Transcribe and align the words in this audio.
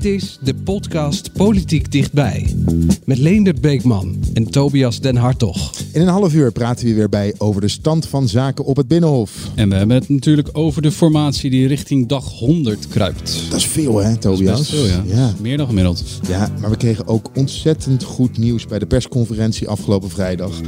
Dit 0.00 0.22
is 0.22 0.38
de 0.42 0.54
podcast 0.54 1.32
Politiek 1.32 1.92
Dichtbij. 1.92 2.56
Met 3.04 3.18
Leendert 3.18 3.60
Beekman 3.60 4.16
en 4.34 4.50
Tobias 4.50 5.00
Den 5.00 5.16
Hartog. 5.16 5.72
In 5.92 6.00
een 6.00 6.08
half 6.08 6.34
uur 6.34 6.52
praten 6.52 6.86
we 6.86 6.94
weer 6.94 7.08
bij 7.08 7.34
over 7.38 7.60
de 7.60 7.68
stand 7.68 8.06
van 8.06 8.28
zaken 8.28 8.64
op 8.64 8.76
het 8.76 8.88
Binnenhof. 8.88 9.50
En 9.54 9.68
we 9.68 9.74
hebben 9.74 9.96
het 9.96 10.08
natuurlijk 10.08 10.48
over 10.52 10.82
de 10.82 10.92
formatie 10.92 11.50
die 11.50 11.66
richting 11.66 12.08
dag 12.08 12.24
100 12.38 12.88
kruipt. 12.88 13.42
Dat 13.50 13.58
is 13.58 13.66
veel 13.66 13.98
hè, 13.98 14.16
Tobias? 14.16 14.56
Dat 14.56 14.60
is 14.60 14.68
veel, 14.68 14.86
ja. 14.86 15.02
ja. 15.06 15.32
Meer 15.40 15.56
dan 15.56 15.66
gemiddeld. 15.66 16.04
Ja, 16.28 16.50
maar 16.60 16.70
we 16.70 16.76
kregen 16.76 17.06
ook 17.06 17.30
ontzettend 17.34 18.02
goed 18.02 18.38
nieuws 18.38 18.66
bij 18.66 18.78
de 18.78 18.86
persconferentie 18.86 19.68
afgelopen 19.68 20.10
vrijdag. 20.10 20.60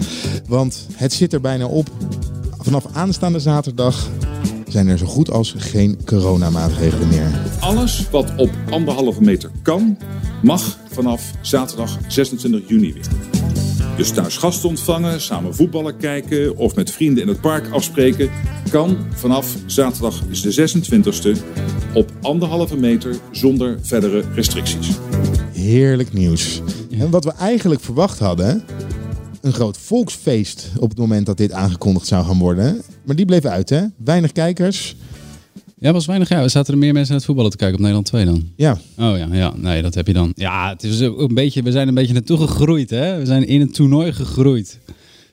Want 0.48 0.86
het 0.92 1.12
zit 1.12 1.32
er 1.32 1.40
bijna 1.40 1.66
op. 1.66 1.90
Vanaf 2.58 2.86
aanstaande 2.92 3.40
zaterdag 3.40 4.10
zijn 4.72 4.88
er 4.88 4.98
zo 4.98 5.06
goed 5.06 5.30
als 5.30 5.54
geen 5.56 5.98
coronamaatregelen 6.04 7.08
meer. 7.08 7.30
Alles 7.60 8.10
wat 8.10 8.32
op 8.36 8.50
anderhalve 8.70 9.22
meter 9.22 9.50
kan, 9.62 9.98
mag 10.42 10.78
vanaf 10.90 11.30
zaterdag 11.40 11.98
26 12.08 12.68
juni 12.68 12.92
weer. 12.92 13.06
Dus 13.96 14.10
thuis 14.10 14.36
gasten 14.36 14.68
ontvangen, 14.68 15.20
samen 15.20 15.54
voetballen 15.54 15.96
kijken 15.96 16.56
of 16.56 16.74
met 16.74 16.90
vrienden 16.90 17.22
in 17.22 17.28
het 17.28 17.40
park 17.40 17.70
afspreken 17.70 18.30
kan 18.70 18.96
vanaf 19.14 19.56
zaterdag 19.66 20.22
de 20.26 20.68
26e 21.34 21.38
op 21.94 22.10
anderhalve 22.22 22.76
meter 22.76 23.16
zonder 23.30 23.78
verdere 23.82 24.24
restricties. 24.34 24.88
Heerlijk 25.52 26.12
nieuws. 26.12 26.62
En 26.90 27.10
wat 27.10 27.24
we 27.24 27.32
eigenlijk 27.32 27.80
verwacht 27.80 28.18
hadden, 28.18 28.64
een 29.42 29.52
groot 29.52 29.78
volksfeest 29.78 30.70
op 30.78 30.88
het 30.88 30.98
moment 30.98 31.26
dat 31.26 31.36
dit 31.36 31.52
aangekondigd 31.52 32.06
zou 32.06 32.24
gaan 32.24 32.38
worden. 32.38 32.82
Maar 33.04 33.16
die 33.16 33.24
bleef 33.24 33.44
uit, 33.44 33.68
hè? 33.68 33.82
Weinig 33.96 34.32
kijkers. 34.32 34.96
Ja, 35.78 35.92
was 35.92 36.06
weinig. 36.06 36.28
Ja, 36.28 36.42
we 36.42 36.48
zaten 36.48 36.72
er 36.72 36.78
meer 36.78 36.92
mensen 36.92 37.08
naar 37.08 37.16
het 37.16 37.26
voetballen 37.26 37.50
te 37.50 37.56
kijken 37.56 37.76
op 37.76 37.80
Nederland 37.80 38.06
2 38.06 38.24
dan. 38.24 38.48
Ja. 38.56 38.72
Oh 38.98 39.18
ja, 39.18 39.28
ja. 39.30 39.52
Nee, 39.56 39.82
dat 39.82 39.94
heb 39.94 40.06
je 40.06 40.12
dan. 40.12 40.32
Ja, 40.34 40.70
het 40.70 40.82
is 40.82 41.00
een 41.00 41.34
beetje, 41.34 41.62
we 41.62 41.70
zijn 41.70 41.88
een 41.88 41.94
beetje 41.94 42.12
naartoe 42.12 42.38
gegroeid, 42.38 42.90
hè? 42.90 43.18
We 43.18 43.26
zijn 43.26 43.46
in 43.46 43.60
het 43.60 43.74
toernooi 43.74 44.12
gegroeid 44.12 44.78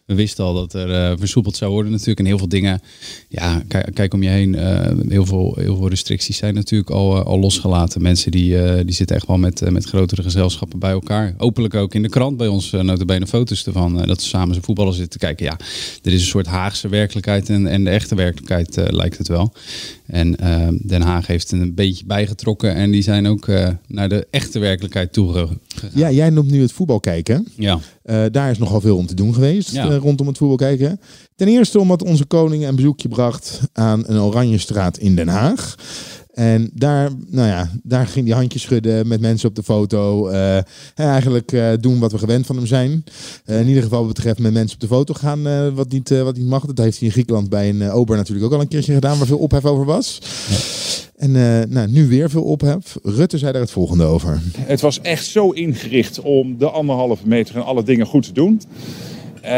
we 0.09 0.15
wisten 0.15 0.45
al 0.45 0.53
dat 0.53 0.73
er 0.73 0.89
uh, 0.89 1.17
versoepeld 1.17 1.55
zou 1.55 1.71
worden 1.71 1.91
natuurlijk. 1.91 2.19
En 2.19 2.25
heel 2.25 2.38
veel 2.38 2.47
dingen, 2.47 2.81
ja, 3.27 3.63
kijk, 3.93 4.13
om 4.13 4.23
je 4.23 4.29
heen. 4.29 4.53
Uh, 4.53 4.88
heel, 5.07 5.25
veel, 5.25 5.55
heel 5.59 5.75
veel 5.77 5.89
restricties 5.89 6.38
zijn 6.38 6.53
natuurlijk 6.53 6.89
al, 6.89 7.17
uh, 7.17 7.25
al 7.25 7.39
losgelaten. 7.39 8.01
Mensen 8.01 8.31
die, 8.31 8.83
die 8.85 8.95
zitten 8.95 9.16
echt 9.16 9.27
wel 9.27 9.38
met, 9.38 9.71
met 9.71 9.85
grotere 9.85 10.23
gezelschappen 10.23 10.79
bij 10.79 10.91
elkaar. 10.91 11.33
Openlijk 11.38 11.73
ook 11.73 11.93
in 11.95 12.01
de 12.01 12.09
krant 12.09 12.38
bij 12.38 12.47
ons 12.47 12.71
uh, 12.71 12.81
notabene 12.81 13.27
foto's 13.27 13.66
ervan. 13.66 14.07
dat 14.07 14.21
ze 14.21 14.27
samen 14.27 14.53
zijn 14.53 14.66
voetballen 14.66 14.93
zitten 14.93 15.19
te 15.19 15.25
kijken. 15.25 15.45
Ja, 15.45 15.57
er 16.03 16.13
is 16.13 16.21
een 16.21 16.27
soort 16.27 16.47
Haagse 16.47 16.88
werkelijkheid 16.88 17.49
en, 17.49 17.67
en 17.67 17.83
de 17.83 17.89
echte 17.89 18.16
werkelijkheid 18.16 18.91
lijkt 18.91 19.17
het 19.17 19.27
wel. 19.27 19.53
En 20.09 20.31
Den 20.85 21.02
Haag 21.02 21.27
heeft 21.27 21.52
een 21.52 21.75
beetje 21.75 22.05
bijgetrokken. 22.05 22.75
En 22.75 22.91
die 22.91 23.02
zijn 23.02 23.27
ook 23.27 23.47
naar 23.88 24.09
de 24.09 24.27
echte 24.29 24.59
werkelijkheid 24.59 25.13
toegegaan. 25.13 25.59
Ja, 25.93 26.11
jij 26.11 26.29
noemt 26.29 26.51
nu 26.51 26.61
het 26.61 26.71
voetbal 26.71 26.99
kijken. 26.99 27.47
Ja. 27.55 27.79
daar 28.31 28.51
is 28.51 28.57
nogal 28.57 28.81
veel 28.81 28.97
om 28.97 29.06
te 29.06 29.16
doen 29.16 29.34
geweest. 29.34 29.72
Ja 29.72 29.97
rondom 29.97 30.28
het 30.28 30.38
voetbal 30.38 30.57
kijken. 30.57 31.00
Ten 31.35 31.47
eerste 31.47 31.79
omdat 31.79 32.03
onze 32.03 32.25
koning 32.25 32.67
een 32.67 32.75
bezoekje 32.75 33.07
bracht 33.07 33.59
aan 33.73 34.03
een 34.06 34.19
oranje 34.19 34.57
straat 34.57 34.97
in 34.97 35.16
Den 35.16 35.28
Haag. 35.28 35.75
En 36.39 36.69
daar, 36.73 37.09
nou 37.27 37.47
ja, 37.47 37.69
daar 37.83 38.07
ging 38.07 38.27
hij 38.27 38.35
handjes 38.35 38.61
schudden 38.61 39.07
met 39.07 39.22
mensen 39.22 39.50
op 39.50 39.55
de 39.55 39.63
foto. 39.63 40.29
Uh, 40.29 40.57
eigenlijk 40.95 41.51
uh, 41.51 41.69
doen 41.79 42.00
wat 42.00 42.11
we 42.11 42.17
gewend 42.17 42.45
van 42.45 42.55
hem 42.55 42.66
zijn. 42.66 43.03
Uh, 43.45 43.59
in 43.59 43.67
ieder 43.67 43.83
geval 43.83 44.05
wat 44.05 44.13
betreft 44.13 44.39
met 44.39 44.53
mensen 44.53 44.75
op 44.75 44.81
de 44.81 44.95
foto 44.95 45.13
gaan, 45.13 45.73
wat, 45.75 45.91
niet, 45.91 46.09
wat 46.09 46.38
niet 46.38 46.47
mag. 46.47 46.66
Dat 46.66 46.78
heeft 46.78 46.97
hij 46.97 47.07
in 47.07 47.13
Griekenland 47.13 47.49
bij 47.49 47.69
een 47.69 47.91
Ober 47.91 48.17
natuurlijk 48.17 48.45
ook 48.45 48.53
al 48.53 48.61
een 48.61 48.67
keertje 48.67 48.94
gedaan, 48.94 49.17
waar 49.17 49.28
veel 49.28 49.38
ophef 49.38 49.66
over 49.66 49.85
was. 49.85 50.22
Ja. 50.49 50.55
En 51.16 51.31
nou, 51.69 51.88
nu 51.88 52.07
weer 52.07 52.29
veel 52.29 52.44
ophef. 52.44 52.97
Rutte 53.03 53.38
zei 53.38 53.51
daar 53.51 53.61
het 53.61 53.72
volgende 53.72 54.03
over. 54.03 54.41
Het 54.57 54.81
was 54.81 55.01
echt 55.01 55.25
zo 55.25 55.49
ingericht 55.49 56.19
om 56.19 56.57
de 56.57 56.69
anderhalve 56.69 57.28
meter 57.28 57.55
en 57.55 57.66
alle 57.66 57.83
dingen 57.83 58.05
goed 58.05 58.23
te 58.23 58.33
doen. 58.33 58.61
Uh, 59.44 59.49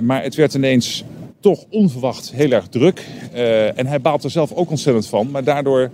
maar 0.00 0.22
het 0.22 0.34
werd 0.34 0.54
ineens 0.54 1.04
toch 1.44 1.64
onverwacht 1.70 2.32
heel 2.32 2.50
erg 2.50 2.68
druk. 2.68 3.06
Uh, 3.34 3.78
en 3.78 3.86
hij 3.86 4.00
baalt 4.00 4.24
er 4.24 4.30
zelf 4.30 4.52
ook 4.52 4.70
ontzettend 4.70 5.06
van. 5.06 5.30
Maar 5.30 5.44
daardoor 5.44 5.90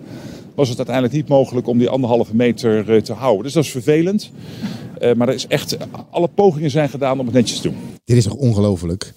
was 0.55 0.69
het 0.69 0.77
uiteindelijk 0.77 1.17
niet 1.17 1.29
mogelijk 1.29 1.67
om 1.67 1.79
die 1.79 1.89
anderhalve 1.89 2.37
meter 2.37 2.91
uh, 2.91 3.01
te 3.01 3.13
houden. 3.13 3.43
Dus 3.43 3.53
dat 3.53 3.65
is 3.65 3.71
vervelend. 3.71 4.31
maar 5.17 5.29
er 5.29 5.35
is 5.35 5.47
echt, 5.47 5.77
alle 6.11 6.29
pogingen 6.35 6.71
zijn 6.71 6.89
gedaan 6.89 7.19
om 7.19 7.27
het 7.27 7.35
netjes 7.35 7.61
te 7.61 7.69
doen. 7.69 7.77
Dit 8.05 8.17
is 8.17 8.25
toch 8.25 8.35
ongelooflijk? 8.35 9.13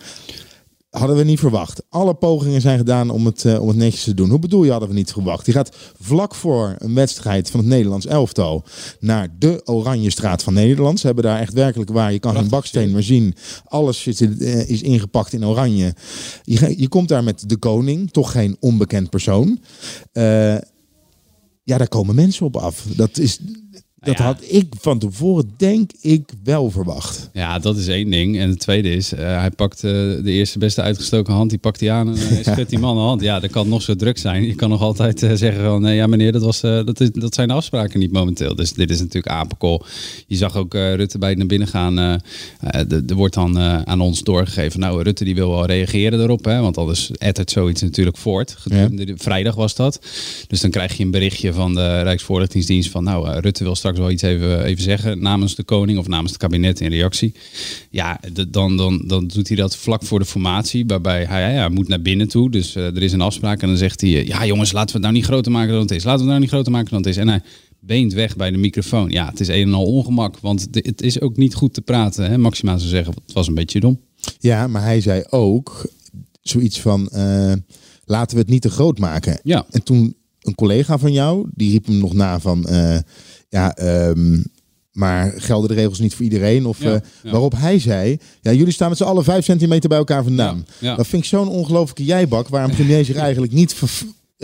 Hadden 0.94 1.18
we 1.18 1.24
niet 1.24 1.40
verwacht. 1.40 1.84
Alle 1.90 2.14
pogingen 2.14 2.62
zijn 2.62 2.78
gedaan 2.78 3.10
om 3.10 3.26
het, 3.26 3.44
uh, 3.44 3.62
om 3.62 3.68
het 3.68 3.78
netjes 3.78 4.04
te 4.04 4.14
doen. 4.14 4.30
Hoe 4.30 4.40
bedoel 4.40 4.64
je 4.64 4.72
hadden 4.72 4.90
we 4.90 4.96
niet 4.96 5.12
verwacht? 5.12 5.46
Die 5.46 5.54
gaat 5.54 5.76
vlak 6.00 6.36
voor 6.36 6.76
een 6.78 6.96
wedstrijd 6.96 7.50
van 7.50 7.60
het 7.60 7.70
Nederlands 7.70 8.06
elftal 8.06 8.64
naar 9.00 9.28
de 9.40 9.62
Oranje 9.66 10.10
Straat 10.10 10.44
van 10.44 10.54
Nederland. 10.54 11.00
Ze 11.00 11.06
hebben 11.06 11.24
daar 11.24 11.40
echt 11.40 11.54
werkelijk 11.54 11.92
waar. 11.92 12.12
Je 12.12 12.20
kan 12.20 12.36
een 12.36 12.50
baksteen 12.50 12.92
maar 12.92 13.04
zien. 13.04 13.36
Alles 13.66 14.08
is, 14.08 14.22
uh, 14.22 14.70
is 14.70 14.82
ingepakt 14.82 15.34
in 15.34 15.46
oranje. 15.46 15.96
Je, 16.44 16.74
je 16.78 16.88
komt 16.88 17.08
daar 17.08 17.24
met 17.24 17.50
de 17.50 17.58
koning, 17.58 18.12
toch 18.12 18.32
geen 18.32 18.58
onbekend 18.60 19.10
persoon. 19.10 19.60
Uh, 20.14 20.58
ja, 21.64 21.78
daar 21.78 21.88
komen 21.88 22.16
mensen 22.16 22.46
op 22.46 22.58
af. 22.58 22.86
Dat 22.96 23.18
is, 23.18 23.40
dat 24.04 24.18
had 24.18 24.44
ik 24.48 24.74
van 24.80 25.00
tevoren, 25.00 25.54
denk 25.58 25.92
ik, 26.02 26.30
wel 26.44 26.72
verwacht. 26.72 27.30
Ja, 27.34 27.60
dat 27.60 27.78
is 27.78 27.88
één 27.88 28.10
ding. 28.10 28.40
En 28.40 28.50
het 28.50 28.60
tweede 28.60 28.96
is, 28.96 29.14
uh, 29.14 29.20
hij 29.20 29.52
pakt 29.52 29.84
uh, 29.84 29.92
de 29.92 30.32
eerste 30.32 30.60
beste 30.60 30.82
uitgestoken 30.82 31.34
hand, 31.34 31.50
die 31.50 31.60
pakt 31.60 31.80
hij 31.80 31.92
aan 31.92 32.08
en 32.08 32.16
uh, 32.32 32.44
schudt 32.44 32.70
die 32.70 32.80
man 32.80 32.96
de 32.96 33.02
hand. 33.02 33.22
Ja, 33.22 33.40
dat 33.40 33.52
kan 33.52 33.70
nog 33.70 33.82
zo 33.82 33.96
druk 33.96 34.18
zijn. 34.18 34.44
Je 34.44 34.56
kan 34.56 34.70
nog 34.70 34.82
altijd 34.82 35.20
zeggen 35.20 35.64
van, 35.64 35.82
nee, 35.82 35.96
ja 35.96 36.08
meneer, 36.08 36.32
dat, 36.32 36.42
was, 36.42 36.62
dat, 36.62 37.00
is, 37.00 37.12
dat 37.12 37.34
zijn 37.34 37.48
de 37.48 37.54
afspraken 37.54 38.00
niet 38.00 38.12
momenteel. 38.12 38.56
Dus 38.56 38.74
dit 38.74 38.90
is 38.90 39.00
natuurlijk 39.00 39.28
apenkool. 39.28 39.86
Je 40.28 40.36
zag 40.36 40.56
ook 40.56 40.74
Rutte 40.74 41.18
bij 41.18 41.34
naar 41.34 41.46
binnen 41.48 41.68
gaan. 41.68 41.98
er 41.98 43.16
wordt 43.16 43.34
dan 43.34 43.60
aan 43.60 44.02
ons 44.02 44.24
doorgegeven, 44.24 44.80
nou, 44.80 45.02
Rutte 45.04 45.24
die 45.24 45.36
wil 45.36 45.50
wel 45.50 45.66
reageren 45.66 46.22
erop, 46.22 46.46
hè, 46.46 46.60
want 46.60 46.78
anders 46.78 47.12
ettert 47.12 47.52
zoiets 47.52 47.82
natuurlijk 47.82 48.18
voort. 48.18 48.58
Ja. 48.64 48.90
Vrijdag 49.16 49.56
was 49.56 49.76
dat. 49.76 50.00
Dus 50.48 50.62
dan 50.62 50.72
krijg 50.72 50.98
je 50.98 51.04
een 51.04 51.12
berichtje 51.12 51.54
van 51.54 51.76
de 51.76 52.02
Rijksvoorlichtingsdienst 52.02 52.90
van, 52.90 53.04
nou, 53.04 53.40
Rutte 53.40 53.64
wil 53.64 53.76
straks 53.76 53.93
straks 53.94 54.22
wel 54.24 54.32
iets 54.32 54.44
even, 54.44 54.64
even 54.64 54.84
zeggen 54.84 55.20
namens 55.20 55.56
de 55.56 55.64
koning 55.64 55.98
of 55.98 56.08
namens 56.08 56.32
het 56.32 56.42
kabinet 56.42 56.80
in 56.80 56.90
reactie. 56.90 57.34
Ja, 57.90 58.20
dan, 58.50 58.78
dan, 58.78 59.04
dan 59.08 59.28
doet 59.28 59.48
hij 59.48 59.58
dat 59.58 59.78
vlak 59.78 60.04
voor 60.04 60.20
de 60.20 60.26
formatie, 60.26 60.86
waarbij 60.86 61.26
hij 61.26 61.54
ja, 61.54 61.70
moet 61.70 61.88
naar 61.88 62.02
binnen 62.02 62.28
toe. 62.28 62.52
Dus 62.52 62.76
uh, 62.76 62.86
er 62.86 63.02
is 63.02 63.12
een 63.12 63.22
afspraak 63.22 63.62
en 63.62 63.68
dan 63.68 63.78
zegt 63.78 64.02
hij, 64.02 64.10
uh, 64.10 64.28
ja 64.28 64.46
jongens, 64.46 64.72
laten 64.72 64.88
we 64.88 64.94
het 64.94 65.02
nou 65.02 65.14
niet 65.14 65.26
groter 65.26 65.52
maken 65.52 65.72
dan 65.72 65.82
het 65.82 65.92
is. 65.92 66.04
Laten 66.04 66.12
we 66.12 66.20
het 66.20 66.30
nou 66.30 66.40
niet 66.40 66.50
groter 66.50 66.72
maken 66.72 66.90
dan 66.90 67.00
het 67.00 67.08
is. 67.08 67.18
En 67.18 67.28
hij 67.28 67.42
beent 67.80 68.14
weg 68.14 68.36
bij 68.36 68.52
de 68.52 68.58
microfoon. 68.58 69.10
Ja, 69.10 69.30
het 69.30 69.40
is 69.40 69.48
een 69.48 69.68
en 69.68 69.74
al 69.74 69.86
ongemak, 69.86 70.40
want 70.40 70.68
het 70.72 71.02
is 71.02 71.22
ook 71.22 71.38
niet 71.38 71.54
goed 71.54 71.74
te 71.74 71.82
praten. 71.82 72.30
Hè? 72.30 72.38
Maxima 72.38 72.78
zou 72.78 72.90
zeggen, 72.90 73.14
het 73.26 73.34
was 73.34 73.48
een 73.48 73.54
beetje 73.54 73.80
dom. 73.80 74.00
Ja, 74.40 74.68
maar 74.68 74.84
hij 74.84 75.02
zei 75.02 75.24
ook 75.30 75.86
zoiets 76.42 76.82
van, 76.82 77.10
uh, 77.14 77.54
laten 78.06 78.36
we 78.36 78.42
het 78.42 78.52
niet 78.52 78.62
te 78.62 78.70
groot 78.70 79.00
maken. 79.00 79.40
Ja. 79.44 79.66
En 79.72 79.84
toen 79.84 80.16
een 80.44 80.56
collega 80.56 80.98
van 80.98 81.12
jou, 81.12 81.48
die 81.54 81.72
riep 81.72 81.86
hem 81.86 81.98
nog 81.98 82.14
na 82.14 82.40
van... 82.40 82.66
Uh, 82.70 82.98
ja, 83.50 83.78
um, 84.08 84.44
maar 84.92 85.34
gelden 85.36 85.70
de 85.70 85.76
regels 85.76 86.00
niet 86.00 86.14
voor 86.16 86.24
iedereen? 86.24 86.66
Of, 86.66 86.80
ja, 86.80 86.94
uh, 86.94 87.00
ja. 87.24 87.32
Waarop 87.32 87.54
hij 87.58 87.80
zei, 87.80 88.18
ja, 88.42 88.52
jullie 88.52 88.74
staan 88.74 88.90
met 88.90 88.98
z'n 88.98 89.04
allen 89.04 89.24
vijf 89.24 89.46
centimeter 89.46 89.90
bij 89.90 89.98
elkaar 89.98 90.24
vandaan. 90.24 90.66
Ja, 90.80 90.96
dat 90.96 91.08
vind 91.08 91.24
ik 91.24 91.30
zo'n 91.30 91.48
ongelofelijke 91.48 92.06
jijbak, 92.06 92.48
waar 92.48 92.64
een 92.64 92.76
premier 92.76 93.06
zich 93.06 93.16
eigenlijk 93.16 93.54
niet 93.54 93.74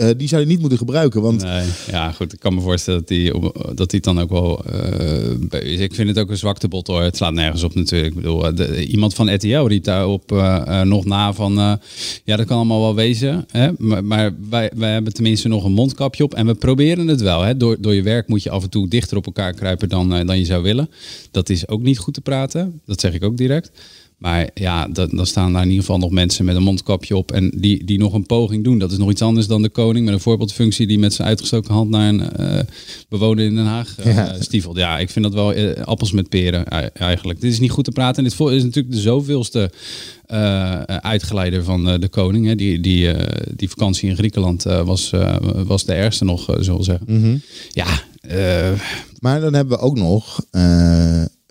uh, 0.00 0.08
die 0.16 0.28
zou 0.28 0.40
je 0.40 0.46
niet 0.46 0.60
moeten 0.60 0.78
gebruiken. 0.78 1.22
Want... 1.22 1.42
Nee, 1.42 1.66
ja, 1.90 2.12
goed. 2.12 2.32
Ik 2.32 2.40
kan 2.40 2.54
me 2.54 2.60
voorstellen 2.60 3.00
dat 3.00 3.08
hij 3.08 3.34
dat 3.74 3.90
die 3.90 4.00
dan 4.00 4.20
ook 4.20 4.30
wel. 4.30 4.64
Uh, 4.72 5.80
ik 5.80 5.94
vind 5.94 6.08
het 6.08 6.18
ook 6.18 6.30
een 6.30 6.36
zwaktebot 6.36 6.86
hoor. 6.86 7.02
Het 7.02 7.16
slaat 7.16 7.32
nergens 7.32 7.62
op 7.62 7.74
natuurlijk. 7.74 8.14
Ik 8.14 8.20
bedoel, 8.20 8.54
de, 8.54 8.86
iemand 8.86 9.14
van 9.14 9.34
RTL 9.34 9.66
riep 9.66 9.84
daarop 9.84 10.32
uh, 10.32 10.82
nog 10.82 11.04
na 11.04 11.32
van. 11.32 11.54
ja, 12.24 12.36
dat 12.36 12.46
kan 12.46 12.56
allemaal 12.56 12.80
wel 12.80 12.94
wezen. 12.94 13.46
Hè? 13.50 13.70
Maar, 13.78 14.04
maar, 14.04 14.34
wij, 14.50 14.70
wij 14.76 14.92
hebben 14.92 15.12
tenminste 15.12 15.48
nog 15.48 15.64
een 15.64 15.72
mondkapje 15.72 16.24
op. 16.24 16.34
En 16.34 16.46
we 16.46 16.54
proberen 16.54 17.08
het 17.08 17.20
wel. 17.20 17.42
Hè? 17.42 17.56
Door, 17.56 17.76
door 17.80 17.94
je 17.94 18.02
werk 18.02 18.28
moet 18.28 18.42
je 18.42 18.50
af 18.50 18.62
en 18.62 18.70
toe 18.70 18.88
dichter 18.88 19.16
op 19.16 19.26
elkaar 19.26 19.52
kruipen 19.52 19.88
dan, 19.88 20.08
dan 20.08 20.38
je 20.38 20.44
zou 20.44 20.62
willen. 20.62 20.90
Dat 21.30 21.48
is 21.48 21.68
ook 21.68 21.82
niet 21.82 21.98
goed 21.98 22.14
te 22.14 22.20
praten. 22.20 22.80
Dat 22.86 23.00
zeg 23.00 23.12
ik 23.12 23.24
ook 23.24 23.36
direct. 23.36 23.70
Maar 24.20 24.50
ja, 24.54 24.88
dan, 24.88 25.08
dan 25.12 25.26
staan 25.26 25.52
daar 25.52 25.62
in 25.62 25.68
ieder 25.68 25.84
geval 25.84 25.98
nog 25.98 26.10
mensen 26.10 26.44
met 26.44 26.56
een 26.56 26.62
mondkapje 26.62 27.16
op 27.16 27.32
en 27.32 27.50
die, 27.56 27.84
die 27.84 27.98
nog 27.98 28.12
een 28.12 28.26
poging 28.26 28.64
doen. 28.64 28.78
Dat 28.78 28.92
is 28.92 28.98
nog 28.98 29.10
iets 29.10 29.22
anders 29.22 29.46
dan 29.46 29.62
de 29.62 29.68
koning 29.68 30.04
met 30.04 30.14
een 30.14 30.20
voorbeeldfunctie 30.20 30.86
die 30.86 30.98
met 30.98 31.14
zijn 31.14 31.28
uitgestoken 31.28 31.74
hand 31.74 31.90
naar 31.90 32.08
een 32.08 32.32
eh, 32.32 32.60
bewoner 33.08 33.44
in 33.44 33.54
Den 33.54 33.64
Haag 33.64 33.98
eh, 33.98 34.14
Ja. 34.14 34.36
stiefelt. 34.40 34.76
Ja, 34.76 34.98
ik 34.98 35.10
vind 35.10 35.24
dat 35.24 35.34
wel 35.34 35.52
eh, 35.52 35.82
appels 35.84 36.12
met 36.12 36.28
peren 36.28 36.64
eigenlijk. 36.92 37.40
Dit 37.40 37.52
is 37.52 37.60
niet 37.60 37.70
goed 37.70 37.84
te 37.84 37.90
praten. 37.90 38.16
En 38.24 38.30
dit 38.30 38.40
is 38.40 38.62
natuurlijk 38.64 38.94
de 38.94 39.00
zoveelste 39.00 39.70
uitgeleider 40.86 41.64
van 41.64 42.00
de 42.00 42.08
koning. 42.08 42.46
Hè. 42.46 42.54
Die, 42.54 42.80
die, 42.80 43.12
die 43.56 43.68
vakantie 43.68 44.08
in 44.08 44.16
Griekenland 44.16 44.62
was, 44.62 45.12
was 45.66 45.84
de 45.84 45.92
ergste 45.92 46.24
nog, 46.24 46.44
zullen 46.60 46.76
we 46.78 46.84
zeggen. 46.84 47.06
Mhm. 47.08 47.36
Ja, 47.70 48.02
Maar 49.20 49.40
dan 49.40 49.54
hebben 49.54 49.78
we 49.78 49.84
ook 49.84 49.96
nog 49.96 50.44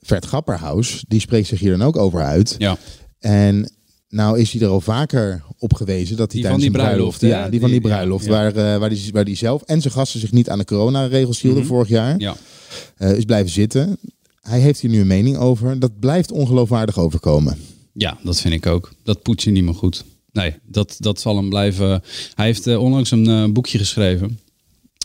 Vert 0.09 0.25
Grapperhaus. 0.25 1.03
Die 1.07 1.19
spreekt 1.19 1.47
zich 1.47 1.59
hier 1.59 1.77
dan 1.77 1.87
ook 1.87 1.97
over 1.97 2.23
uit. 2.23 2.55
ja. 2.57 2.77
En 3.19 3.71
nou 4.09 4.39
is 4.39 4.51
hij 4.51 4.61
er 4.61 4.67
al 4.67 4.81
vaker 4.81 5.43
op 5.57 5.73
gewezen 5.73 6.17
dat 6.17 6.31
hij 6.31 6.41
Die 6.41 6.49
tijdens 6.49 6.63
van 6.63 6.73
die 6.73 6.81
bruiloft, 6.81 7.21
ja, 7.21 7.49
die 7.49 7.59
van 7.59 7.69
die 7.69 7.81
ja, 7.81 7.87
bruiloft, 7.87 8.25
ja. 8.25 8.31
waar, 8.31 8.55
eh, 8.55 8.79
waar, 8.79 8.89
die, 8.89 9.09
waar 9.11 9.25
die 9.25 9.35
zelf 9.35 9.61
en 9.61 9.81
zijn 9.81 9.93
gasten 9.93 10.19
zich 10.19 10.31
niet 10.31 10.49
aan 10.49 10.57
de 10.57 10.65
coronaregels 10.65 11.41
hielden 11.41 11.63
Mhm. 11.63 11.71
vorig 11.71 11.87
jaar, 11.89 12.19
ja. 12.19 12.35
eh, 12.97 13.17
is 13.17 13.25
blijven 13.25 13.51
zitten. 13.51 13.97
Hij 14.41 14.59
heeft 14.59 14.79
hier 14.79 14.89
nu 14.89 14.99
een 14.99 15.07
mening 15.07 15.37
over. 15.37 15.79
Dat 15.79 15.99
blijft 15.99 16.31
ongeloofwaardig 16.31 16.97
overkomen. 16.97 17.57
Ja, 17.93 18.17
dat 18.23 18.39
vind 18.41 18.53
ik 18.53 18.65
ook. 18.65 18.91
Dat 19.03 19.21
poets 19.21 19.43
je 19.43 19.51
niet 19.51 19.63
meer 19.63 19.73
goed. 19.73 20.03
Nee, 20.31 20.55
dat, 20.65 20.95
dat 20.99 21.19
zal 21.19 21.35
hem 21.35 21.49
blijven. 21.49 22.01
Hij 22.35 22.45
heeft 22.45 22.67
eh, 22.67 22.81
onlangs 22.81 23.11
een 23.11 23.53
boekje 23.53 23.77
geschreven. 23.77 24.39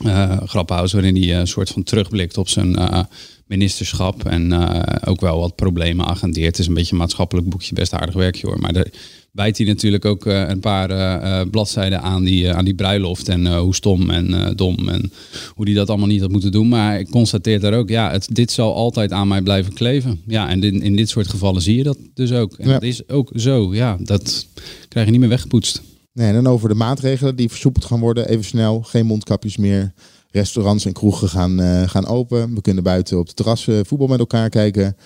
Eh 0.05 0.37
Grappenhuis, 0.47 0.93
waarin 0.93 1.17
hij 1.17 1.33
eh, 1.33 1.39
een 1.39 1.47
soort 1.47 1.69
van 1.71 1.83
terugblikt 1.83 2.39
op 2.39 2.49
zijn 2.49 2.77
eh, 2.77 3.01
ministerschap. 3.47 4.25
En 4.25 4.53
eh, 4.53 5.09
ook 5.13 5.21
wel 5.21 5.39
wat 5.39 5.55
problemen 5.55 6.07
agendeert. 6.07 6.47
Het 6.47 6.59
is 6.59 6.67
een 6.67 6.75
beetje 6.75 6.93
een 6.93 6.99
maatschappelijk 6.99 7.49
boekje, 7.49 7.75
best 7.75 7.93
aardig 7.93 8.15
werkje 8.15 8.47
hoor. 8.47 8.59
Maar 8.61 8.73
daar 8.73 8.87
wijt 9.33 9.57
hij 9.59 9.67
natuurlijk 9.67 10.05
ook 10.05 10.27
eh, 10.27 10.49
een 10.49 10.61
paar 10.61 10.91
eh, 10.91 11.41
eh, 11.41 11.49
bladzijden 11.51 12.01
aan 12.03 12.25
die, 12.25 12.49
eh, 12.49 12.57
aan 12.57 12.65
die 12.65 12.75
bruiloft. 12.75 13.29
En 13.29 13.47
eh, 13.47 13.59
hoe 13.59 13.75
stom 13.75 14.11
en 14.11 14.35
eh, 14.47 14.51
dom 14.57 14.89
en 14.89 15.13
hoe 15.55 15.65
hij 15.65 15.75
dat 15.75 15.89
allemaal 15.89 16.07
niet 16.09 16.21
had 16.21 16.31
moeten 16.31 16.53
doen. 16.53 16.69
Maar 16.69 16.99
ik 16.99 17.11
constateer 17.11 17.61
daar 17.61 17.75
ook, 17.75 17.89
ja, 17.89 18.11
het, 18.11 18.29
dit 18.33 18.51
zal 18.53 18.75
altijd 18.75 19.13
aan 19.13 19.29
mij 19.29 19.43
blijven 19.43 19.73
kleven. 19.73 20.21
Ja, 20.27 20.49
en 20.49 20.63
in, 20.63 20.83
in 20.83 20.97
dit 20.97 21.09
soort 21.09 21.29
gevallen 21.29 21.63
zie 21.63 21.77
je 21.77 21.83
dat 21.83 21.99
dus 22.15 22.33
ook. 22.33 22.53
En 22.59 22.67
Ja. 22.69 22.73
dat 22.73 22.83
is 22.83 23.09
ook 23.09 23.31
zo, 23.35 23.75
ja, 23.75 23.97
dat 24.01 24.47
krijg 24.89 25.07
je 25.07 25.13
niet 25.13 25.21
meer 25.21 25.29
weggepoetst. 25.29 25.83
Nee, 26.15 26.29
en 26.29 26.35
dan 26.35 26.53
over 26.53 26.69
de 26.69 26.75
maatregelen 26.75 27.37
die 27.37 27.49
versoepeld 27.49 27.85
gaan 27.85 28.01
worden. 28.01 28.29
Even 28.29 28.45
snel, 28.45 28.83
geen 28.83 29.07
mondkapjes 29.07 29.57
meer. 29.57 29.93
Restaurants 30.31 30.85
en 30.85 30.93
kroegen 30.93 31.29
gaan, 31.29 31.61
eh, 31.61 31.89
gaan 31.89 32.07
open. 32.07 32.55
We 32.55 32.61
kunnen 32.61 32.83
buiten 32.83 33.19
op 33.19 33.27
de 33.27 33.35
terrassen 33.35 33.87
voetbal 33.87 34.07
met 34.07 34.19
elkaar 34.19 34.49
kijken. 34.49 34.97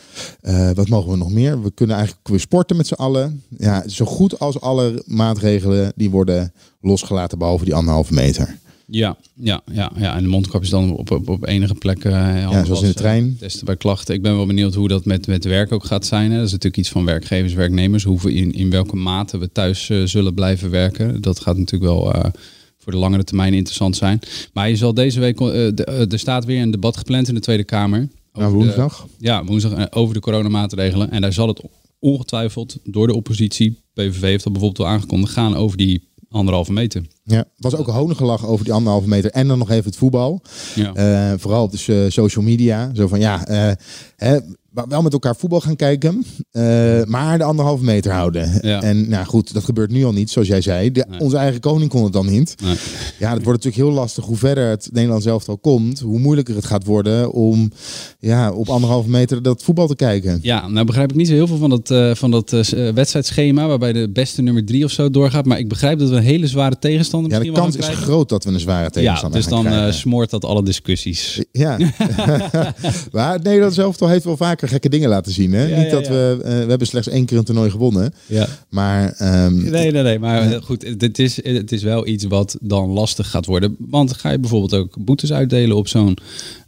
Eh, 0.41 0.71
wat 0.71 0.89
mogen 0.89 1.11
we 1.11 1.17
nog 1.17 1.31
meer? 1.31 1.63
We 1.63 1.71
kunnen 1.71 1.97
eigenlijk 1.97 2.29
weer 2.29 2.41
sporten 2.41 2.77
met 2.77 2.87
z'n 2.87 2.95
allen. 2.95 3.43
Ja, 3.59 3.89
zo 3.89 4.05
goed 4.05 4.39
als 4.39 4.61
alle 4.61 5.03
maatregelen 5.07 5.93
die 5.97 6.11
worden 6.11 6.53
losgelaten, 6.81 7.39
behalve 7.39 7.65
die 7.65 7.75
anderhalve 7.75 8.15
meter. 8.15 8.59
Ja, 8.91 9.17
ja, 9.35 9.61
ja, 9.73 9.93
ja. 9.97 10.17
en 10.17 10.23
de 10.23 10.29
mondkapjes 10.29 10.71
dan 10.71 10.97
op, 10.97 11.11
op, 11.11 11.29
op 11.29 11.47
enige 11.47 11.75
plekken. 11.75 12.13
eh, 12.13 12.19
handen 12.45 12.51
zoals 12.51 12.61
in 12.61 12.65
de 12.65 12.69
wassen, 12.71 12.95
trein. 12.95 13.37
Testen 13.39 13.65
bij 13.67 13.77
klachten. 13.77 14.15
Ik 14.15 14.23
ben 14.23 14.37
wel 14.37 14.47
benieuwd 14.47 14.75
hoe 14.75 14.89
dat 14.89 15.05
met, 15.05 15.27
met 15.27 15.45
werk 15.45 15.73
ook 15.73 15.85
gaat 15.85 16.07
zijn. 16.07 16.31
Hè. 16.31 16.37
Dat 16.37 16.47
is 16.47 16.51
natuurlijk 16.53 16.77
iets 16.83 16.89
van 16.89 17.05
werkgevers, 17.05 17.53
werknemers. 17.53 18.05
Hoe 18.05 18.21
we 18.21 18.33
in, 18.35 18.53
in 18.53 18.71
welke 18.71 18.97
mate 18.97 19.39
we 19.39 19.53
thuis 19.53 19.91
eh, 19.91 20.03
zullen 20.05 20.35
blijven 20.35 20.71
werken. 20.71 21.21
Dat 21.23 21.41
gaat 21.41 21.57
natuurlijk 21.57 21.93
wel 21.93 22.13
eh, 22.15 22.31
voor 22.79 22.93
de 22.93 22.99
langere 22.99 23.25
termijn 23.25 23.55
interessant 23.55 23.97
zijn. 23.97 24.21
Maar 24.53 24.69
je 24.69 24.77
zal 24.77 24.95
deze 24.95 25.21
week, 25.21 25.41
eh, 25.41 25.47
de- 25.75 25.85
eh, 25.85 26.13
er 26.13 26.19
staat 26.19 26.45
weer 26.45 26.63
een 26.63 26.71
debat 26.71 26.97
gepland 26.97 27.29
in 27.29 27.35
de 27.35 27.41
Tweede 27.41 27.65
Kamer. 27.65 28.09
Nou, 28.33 28.51
de- 28.51 28.57
woensdag. 28.57 29.07
ja, 29.19 29.45
woensdag 29.45 29.73
eh, 29.73 29.85
over 29.91 30.15
de 30.15 30.21
coronamaatregelen. 30.21 31.11
En 31.11 31.21
daar 31.21 31.33
zal 31.33 31.49
het 31.49 31.61
ongetwijfeld 31.99 32.79
door 32.85 33.07
de 33.07 33.15
oppositie, 33.15 33.81
PVV 33.95 34.21
heeft 34.21 34.45
dat 34.45 34.53
bijvoorbeeld 34.53 34.87
al 34.89 34.93
aangekondigd, 34.95 35.33
gaan 35.33 35.55
over 35.57 35.77
die 35.77 36.09
anderhalve 36.29 36.73
meter. 36.73 37.03
Ja, 37.31 37.45
was 37.57 37.77
ook 37.77 37.87
honengelach 37.87 38.47
over 38.47 38.65
die 38.65 38.75
anderhalve 38.75 39.09
meter. 39.09 39.31
En 39.31 39.49
dan 39.49 39.59
nog 39.59 39.71
even 39.71 39.85
het 39.85 39.97
voetbal. 39.97 40.43
Ja. 40.75 40.95
Eh, 40.95 41.39
vooral 41.39 41.63
op 41.63 41.71
de 41.71 42.07
social 42.11 42.45
media. 42.45 42.91
Zo 42.95 43.07
van 43.07 43.21
ja, 43.21 43.47
eh, 43.47 43.73
hè, 44.17 44.39
wel 44.73 45.03
met 45.03 45.13
elkaar 45.13 45.37
voetbal 45.37 45.61
gaan 45.61 45.77
kijken. 45.77 46.25
eh, 46.51 47.05
maar 47.05 47.39
de 47.39 47.45
anderhalve 47.45 47.85
meter 47.85 48.13
houden. 48.13 48.59
Ja. 48.63 48.83
En 48.83 49.09
nou 49.09 49.25
goed, 49.27 49.53
dat 49.55 49.65
gebeurt 49.65 49.91
nu 49.91 50.05
al 50.05 50.13
niet, 50.13 50.31
zoals 50.31 50.49
jij 50.49 50.61
zei. 50.61 50.93
De, 50.93 51.07
Nee. 51.09 51.21
Onze 51.21 51.37
eigen 51.37 51.61
koning 51.61 51.91
kon 51.91 52.05
het 52.05 52.13
dan 52.13 52.27
niet. 52.31 52.55
Nee. 52.63 52.77
Ja, 53.19 53.33
het 53.35 53.45
wordt 53.45 53.65
natuurlijk 53.65 53.77
heel 53.91 54.01
lastig. 54.01 54.25
Hoe 54.25 54.37
verder 54.37 54.69
het 54.69 54.89
Nederlands 54.93 55.27
elftal 55.27 55.59
komt, 55.59 56.01
hoe 56.01 56.19
moeilijker 56.19 56.55
het 56.55 56.65
gaat 56.65 56.85
worden 56.85 57.33
om 57.33 57.71
ja, 58.19 58.53
op 58.53 58.69
anderhalve 58.69 59.09
meter 59.11 59.43
dat 59.43 59.63
voetbal 59.63 59.87
te 59.87 59.97
kijken. 59.97 60.39
Ja, 60.43 60.69
nou 60.69 60.87
begrijp 60.87 61.11
ik 61.11 61.17
niet 61.17 61.27
zo 61.29 61.33
heel 61.33 61.47
veel 61.47 61.57
van 61.57 61.71
dat, 61.71 61.91
eh, 61.91 62.15
van 62.15 62.31
dat 62.31 62.53
eh, 62.53 62.89
wedstrijdschema 62.93 63.67
waarbij 63.67 63.93
de 63.93 64.11
beste 64.13 64.43
nummer 64.43 64.65
drie 64.65 64.85
of 64.85 64.91
zo 64.91 65.11
doorgaat. 65.11 65.45
Maar 65.45 65.59
ik 65.59 65.69
begrijp 65.69 65.99
dat 65.99 66.09
we 66.09 66.17
een 66.17 66.23
hele 66.23 66.47
zware 66.47 66.79
tegenstander 66.79 67.33
Ja, 67.33 67.39
de 67.39 67.53
kans 67.53 67.77
is 67.77 67.87
groot 67.89 68.29
dat 68.29 68.45
we 68.45 68.51
een 68.51 68.61
zware 68.61 68.83
Ja, 68.83 68.89
tegenstander 68.91 69.39
dus 69.41 69.49
gaan 69.49 69.57
dan 69.63 69.73
eh, 69.73 69.79
krijgen. 69.79 69.95
smoort 70.01 70.31
dat 70.31 70.45
alle 70.45 70.63
discussies. 70.63 71.43
Ja, 71.53 71.77
maar 73.13 73.33
het 73.33 73.43
Nederlands 73.43 73.79
elftal 73.79 74.09
heeft 74.09 74.25
wel 74.25 74.37
vaker 74.59 74.75
gekke 74.75 74.89
dingen 74.89 75.09
laten 75.09 75.33
zien. 75.33 75.53
Hè? 75.53 75.67
Ja, 75.67 75.77
Niet 75.77 75.87
ja, 75.87 75.93
dat 75.93 76.09
we, 76.09 76.39
eh, 76.43 76.51
we 76.51 76.69
hebben 76.69 76.87
slechts 76.87 77.09
één 77.09 77.25
keer 77.25 77.39
een 77.39 77.45
toernooi 77.45 77.71
gewonnen. 77.71 78.15
Ja. 78.27 78.47
Maar 78.69 79.13
ehm, 79.13 79.71
Nee, 79.71 79.91
nee, 79.91 80.03
nee. 80.03 80.19
Maar 80.19 80.53
eh, 80.53 80.63
goed, 80.63 80.95
het 80.99 81.19
is, 81.19 81.45
het 81.45 81.73
is 81.73 81.83
wel 81.83 82.07
iets 82.07 82.25
wat 82.25 82.57
dan 82.61 82.91
lastig 82.91 83.31
gaat 83.31 83.47
worden. 83.47 83.77
Want 83.79 84.13
ga 84.13 84.31
je 84.31 84.39
bijvoorbeeld 84.39 84.75
ook 84.75 85.05
boetes 85.05 85.33
uitdelen 85.33 85.77
op 85.77 85.89
zo'n 85.89 86.17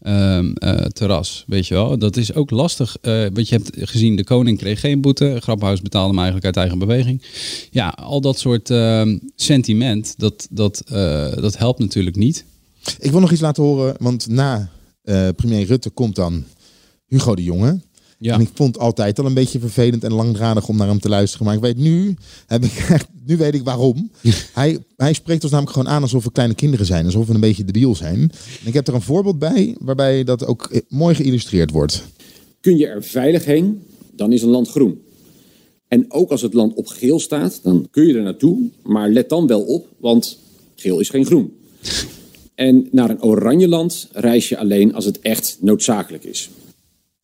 ehm, 0.02 0.52
eh, 0.52 0.75
terras, 0.75 1.44
weet 1.46 1.66
je 1.66 1.75
wel. 1.75 1.98
Dat 1.98 2.16
is 2.16 2.34
ook 2.34 2.50
lastig. 2.50 2.96
want 3.02 3.48
je 3.48 3.54
hebt 3.54 3.70
gezien, 3.90 4.16
de 4.16 4.25
koning 4.25 4.58
kreeg 4.58 4.81
geen 4.81 5.00
boete. 5.00 5.36
Grappenhuis 5.40 5.82
betaalde 5.82 6.08
hem 6.08 6.16
eigenlijk 6.16 6.46
uit 6.46 6.56
eigen 6.56 6.78
beweging. 6.78 7.22
Ja, 7.70 7.88
al 7.88 8.20
dat 8.20 8.38
soort 8.38 8.70
ehm, 8.70 9.19
sentiment, 9.36 10.14
dat, 10.16 10.48
dat, 10.50 10.82
dat 11.40 11.58
helpt 11.58 11.78
natuurlijk 11.78 12.16
niet. 12.16 12.44
ik 12.98 13.10
wil 13.10 13.20
nog 13.20 13.32
iets 13.32 13.40
laten 13.40 13.62
horen. 13.62 13.94
Want 13.98 14.28
na 14.28 14.70
premier 15.36 15.66
Rutte 15.66 15.90
komt 15.90 16.14
dan 16.14 16.44
Hugo 17.10 17.34
de 17.34 17.42
Jonge. 17.42 17.80
Ja. 18.18 18.34
En 18.34 18.40
ik 18.40 18.48
vond 18.54 18.74
het 18.74 18.84
altijd 18.84 19.18
al 19.18 19.26
een 19.26 19.34
beetje 19.34 19.58
vervelend 19.58 20.04
en 20.04 20.12
langdradig 20.12 20.68
om 20.68 20.76
naar 20.76 20.88
hem 20.88 21.00
te 21.00 21.08
luisteren. 21.08 21.46
Maar 21.46 21.54
ik 21.54 21.60
weet 21.60 21.76
nu, 21.76 22.16
heb 22.46 22.64
ik 22.64 22.86
echt, 22.88 23.06
nu 23.26 23.36
weet 23.36 23.54
ik 23.54 23.64
waarom. 23.64 24.10
hij, 24.52 24.78
hij 24.96 25.12
spreekt 25.12 25.42
ons 25.42 25.52
namelijk 25.52 25.76
gewoon 25.76 25.92
aan 25.92 26.02
alsof 26.02 26.24
we 26.24 26.32
kleine 26.32 26.54
kinderen 26.54 26.86
zijn. 26.86 27.04
Alsof 27.04 27.26
we 27.26 27.34
een 27.34 27.40
beetje 27.40 27.64
debiel 27.64 27.94
zijn. 27.94 28.20
En 28.60 28.66
ik 28.66 28.74
heb 28.74 28.88
er 28.88 28.94
een 28.94 29.02
voorbeeld 29.02 29.38
bij 29.38 29.76
waarbij 29.78 30.24
dat 30.24 30.46
ook 30.46 30.64
eh, 30.64 30.80
mooi 30.88 31.14
geïllustreerd 31.14 31.70
wordt. 31.70 32.04
Kun 32.60 32.76
je 32.76 32.86
er 32.86 33.04
veilig 33.04 33.44
heen, 33.44 33.82
dan 34.12 34.32
is 34.32 34.42
een 34.42 34.48
land 34.48 34.68
groen. 34.68 35.00
En 35.88 36.12
ook 36.12 36.30
als 36.30 36.42
het 36.42 36.54
land 36.54 36.74
op 36.74 36.86
geel 36.86 37.20
staat, 37.20 37.60
dan 37.62 37.88
kun 37.90 38.06
je 38.06 38.14
er 38.14 38.22
naartoe. 38.22 38.58
Maar 38.82 39.08
let 39.08 39.28
dan 39.28 39.46
wel 39.46 39.62
op, 39.62 39.86
want 39.98 40.38
geel 40.74 41.00
is 41.00 41.08
geen 41.08 41.26
groen. 41.26 41.52
En 42.54 42.88
naar 42.90 43.10
een 43.10 43.22
oranje 43.22 43.68
land 43.68 44.08
reis 44.12 44.48
je 44.48 44.58
alleen 44.58 44.94
als 44.94 45.05
het 45.05 45.20
echt 45.20 45.58
noodzakelijk 45.60 46.24
is. 46.24 46.50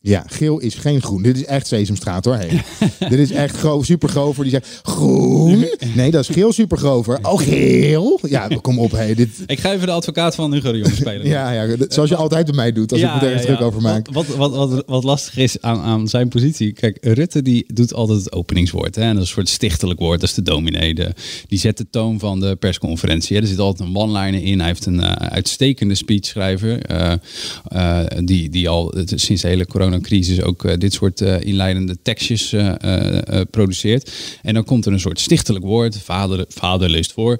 Ja, 0.07 0.23
geel 0.27 0.59
is 0.59 0.73
geen 0.75 1.01
groen. 1.01 1.21
Dit 1.21 1.35
is 1.37 1.45
echt 1.45 1.67
Sesamstraat 1.67 2.25
hoor. 2.25 2.35
Hey. 2.35 2.63
Dit 3.09 3.19
is 3.19 3.31
echt 3.31 3.57
gro 3.57 3.83
supergrover. 3.83 4.43
Die 4.43 4.51
zegt 4.51 4.79
groen. 4.83 5.65
Nee, 5.95 6.11
dat 6.11 6.21
is 6.29 6.35
geel 6.35 6.51
supergrover. 6.53 7.19
Oh, 7.21 7.39
geel. 7.41 8.19
Ja, 8.29 8.47
kom 8.61 8.79
op. 8.79 8.91
Hey. 8.91 9.13
Dit, 9.15 9.29
Ik 9.45 9.59
ga 9.59 9.73
even 9.73 9.85
de 9.87 9.91
advocaat 9.93 10.35
van 10.35 10.53
Hugo 10.53 10.71
de 10.71 10.77
Jong 10.77 10.93
spelen. 10.95 11.27
ja, 11.37 11.51
ja, 11.51 11.75
dat- 11.75 11.93
zoals 11.93 12.09
je 12.09 12.15
altijd 12.15 12.45
bij 12.45 12.55
mij 12.55 12.71
doet 12.71 12.91
als 12.91 13.01
ik 13.01 13.07
me 13.13 13.19
ergens 13.19 13.45
druk 13.45 13.61
over 13.61 13.81
maak. 13.81 14.07
Wat, 14.11 14.27
wat, 14.27 14.55
wat, 14.55 14.69
wat, 14.71 14.83
wat 14.85 15.03
lastig 15.03 15.37
is 15.37 15.61
aan, 15.61 15.79
aan 15.79 16.07
zijn 16.07 16.27
positie. 16.27 16.71
Kijk, 16.73 16.97
Rutte 17.01 17.41
die 17.41 17.65
doet 17.73 17.93
altijd 17.93 18.19
het 18.19 18.31
openingswoord. 18.33 18.95
Hè? 18.95 19.01
En 19.01 19.13
dat 19.13 19.23
is 19.23 19.29
een 19.29 19.35
soort 19.35 19.49
stichtelijk 19.49 19.99
woord. 19.99 20.19
Dat 20.19 20.29
is 20.29 20.35
de 20.35 20.41
dominee. 20.41 20.93
De, 20.93 21.11
die 21.47 21.59
zet 21.59 21.77
de 21.77 21.89
toon 21.89 22.19
van 22.19 22.39
de 22.39 22.55
persconferentie. 22.55 23.35
Hè? 23.35 23.41
Er 23.41 23.47
zit 23.47 23.59
altijd 23.59 23.89
een 23.89 23.95
one-liner 23.95 24.43
in. 24.43 24.57
Hij 24.59 24.67
heeft 24.67 24.85
een 24.85 24.99
eh, 25.01 25.11
uitstekende 25.29 25.95
speechschrijver. 25.95 26.81
eh, 26.81 27.13
eh, 27.67 28.05
die, 28.23 28.49
die 28.49 28.69
al 28.69 28.93
eh, 28.93 29.01
sinds 29.15 29.41
de 29.41 29.47
hele 29.47 29.65
coronacrisis 30.01 30.41
ook 30.41 30.65
eh, 30.65 30.77
dit 30.77 30.93
soort 30.93 31.21
eh, 31.21 31.41
inleidende 31.41 31.97
tekstjes 32.01 32.53
eh, 32.53 33.41
produceert. 33.51 34.11
En 34.41 34.53
dan 34.53 34.63
komt 34.63 34.85
er 34.85 34.93
een 34.93 34.99
soort 34.99 35.19
stichtelijk 35.19 35.65
woord. 35.65 35.97
Vader, 35.97 36.45
vader 36.49 36.89
leest 36.89 37.11
voor. 37.11 37.39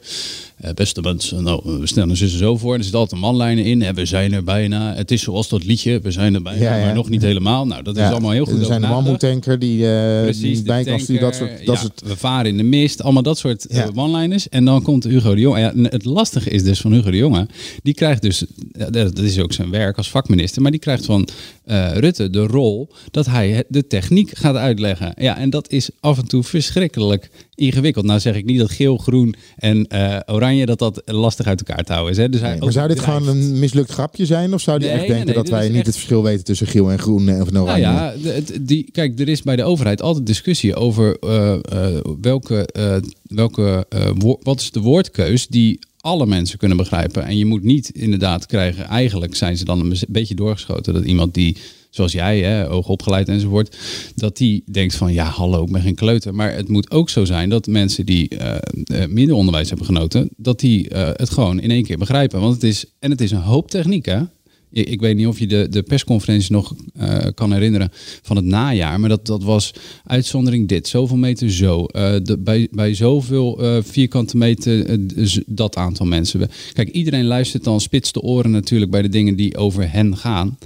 Eh, 0.58 0.72
beste 0.74 1.02
mensen, 1.02 1.44
nou, 1.44 1.80
we 1.80 1.88
stellen 1.88 2.18
ze 2.18 2.30
zo 2.30 2.58
voor. 2.58 2.74
Er 2.78 2.84
zit 2.84 2.94
altijd 2.94 3.22
een 3.22 3.28
one-liner 3.28 3.66
in. 3.66 3.82
En 3.82 3.96
we 3.96 4.06
zijn 4.06 4.34
er 4.34 4.44
bijna. 4.44 4.96
Het 4.96 5.12
is 5.12 5.22
zoals 5.22 5.50
dat 5.50 5.66
liedje. 5.66 6.00
We 6.00 6.12
zijn 6.12 6.34
er 6.36 6.42
bijna, 6.42 6.62
Ja, 6.64 6.76
ja. 6.76 6.86
maar 6.86 6.94
nog 6.94 7.10
niet 7.10 7.22
helemaal. 7.22 7.66
Nou, 7.68 7.84
dat 7.84 7.98
is 7.98 8.04
allemaal 8.04 8.32
heel 8.32 8.46
goed 8.46 8.60
Er 8.60 8.66
zijn 8.66 8.72
een 8.76 8.82
nagedacht. 8.82 9.04
mammoetanker 9.04 9.60
die, 9.60 9.88
eh 9.92 10.22
Precies, 10.24 10.64
die 10.64 10.84
de. 10.84 11.18
Dat 11.20 11.36
soort, 11.36 11.66
dat 11.66 11.78
soort 11.80 12.02
We 12.06 12.18
varen 12.18 12.46
in 12.52 12.58
de 12.58 12.64
mist, 12.64 13.02
allemaal 13.04 13.24
dat 13.24 13.38
soort 13.38 13.68
eh, 13.68 13.78
Ja. 13.78 13.90
one-liners. 13.96 14.50
En 14.50 14.66
dan 14.66 14.82
komt 14.82 15.04
Hugo 15.04 15.36
de 15.36 15.42
Jonge. 15.42 15.60
En 15.60 15.84
het 15.84 16.06
lastige 16.06 16.50
is 16.50 16.64
dus 16.64 16.80
van 16.82 16.94
Hugo 16.94 17.12
de 17.12 17.18
Jonge. 17.18 17.48
Die 17.84 17.94
krijgt 17.94 18.22
dus, 18.22 18.44
dat 18.92 19.20
is 19.20 19.40
ook 19.40 19.54
zijn 19.54 19.70
werk 19.70 19.98
als 19.98 20.10
vakminister. 20.10 20.62
Maar 20.62 20.72
die 20.72 20.80
krijgt 20.80 21.06
van 21.06 21.28
eh, 21.64 21.92
Rutte 21.98 22.30
de 22.30 22.46
rol 22.46 22.90
dat 23.12 23.26
hij 23.26 23.64
de 23.68 23.88
techniek 23.88 24.38
gaat 24.38 24.56
uitleggen. 24.56 25.14
Ja, 25.18 25.38
en 25.38 25.50
dat 25.50 25.72
is 25.72 25.90
af 26.00 26.18
en 26.18 26.28
toe 26.28 26.44
verschrikkelijk 26.44 27.30
ingewikkeld. 27.56 28.06
Nou 28.06 28.20
zeg 28.20 28.36
ik 28.36 28.46
niet 28.46 28.60
dat 28.60 28.72
geel, 28.72 28.98
groen 28.98 29.36
en 29.58 29.88
eh, 29.88 30.18
oranje 30.26 30.46
Oranje, 30.48 30.66
dat 30.66 30.80
dat 30.80 31.02
lastig 31.06 31.46
uit 31.46 31.64
elkaar 31.68 31.84
te 31.84 31.92
houden 31.92 32.12
is. 32.14 32.18
Hè? 32.20 32.30
Dus 32.30 32.42
hij 32.42 32.50
Nee, 32.52 32.60
maar 32.60 32.72
zou 32.72 32.88
dit 32.88 33.00
gewoon 33.00 33.28
een 33.28 33.60
mislukt 33.60 33.92
grapje 33.92 34.26
zijn? 34.26 34.54
Of 34.54 34.62
zou 34.62 34.80
die 34.80 34.88
Nee, 34.88 34.98
echt 34.98 35.08
denken 35.08 35.26
nee, 35.26 35.36
dat 35.36 35.50
wij 35.50 35.68
niet 35.68 35.76
echt- 35.78 35.86
het 35.86 35.96
verschil 35.96 36.24
weten 36.24 36.44
tussen 36.44 36.68
geel 36.68 36.92
en 36.92 37.00
groen 37.00 37.42
of 37.42 37.48
een 37.48 37.54
Nou 37.54 37.66
oranje? 37.66 37.82
ja, 37.82 38.14
de- 38.24 38.30
het- 38.30 38.58
die, 38.62 38.90
kijk, 38.92 39.20
er 39.20 39.28
is 39.28 39.42
bij 39.42 39.56
de 39.56 39.64
overheid 39.64 40.02
altijd 40.02 40.26
discussie 40.26 40.76
over 40.76 41.18
eh, 41.20 41.54
eh, 41.54 41.60
welke, 42.22 42.66
eh, 42.72 42.96
welke 43.24 43.86
wat 44.44 44.60
is 44.62 44.72
de 44.72 44.80
woordkeus 44.80 45.48
die 45.48 45.80
alle 46.08 46.26
mensen 46.26 46.58
kunnen 46.58 46.78
begrijpen. 46.78 47.26
En 47.26 47.38
je 47.38 47.46
moet 47.46 47.64
niet 47.64 47.90
inderdaad 47.90 48.46
krijgen, 48.46 48.86
eigenlijk 48.86 49.36
zijn 49.36 49.58
ze 49.58 49.66
dan 49.66 49.80
een 49.80 49.98
beetje 50.08 50.36
doorgeschoten 50.36 50.94
dat 50.94 51.04
iemand 51.04 51.34
die, 51.34 51.58
zoals 51.90 52.12
jij, 52.12 52.40
hè, 52.40 52.66
hoogopgeleid 52.66 53.28
enzovoort, 53.30 53.78
dat 54.16 54.38
die 54.38 54.64
denkt 54.72 54.96
van 54.96 55.14
ja, 55.14 55.26
hallo, 55.26 55.64
ik 55.64 55.72
ben 55.72 55.82
geen 55.82 55.96
kleuter. 55.96 56.36
Maar 56.36 56.54
het 56.54 56.68
moet 56.68 56.92
ook 56.92 57.10
zo 57.10 57.26
zijn 57.26 57.50
dat 57.50 57.68
mensen 57.68 58.06
die 58.06 58.28
eh, 58.30 59.08
minder 59.08 59.36
onderwijs 59.36 59.68
hebben 59.68 59.86
genoten, 59.86 60.30
dat 60.38 60.60
die 60.60 60.90
eh, 60.90 61.10
het 61.14 61.30
gewoon 61.30 61.60
in 61.60 61.72
één 61.72 61.84
keer 61.84 61.98
begrijpen. 61.98 62.40
Want 62.40 62.54
het 62.54 62.64
is, 62.64 62.86
en 63.00 63.12
het 63.12 63.22
is 63.22 63.32
een 63.32 63.42
hoop 63.42 63.70
techniek, 63.70 64.06
hè? 64.06 64.20
Ik, 64.72 64.90
ik 64.90 65.00
weet 65.00 65.16
niet 65.16 65.28
of 65.28 65.40
je 65.40 65.48
de, 65.48 65.70
de 65.70 65.84
persconferentie 65.84 66.52
nog 66.52 66.76
eh, 66.94 67.26
kan 67.34 67.54
herinneren 67.54 67.90
van 68.22 68.36
het 68.36 68.46
najaar. 68.46 69.00
Maar 69.00 69.10
dat, 69.10 69.26
dat 69.26 69.44
was 69.44 69.74
uitzondering 70.06 70.68
dit, 70.68 70.88
zoveel 70.88 71.18
meter 71.18 71.52
zo. 71.52 71.86
eh, 71.86 72.16
bij, 72.40 72.68
bij 72.72 72.94
zoveel 72.94 73.62
eh, 73.64 73.78
vierkante 73.84 74.38
meter 74.38 75.00
dat 75.46 75.76
aantal 75.76 76.06
mensen. 76.06 76.50
Kijk, 76.74 76.90
iedereen 76.90 77.26
luistert 77.26 77.64
dan 77.64 77.82
spits 77.82 78.12
de 78.12 78.22
oren 78.22 78.52
natuurlijk 78.52 78.92
bij 78.92 79.02
de 79.02 79.10
dingen 79.10 79.36
die 79.36 79.58
over 79.58 79.92
hen 79.92 80.18
gaan. 80.18 80.58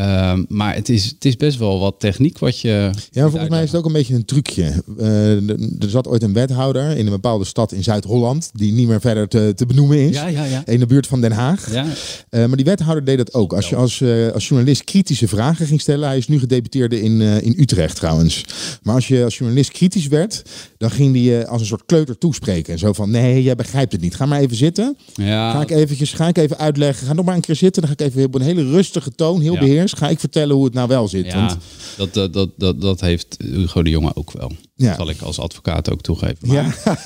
Ehm, 0.00 0.44
maar 0.48 0.74
het 0.74 0.88
is, 0.88 1.04
het 1.04 1.24
is 1.24 1.36
best 1.36 1.58
wel 1.58 1.80
wat 1.80 1.94
techniek 1.98 2.38
wat 2.38 2.60
je... 2.60 2.90
Ja, 3.10 3.28
volgens 3.28 3.50
mij 3.50 3.62
is 3.62 3.70
het 3.70 3.78
ook 3.80 3.86
een 3.86 3.92
beetje 3.92 4.14
een 4.14 4.24
trucje. 4.24 4.82
Eh, 4.98 5.48
er 5.82 5.90
zat 5.90 6.08
ooit 6.08 6.22
een 6.22 6.32
wethouder 6.32 6.96
in 6.96 7.06
een 7.06 7.12
bepaalde 7.12 7.44
stad 7.44 7.72
in 7.72 7.82
Zuid-Holland, 7.82 8.50
die 8.52 8.72
niet 8.72 8.88
meer 8.88 9.00
verder 9.00 9.28
te, 9.28 9.52
te 9.56 9.66
benoemen 9.66 9.98
is. 9.98 10.14
Ja, 10.16 10.26
ja, 10.26 10.44
ja. 10.44 10.62
In 10.66 10.78
de 10.78 10.86
buurt 10.86 11.06
van 11.06 11.20
Den 11.20 11.32
Haag. 11.32 11.72
Ja, 11.72 11.86
Eh, 12.30 12.46
maar 12.46 12.56
die 12.56 12.64
wethouder 12.64 13.04
deed 13.04 13.16
dat 13.16 13.34
ook. 13.34 13.52
Als 13.52 13.68
je 13.68 13.76
als, 13.76 14.00
eh, 14.00 14.28
als 14.32 14.48
journalist 14.48 14.84
kritische 14.84 15.28
vragen 15.28 15.66
ging 15.66 15.80
stellen. 15.80 16.08
Hij 16.08 16.18
is 16.18 16.28
nu 16.28 16.38
gedeputeerde 16.38 17.02
in, 17.02 17.20
in 17.20 17.54
Utrecht 17.58 17.96
trouwens. 17.96 18.44
Maar 18.82 18.94
als 18.94 19.08
je 19.08 19.24
als 19.24 19.38
journalist 19.38 19.70
kritisch 19.70 20.06
werd, 20.06 20.42
dan 20.78 20.90
ging 20.90 21.24
hij 21.24 21.46
als 21.46 21.60
een 21.60 21.66
soort 21.66 21.86
kleuter 21.86 22.18
toespreken. 22.18 22.72
En 22.72 22.78
zo 22.78 22.92
van, 22.92 23.10
nee, 23.10 23.42
jij 23.42 23.54
begrijpt 23.54 23.92
het 23.92 24.00
niet. 24.00 24.14
Ga 24.14 24.26
maar 24.26 24.40
even 24.40 24.56
zitten. 24.56 24.96
ja, 25.14 25.52
Ga 25.52 25.60
ik, 25.60 25.70
eventjes, 25.70 26.12
ga 26.12 26.28
ik 26.28 26.38
even 26.38 26.58
uitleggen. 26.58 27.06
Ga 27.06 27.12
nog 27.12 27.24
maar 27.24 27.34
een 27.34 27.40
keer 27.40 27.56
zitten. 27.56 27.82
Dan 27.82 27.90
ga 27.90 28.04
ik 28.04 28.10
even 28.10 28.24
op 28.24 28.34
een 28.34 28.40
hele 28.40 28.64
rustige 28.64 29.10
toon, 29.14 29.40
heel 29.40 29.54
Ja. 29.54 29.60
Ga 29.96 30.08
ik 30.08 30.20
vertellen 30.20 30.54
hoe 30.54 30.64
het 30.64 30.74
nou 30.74 30.88
wel 30.88 31.08
zit. 31.08 31.26
ja 31.26 31.34
Want, 31.34 31.56
dat, 31.96 32.14
dat, 32.14 32.32
dat, 32.32 32.50
dat, 32.56 32.80
dat 32.80 33.00
heeft 33.00 33.36
Hugo 33.38 33.82
de 33.82 33.90
Jonge 33.90 34.10
ook 34.14 34.32
wel. 34.32 34.52
Ja. 34.74 34.86
Dat 34.86 34.96
zal 34.96 35.08
ik 35.08 35.20
als 35.20 35.38
advocaat 35.38 35.90
ook 35.90 36.00
toegeven. 36.00 36.48
Maar, 36.48 36.78
ja. 36.84 36.98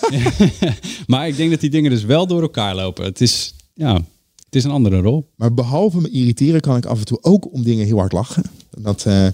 maar 1.07 1.29
ik 1.29 1.37
denk 1.37 1.51
dat 1.51 1.61
die 1.61 1.71
dingen 1.71 1.91
dus 1.91 2.05
wel 2.05 2.27
door 2.27 2.43
elkaar 2.43 2.75
lopen. 2.75 3.05
Het 3.05 3.21
is, 3.21 3.55
ja, 3.75 4.01
het 4.55 4.63
is 4.63 4.69
een 4.69 4.77
andere 4.77 5.01
rol. 5.01 5.31
Maar 5.37 5.55
behalve 5.55 6.01
me 6.01 6.11
irriteren 6.11 6.61
kan 6.61 6.77
ik 6.77 6.87
af 6.87 6.99
en 6.99 7.05
toe 7.05 7.19
ook 7.21 7.53
om 7.53 7.63
dingen 7.63 7.87
heel 7.87 7.99
hard 7.99 8.13
lachen. 8.13 8.43
Dat, 8.79 9.05
eh, 9.07 9.27
eh, 9.27 9.33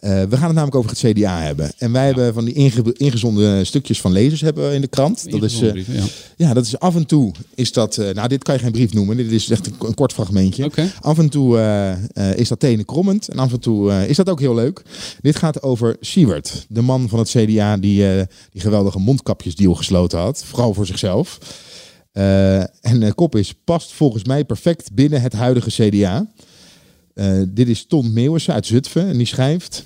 we 0.00 0.36
gaan 0.36 0.46
het 0.46 0.54
namelijk 0.54 0.74
over 0.74 0.90
het 0.90 0.98
CDA 0.98 1.40
hebben. 1.40 1.72
En 1.78 1.92
wij 1.92 2.06
hebben 2.06 2.34
van 2.34 2.44
die 2.44 2.54
inge 2.54 2.94
ingezonden 2.96 3.66
stukjes 3.66 4.00
van 4.00 4.12
lezers 4.12 4.40
hebben 4.40 4.72
in 4.72 4.80
de 4.80 4.86
krant. 4.86 5.30
Dat 5.30 5.42
is, 5.42 5.60
eh, 5.60 5.86
ja. 5.86 6.04
ja, 6.36 6.54
dat 6.54 6.66
is 6.66 6.78
af 6.78 6.94
en 6.94 7.06
toe 7.06 7.32
is 7.54 7.72
dat. 7.72 7.96
nou, 7.96 8.28
dit 8.28 8.42
kan 8.42 8.54
je 8.54 8.60
geen 8.60 8.72
brief 8.72 8.92
noemen. 8.92 9.16
Dit 9.16 9.30
is 9.30 9.50
echt 9.50 9.66
een, 9.66 9.74
een 9.78 9.94
kort 9.94 10.12
fragmentje. 10.12 10.70
Af 11.00 11.18
en 11.18 11.28
toe 11.28 11.58
is 12.36 12.48
dat 12.48 12.60
tenen 12.60 12.84
krommend. 12.84 13.28
En 13.28 13.38
af 13.38 13.52
en 13.52 13.60
toe 13.60 14.06
is 14.06 14.16
dat 14.16 14.28
ook 14.28 14.40
heel 14.40 14.54
leuk. 14.54 14.82
Dit 15.20 15.36
gaat 15.36 15.62
over 15.62 15.96
Siewert, 16.00 16.66
de 16.68 16.82
man 16.82 17.08
van 17.08 17.18
het 17.18 17.28
CDA 17.28 17.76
die 17.76 18.04
die 18.52 18.60
geweldige 18.60 18.98
mondkapjesdeal 18.98 19.74
gesloten 19.74 20.18
had. 20.18 20.44
Vooral 20.44 20.74
voor 20.74 20.86
zichzelf. 20.86 21.38
Eh, 22.12 22.60
en 22.60 23.00
de 23.00 23.14
kop 23.14 23.36
is, 23.36 23.54
past 23.64 23.92
volgens 23.92 24.24
mij 24.24 24.44
perfect 24.44 24.92
binnen 24.92 25.20
het 25.20 25.32
huidige 25.32 25.70
CDA. 25.70 26.26
Eh, 27.14 27.42
dit 27.48 27.68
is 27.68 27.86
Ton 27.86 28.12
Meeuwissen 28.12 28.54
uit 28.54 28.66
Zutphen 28.66 29.08
en 29.08 29.16
die 29.16 29.26
schrijft... 29.26 29.84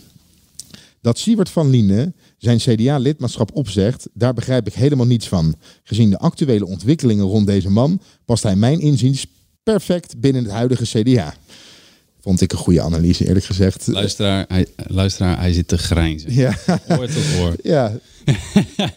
Dat 1.00 1.18
Siewert 1.18 1.50
van 1.50 1.70
Liene 1.70 2.12
zijn 2.38 2.58
CDA-lidmaatschap 2.58 3.50
opzegt, 3.54 4.08
daar 4.12 4.34
begrijp 4.34 4.66
ik 4.66 4.74
helemaal 4.74 5.06
niets 5.06 5.28
van. 5.28 5.54
Gezien 5.82 6.10
de 6.10 6.18
actuele 6.18 6.66
ontwikkelingen 6.66 7.24
rond 7.24 7.46
deze 7.46 7.70
man, 7.70 8.00
past 8.24 8.42
hij 8.42 8.56
mijn 8.56 8.80
inziens 8.80 9.26
perfect 9.62 10.20
binnen 10.20 10.42
het 10.42 10.52
huidige 10.52 10.84
CDA. 10.84 11.34
Vond 12.24 12.40
ik 12.40 12.52
een 12.52 12.58
goede 12.58 12.80
analyse, 12.80 13.26
eerlijk 13.26 13.44
gezegd. 13.44 13.86
Luisteraar, 13.86 14.44
hij, 14.48 14.66
luisteraar, 14.76 15.38
hij 15.38 15.52
zit 15.52 15.68
te 15.68 15.78
grijnzen. 15.78 16.34
Ja, 16.34 16.58
Oor 16.88 17.06
tot 17.06 17.24
oor. 17.40 17.54
ja. 17.74 17.92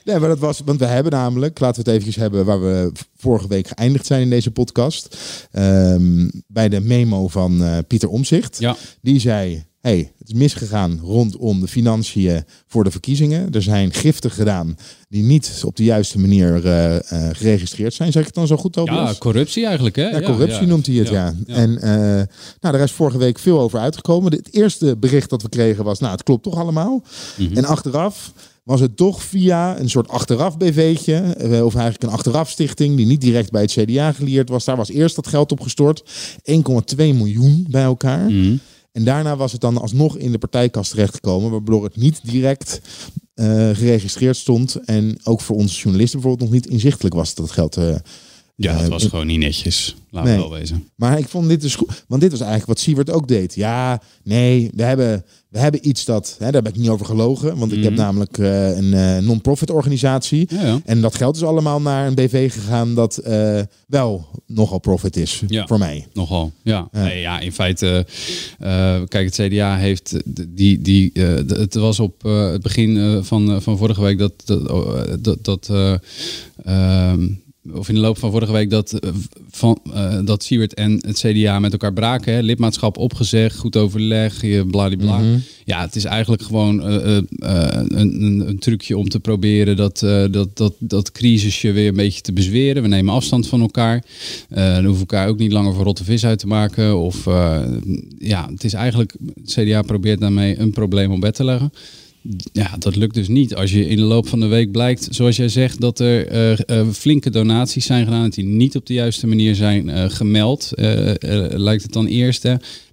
nee, 0.04 0.20
maar 0.20 0.30
dat 0.30 0.40
was, 0.40 0.62
want 0.66 0.80
we 0.80 0.86
hebben 0.86 1.12
namelijk, 1.12 1.60
laten 1.60 1.84
we 1.84 1.90
het 1.90 2.00
eventjes 2.00 2.24
hebben 2.24 2.46
waar 2.46 2.62
we 2.62 2.92
vorige 3.18 3.48
week 3.48 3.68
geëindigd 3.68 4.06
zijn 4.06 4.22
in 4.22 4.30
deze 4.30 4.52
podcast. 4.52 5.18
Ehm, 5.52 6.30
bij 6.48 6.70
de 6.70 6.80
memo 6.80 7.28
van 7.28 7.64
eh, 7.64 7.78
Pieter 7.88 8.10
Omzicht. 8.10 8.60
Ja, 8.60 8.76
Die 9.02 9.20
zei, 9.20 9.66
hey, 9.88 10.12
het 10.20 10.28
is 10.28 10.34
misgegaan 10.34 11.00
rondom 11.04 11.60
de 11.60 11.68
financiën 11.68 12.44
voor 12.68 12.84
de 12.84 12.92
verkiezingen. 12.92 13.52
Er 13.52 13.62
zijn 13.62 13.94
giften 13.94 14.32
gedaan 14.32 14.78
die 15.10 15.24
niet 15.24 15.62
op 15.66 15.76
de 15.76 15.84
juiste 15.84 16.20
manier 16.20 16.66
eh, 16.66 16.96
eh, 16.96 17.36
geregistreerd 17.36 17.94
zijn. 17.94 18.12
Zeg 18.12 18.22
ik 18.22 18.28
het 18.28 18.36
dan 18.36 18.48
zo 18.48 18.58
goed 18.58 18.78
over? 18.78 18.94
ja 18.94 19.14
corruptie 19.20 19.66
eigenlijk, 19.66 19.96
hè? 19.96 20.08
Ja, 20.10 20.22
corruptie 20.22 20.62
ja. 20.62 20.68
noemt 20.68 20.86
hij 20.86 20.96
het, 20.96 21.08
ja. 21.08 21.34
ja. 21.46 21.56
En 21.56 21.82
eh, 21.82 21.90
nou, 22.62 22.76
daar 22.76 22.80
is 22.80 22.92
vorige 22.92 23.18
week 23.18 23.40
veel 23.40 23.60
over 23.60 23.80
uitgekomen. 23.80 24.32
Het 24.32 24.54
eerste 24.54 24.98
bericht 24.98 25.30
dat 25.30 25.42
we 25.42 25.50
kregen 25.50 25.84
was, 25.84 26.00
nou, 26.00 26.12
het 26.12 26.24
klopt 26.24 26.44
toch 26.44 26.60
allemaal. 26.60 27.04
Mhm. 27.38 27.58
En 27.58 27.66
achteraf 27.66 28.34
was 28.64 28.80
het 28.80 28.98
toch 28.98 29.24
via 29.24 29.80
een 29.80 29.90
soort 29.90 30.10
achteraf 30.10 30.58
BV'tje, 30.58 31.22
of 31.40 31.76
eigenlijk 31.76 32.04
een 32.04 32.10
achteraf 32.10 32.50
stichting 32.50 32.98
die 32.98 33.06
niet 33.06 33.22
direct 33.22 33.52
bij 33.52 33.62
het 33.62 33.72
CDA 33.72 34.12
gelieerd 34.12 34.50
was. 34.50 34.66
Daar 34.66 34.76
was 34.76 34.90
eerst 34.90 35.16
dat 35.16 35.28
geld 35.28 35.52
op 35.52 35.60
gestort. 35.62 36.04
1,2 36.52 36.96
miljoen 36.96 37.66
bij 37.70 37.84
elkaar. 37.84 38.30
Mhm. 38.30 38.56
En 38.98 39.04
daarna 39.04 39.36
was 39.36 39.52
het 39.52 39.62
dan 39.62 39.78
alsnog 39.78 40.18
in 40.18 40.32
de 40.32 40.38
partijkast 40.38 40.92
terechtgekomen, 40.92 41.52
waardoor 41.52 41.84
het 41.84 41.96
niet 41.96 42.20
direct 42.24 42.82
eh, 43.34 43.46
geregistreerd 43.74 44.38
stond. 44.38 44.76
En 44.76 45.18
ook 45.24 45.42
voor 45.42 45.56
onze 45.56 45.80
journalisten 45.80 46.20
bijvoorbeeld 46.20 46.50
nog 46.52 46.60
niet 46.62 46.70
inzichtelijk 46.72 47.16
was 47.16 47.34
dat 47.36 47.46
het 47.46 47.54
geld. 47.54 47.78
eh, 47.78 47.96
Ja, 48.56 48.74
het 48.74 48.82
Eh, 48.84 48.88
was 48.90 49.04
gewoon 49.06 49.28
niet 49.28 49.40
netjes. 49.40 49.96
Laten 50.10 50.30
nee. 50.32 50.42
we 50.44 50.50
wel 50.50 50.58
wezen. 50.60 50.88
maar 50.96 51.20
ik 51.20 51.28
vond 51.28 51.48
dit 51.50 51.62
dus 51.62 51.76
goed. 51.76 52.04
Want 52.08 52.22
dit 52.22 52.32
was 52.32 52.40
eigenlijk 52.40 52.70
wat 52.70 52.80
Siewert 52.80 53.10
ook 53.12 53.28
deed. 53.28 53.56
Ja, 53.56 54.02
nee, 54.24 54.72
we 54.76 54.84
hebben, 54.84 55.26
we 55.58 55.64
hebben 55.64 55.88
iets 55.88 56.06
dat. 56.06 56.36
Hè, 56.40 56.52
daar 56.52 56.64
heb 56.64 56.74
ik 56.74 56.80
niet 56.80 56.90
over 56.90 57.06
gelogen. 57.06 57.58
Want 57.58 57.72
ik 57.72 57.84
heb 57.84 57.92
Mhm. 57.92 58.02
namelijk 58.02 58.38
eh, 58.38 58.78
een 58.78 58.94
eh, 58.94 59.18
non-profit 59.18 59.70
organisatie. 59.72 60.48
Ja, 60.50 60.66
ja. 60.66 60.80
En 60.86 61.02
dat 61.02 61.16
geld 61.16 61.36
is 61.36 61.44
allemaal 61.44 61.82
naar 61.82 62.08
een 62.08 62.16
BV 62.16 62.54
gegaan 62.54 62.96
dat 62.96 63.18
eh, 63.18 63.60
wel 63.88 64.28
nogal 64.46 64.80
profit 64.80 65.16
is 65.18 65.42
Ja. 65.48 65.68
voor 65.68 65.78
mij. 65.78 66.06
Nogal, 66.14 66.52
ja. 66.64 66.88
Ja. 66.92 67.04
Nee, 67.04 67.20
ja, 67.22 67.40
in 67.40 67.52
feite, 67.52 68.06
kijk, 69.08 69.36
het 69.36 69.36
CDA 69.36 69.78
heeft, 69.78 70.16
die, 70.48 70.82
die, 70.82 71.12
het 71.48 71.74
was 71.74 72.00
op 72.00 72.22
het 72.24 72.62
begin 72.62 73.24
van, 73.24 73.62
van 73.62 73.78
vorige 73.78 74.02
week 74.02 74.18
dat, 74.18 74.34
dat, 74.46 74.70
oh, 74.72 75.00
dat, 75.42 75.70
eh, 75.70 75.94
ehm, 76.66 77.28
of 77.74 77.90
in 77.90 77.96
de 77.96 78.02
loop 78.02 78.18
van 78.18 78.32
vorige 78.32 78.52
week 78.52 78.70
dat, 78.70 78.94
eh, 78.94 79.10
van, 79.50 79.80
eh, 79.94 80.20
dat 80.24 80.44
Siewert 80.44 80.74
en 80.74 80.92
het 80.92 81.20
CDA 81.20 81.60
met 81.60 81.72
elkaar 81.72 81.94
braken. 81.94 82.34
Hè? 82.34 82.40
Lidmaatschap 82.40 82.98
opgezegd, 82.98 83.58
goed 83.58 83.78
overleg, 83.78 84.66
bladibla. 84.68 85.18
Mhm. 85.18 85.38
Ja, 85.66 85.82
het 85.82 85.96
is 85.96 86.04
eigenlijk 86.04 86.42
gewoon 86.42 86.82
eh, 86.82 87.16
een, 87.16 87.28
een, 88.00 88.44
een 88.48 88.60
trucje 88.60 88.98
om 88.98 89.10
te 89.10 89.20
proberen 89.20 89.76
dat, 89.76 90.00
dat, 90.32 90.58
dat, 90.58 90.74
dat 90.80 91.12
crisisje 91.12 91.72
weer 91.72 91.88
een 91.88 91.96
beetje 91.96 92.22
te 92.22 92.34
bezweren. 92.34 92.82
We 92.82 92.88
nemen 92.88 93.14
afstand 93.14 93.48
van 93.48 93.62
elkaar. 93.62 94.04
Dan 94.50 94.86
hoeven 94.86 94.94
we 94.94 95.00
elkaar 95.00 95.28
ook 95.28 95.38
niet 95.38 95.52
langer 95.52 95.74
voor 95.74 95.84
rotte 95.84 96.04
vis 96.04 96.26
uit 96.26 96.40
te 96.40 96.48
maken. 96.48 96.98
Of 96.98 97.26
ja, 98.20 98.50
het 98.52 98.64
is 98.64 98.74
eigenlijk, 98.74 99.14
het 99.42 99.54
CDA 99.54 99.82
probeert 99.82 100.20
daarmee 100.20 100.60
een 100.60 100.72
probleem 100.72 101.12
op 101.12 101.22
bed 101.22 101.36
te 101.36 101.44
leggen. 101.44 101.72
Ja, 102.52 102.76
dat 102.78 102.96
lukt 102.96 103.14
dus 103.14 103.28
niet. 103.28 103.56
Als 103.56 103.72
je 103.72 103.88
in 103.88 103.98
de 103.98 104.04
loop 104.04 104.28
van 104.28 104.40
de 104.40 104.46
week 104.46 104.72
blijkt, 104.72 105.08
zoals 105.12 105.36
jij 105.36 105.50
zegt, 105.50 105.82
dat 105.82 106.00
er 106.00 106.28
eh, 106.28 106.80
eh, 106.80 106.90
flinke 106.90 107.30
donaties 107.30 107.86
zijn 107.86 108.06
gedaan, 108.06 108.30
die 108.30 108.44
niet 108.44 108.76
op 108.76 108.86
de 108.86 108.94
juiste 108.94 109.28
manier 109.28 109.56
zijn 109.56 109.90
eh, 109.90 110.10
gemeld, 110.10 110.72
lijkt 111.50 111.84
het 111.84 111.94
dan 111.94 112.06
eerst. 112.06 112.44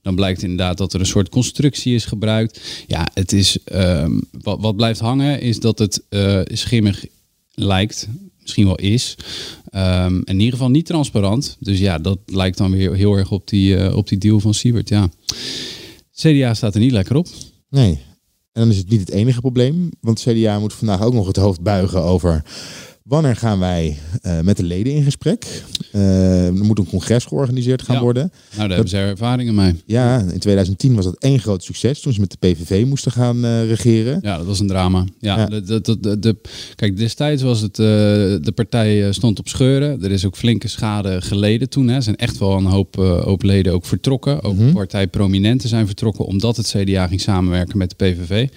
Dan 0.03 0.15
blijkt 0.15 0.43
inderdaad 0.43 0.79
dat 0.79 0.93
er 0.93 1.01
een 1.01 1.07
soort 1.07 1.29
constructie 1.29 1.95
is 1.95 2.05
gebruikt. 2.05 2.61
Ja, 2.87 3.09
het 3.15 3.33
is, 3.33 3.59
ehm, 3.65 4.21
wat, 4.43 4.61
wat 4.61 4.77
blijft 4.77 5.01
hangen 5.01 5.41
is 5.41 5.61
dat 5.61 5.79
het 5.79 6.03
schimmig 6.45 7.05
lijkt, 7.55 8.09
misschien 8.41 8.65
wel 8.67 8.79
is. 8.79 9.17
Ehm, 9.71 10.21
in 10.25 10.39
ieder 10.39 10.53
geval 10.53 10.71
niet 10.71 10.87
transparant. 10.87 11.57
Dus 11.61 11.79
ja, 11.79 11.99
dat 11.99 12.19
lijkt 12.27 12.59
dan 12.59 12.71
weer 12.71 12.95
heel 12.95 13.15
erg 13.15 13.31
op 13.31 13.49
die, 13.49 13.97
op 13.97 14.09
die 14.09 14.19
deal 14.19 14.41
van 14.41 14.55
Siebert. 14.55 14.89
Ja. 14.89 15.09
CDA 16.15 16.55
staat 16.55 16.75
er 16.75 16.81
niet 16.81 16.93
lekker 16.93 17.17
op. 17.17 17.29
Nee. 17.69 17.99
En 18.55 18.61
dan 18.61 18.71
is 18.71 18.77
het 18.77 18.89
niet 18.89 19.01
het 19.01 19.11
enige 19.11 19.41
probleem. 19.41 19.91
Want 20.01 20.21
CDA 20.21 20.59
moet 20.59 20.73
vandaag 20.73 21.03
ook 21.03 21.13
nog 21.13 21.27
het 21.27 21.37
hoofd 21.37 21.61
buigen 21.61 22.03
over 22.03 22.43
Wanneer 23.05 23.37
gaan 23.37 23.59
wij 23.59 23.97
eh, 24.23 24.41
met 24.41 24.57
de 24.57 24.63
leden 24.63 24.93
in 24.93 25.03
gesprek? 25.03 25.63
Eh, 25.93 26.47
er 26.47 26.65
moet 26.65 26.79
een 26.79 26.87
congres 26.89 27.25
georganiseerd 27.25 27.83
gaan 27.83 27.97
Ja. 27.97 28.03
worden. 28.03 28.23
Nou, 28.33 28.59
daar 28.61 28.69
hebben 28.69 28.89
ze 28.89 28.97
ervaringen 28.97 29.55
mee. 29.55 29.83
Ja, 29.87 30.19
in 30.33 30.39
2010 30.39 30.95
was 30.95 31.05
dat 31.05 31.17
één 31.19 31.39
groot 31.39 31.63
succes 31.65 32.01
toen 32.01 32.13
ze 32.13 32.21
met 32.21 32.31
de 32.41 32.49
PVV 32.49 32.85
moesten 32.87 33.13
gaan 33.13 33.45
eh, 33.45 33.67
regeren. 33.69 34.19
Ja, 34.23 34.37
dat 34.37 34.47
was 34.47 34.61
een 34.61 34.67
drama. 34.67 35.05
Ja, 35.19 35.37
Ja. 35.39 35.61
De, 36.17 36.37
kijk, 36.75 36.97
destijds 36.97 37.43
was 37.43 37.61
het, 37.61 37.75
de 37.77 38.53
partij 38.55 39.13
stond 39.13 39.39
op 39.39 39.49
scheuren. 39.49 40.03
Er 40.05 40.11
is 40.11 40.25
ook 40.25 40.37
flinke 40.37 40.69
schade 40.69 41.21
geleden 41.21 41.69
toen. 41.69 41.89
Hè. 41.89 41.95
Er 41.95 42.03
zijn 42.03 42.17
echt 42.17 42.39
wel 42.39 42.57
een 42.57 42.65
hoop, 42.65 42.95
hoop 42.97 43.43
leden 43.43 43.73
ook 43.73 43.87
vertrokken. 43.87 44.43
Ook 44.43 44.57
Mhm. 44.57 44.73
partijprominenten 44.73 45.69
zijn 45.69 45.87
vertrokken 45.87 46.25
omdat 46.25 46.57
het 46.57 46.75
CDA 46.77 47.07
ging 47.07 47.21
samenwerken 47.21 47.79
met 47.79 47.91
de 47.91 47.97
PVV. 48.05 48.49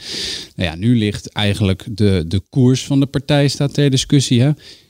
Nou 0.56 0.70
ja, 0.70 0.76
nu 0.76 0.98
ligt 0.98 1.32
eigenlijk 1.32 1.86
de, 1.92 2.24
de 2.28 2.42
koers 2.50 2.86
van 2.86 3.00
de 3.00 3.06
partij 3.06 3.48
staat 3.48 3.74
ter 3.74 3.90
discussie. 3.90 4.36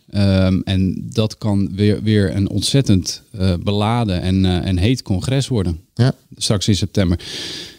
Ehm, 0.09 0.59
en 0.63 1.07
dat 1.13 1.37
kan 1.37 1.69
weer, 1.75 2.03
weer 2.03 2.35
een 2.35 2.49
ontzettend 2.49 3.21
eh, 3.31 3.53
beladen 3.63 4.21
en, 4.21 4.45
eh, 4.45 4.67
en 4.67 4.77
heet 4.77 5.01
congres 5.01 5.47
worden. 5.47 5.79
Ja. 5.93 6.15
Straks 6.35 6.67
in 6.67 6.75
september. 6.75 7.19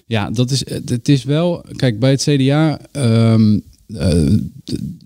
Ja, 0.07 0.31
dat 0.31 0.51
is, 0.51 0.65
het 0.85 1.09
is 1.09 1.25
wel. 1.25 1.65
Kijk, 1.77 1.99
bij 1.99 2.11
het 2.11 2.23
CDA. 2.23 2.81
ehm, 2.93 3.59
eh, 3.87 4.33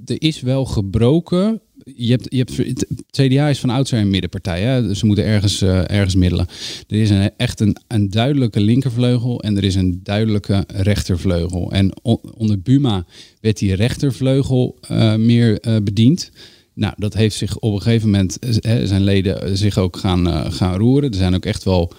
er 0.04 0.22
is 0.22 0.40
wel 0.40 0.64
gebroken. 0.64 1.60
Je 1.84 2.10
hebt, 2.10 2.26
je 2.28 2.36
hebt, 2.36 2.56
het 2.56 2.86
CDA 3.10 3.48
is 3.48 3.58
van 3.58 3.70
oudsher 3.70 3.98
een 3.98 4.10
middenpartij. 4.10 4.60
Hè? 4.62 4.82
Dus 4.82 4.98
ze 4.98 5.06
moeten 5.06 5.24
ergens, 5.24 5.62
eh, 5.62 5.90
ergens 5.90 6.14
middelen. 6.14 6.46
Er 6.88 6.96
is 6.96 7.10
een, 7.10 7.30
echt 7.36 7.60
een, 7.60 7.76
een 7.88 8.10
duidelijke 8.10 8.60
linkervleugel 8.60 9.40
en 9.40 9.56
er 9.56 9.64
is 9.64 9.74
een 9.74 10.00
duidelijke 10.02 10.64
rechtervleugel. 10.66 11.72
En 11.72 11.92
on- 12.02 12.20
onder 12.36 12.60
Buma 12.60 13.04
werd 13.40 13.58
die 13.58 13.74
rechtervleugel 13.74 14.76
eh, 14.80 15.14
meer 15.14 15.60
eh, 15.60 15.76
bediend. 15.82 16.30
Nou, 16.74 16.94
dat 16.96 17.14
heeft 17.14 17.36
zich 17.36 17.58
op 17.58 17.72
een 17.74 17.82
gegeven 17.82 18.10
moment, 18.10 18.38
zijn 18.62 19.04
leden 19.04 19.56
zich 19.58 19.78
ook 19.78 19.96
gaan, 19.96 20.52
gaan 20.52 20.76
roeren. 20.76 21.10
Er 21.10 21.16
zijn 21.16 21.34
ook 21.34 21.44
echt 21.44 21.64
wel 21.64 21.92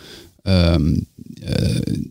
ehm, 0.43 0.93
eh, 0.93 1.01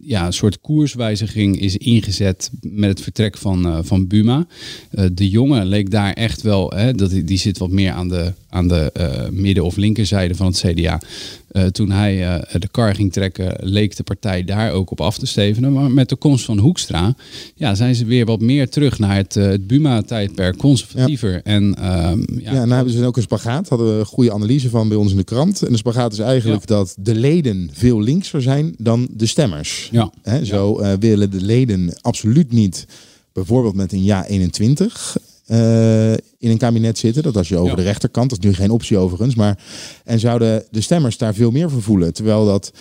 ja, 0.02 0.26
een 0.26 0.32
soort 0.32 0.60
koerswijziging 0.60 1.60
is 1.60 1.76
ingezet 1.76 2.50
met 2.60 2.88
het 2.88 3.00
vertrek 3.00 3.36
van, 3.38 3.66
eh, 3.66 3.78
van 3.82 4.06
Buma. 4.06 4.46
Eh, 4.90 5.06
de 5.12 5.28
jongen 5.28 5.66
leek 5.66 5.90
daar 5.90 6.12
echt 6.12 6.42
wel, 6.42 6.70
hè, 6.70 6.92
dat, 6.92 7.10
die 7.24 7.38
zit 7.38 7.58
wat 7.58 7.70
meer 7.70 7.92
aan 7.92 8.08
de, 8.08 8.32
aan 8.52 8.68
de 8.68 8.90
eh, 8.92 9.28
midden- 9.30 9.64
of 9.64 9.76
linkerzijde 9.76 10.34
van 10.34 10.46
het 10.46 10.64
CDA. 10.66 11.00
Eh, 11.48 11.64
toen 11.64 11.90
hij 11.90 12.26
eh, 12.26 12.60
de 12.60 12.68
kar 12.68 12.94
ging 12.94 13.12
trekken, 13.12 13.56
leek 13.60 13.96
de 13.96 14.02
partij 14.02 14.44
daar 14.44 14.72
ook 14.72 14.90
op 14.90 15.00
af 15.00 15.18
te 15.18 15.26
stevenen. 15.26 15.72
Maar 15.72 15.90
met 15.90 16.08
de 16.08 16.16
komst 16.16 16.44
van 16.44 16.58
Hoekstra 16.58 17.14
ja, 17.54 17.74
zijn 17.74 17.94
ze 17.94 18.04
weer 18.04 18.24
wat 18.24 18.40
meer 18.40 18.68
terug 18.68 18.98
naar 18.98 19.16
het, 19.16 19.34
het 19.34 19.66
Buma-tijdperk, 19.66 20.56
conservatiever. 20.56 21.40
En, 21.44 21.74
ehm, 21.74 22.22
ja, 22.38 22.52
daar 22.52 22.76
hebben 22.76 22.92
ze 22.92 23.04
ook 23.04 23.16
een 23.16 23.22
spagaat. 23.22 23.68
Hadden 23.68 23.92
we 23.92 24.00
een 24.00 24.06
goede 24.06 24.32
analyse 24.32 24.70
van 24.70 24.88
bij 24.88 24.96
ons 24.96 25.10
in 25.10 25.16
de 25.16 25.24
krant. 25.24 25.62
En 25.62 25.72
de 25.72 25.78
spagaat 25.78 26.12
is 26.12 26.18
eigenlijk 26.18 26.66
dat 26.66 26.94
de 26.98 27.14
leden 27.14 27.70
veel 27.72 28.00
linkser 28.00 28.42
zijn 28.42 28.74
dan 28.78 29.08
de 29.10 29.26
stemmers. 29.26 29.88
Ja. 29.92 30.12
Hè, 30.22 30.44
zo 30.44 30.96
willen 30.98 31.30
de 31.30 31.40
leden 31.40 31.94
absoluut 32.00 32.52
niet 32.52 32.86
bijvoorbeeld 33.32 33.74
met 33.74 33.92
een 33.92 34.04
ja 34.04 34.26
21 34.26 35.16
eh, 35.46 36.12
in 36.12 36.50
een 36.50 36.58
kabinet 36.58 36.98
zitten. 36.98 37.22
Dat 37.22 37.36
als 37.36 37.48
je 37.48 37.56
over 37.56 37.70
Ja. 37.70 37.76
de 37.76 37.82
rechterkant, 37.82 38.30
dat 38.30 38.38
is 38.38 38.44
nu 38.44 38.54
geen 38.54 38.70
optie 38.70 38.98
overigens. 38.98 39.34
Maar, 39.34 39.58
en 40.04 40.18
zouden 40.20 40.64
de 40.70 40.80
stemmers 40.80 41.18
daar 41.18 41.34
veel 41.34 41.50
meer 41.50 41.70
voor 41.70 41.82
voelen. 41.82 42.12
Terwijl 42.12 42.44
dat 42.46 42.72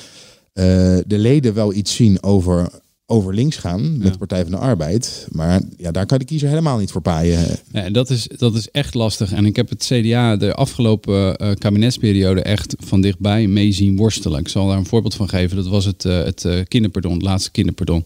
eh, 0.53 0.65
de 1.07 1.17
leden 1.17 1.53
wel 1.53 1.73
iets 1.73 1.95
zien 1.95 2.23
over, 2.23 2.69
over 3.11 3.33
links 3.33 3.57
gaan 3.57 3.97
met 3.97 4.11
de 4.11 4.17
Partij 4.17 4.41
van 4.41 4.51
de 4.51 4.57
Arbeid. 4.57 5.27
Maar 5.31 5.61
ja, 5.77 5.91
daar 5.91 6.05
kan 6.05 6.17
de 6.17 6.25
kiezer 6.25 6.49
helemaal 6.49 6.77
niet 6.77 6.91
voor 6.91 7.01
paaien. 7.01 7.39
Ja, 7.71 7.83
en 7.83 7.93
dat 7.93 8.09
is, 8.09 8.27
dat 8.37 8.55
is 8.55 8.69
echt 8.69 8.93
lastig. 8.93 9.31
En 9.31 9.45
ik 9.45 9.55
heb 9.55 9.69
het 9.69 9.89
CDA 9.91 10.35
de 10.35 10.53
afgelopen 10.53 11.37
eh, 11.37 11.51
kabinetsperiode 11.57 12.41
echt 12.41 12.75
van 12.79 13.01
dichtbij 13.01 13.47
mee 13.47 13.71
zien 13.71 13.97
worstelen. 13.97 14.39
Ik 14.39 14.47
zal 14.47 14.67
daar 14.67 14.77
een 14.77 14.85
voorbeeld 14.85 15.15
van 15.15 15.29
geven. 15.29 15.55
Dat 15.55 15.67
was 15.67 15.85
het, 15.85 16.05
eh, 16.05 16.23
het 16.23 16.45
eh, 16.45 16.59
kinderpardon, 16.67 17.13
het 17.13 17.21
laatste 17.21 17.51
kinderpardon. 17.51 18.03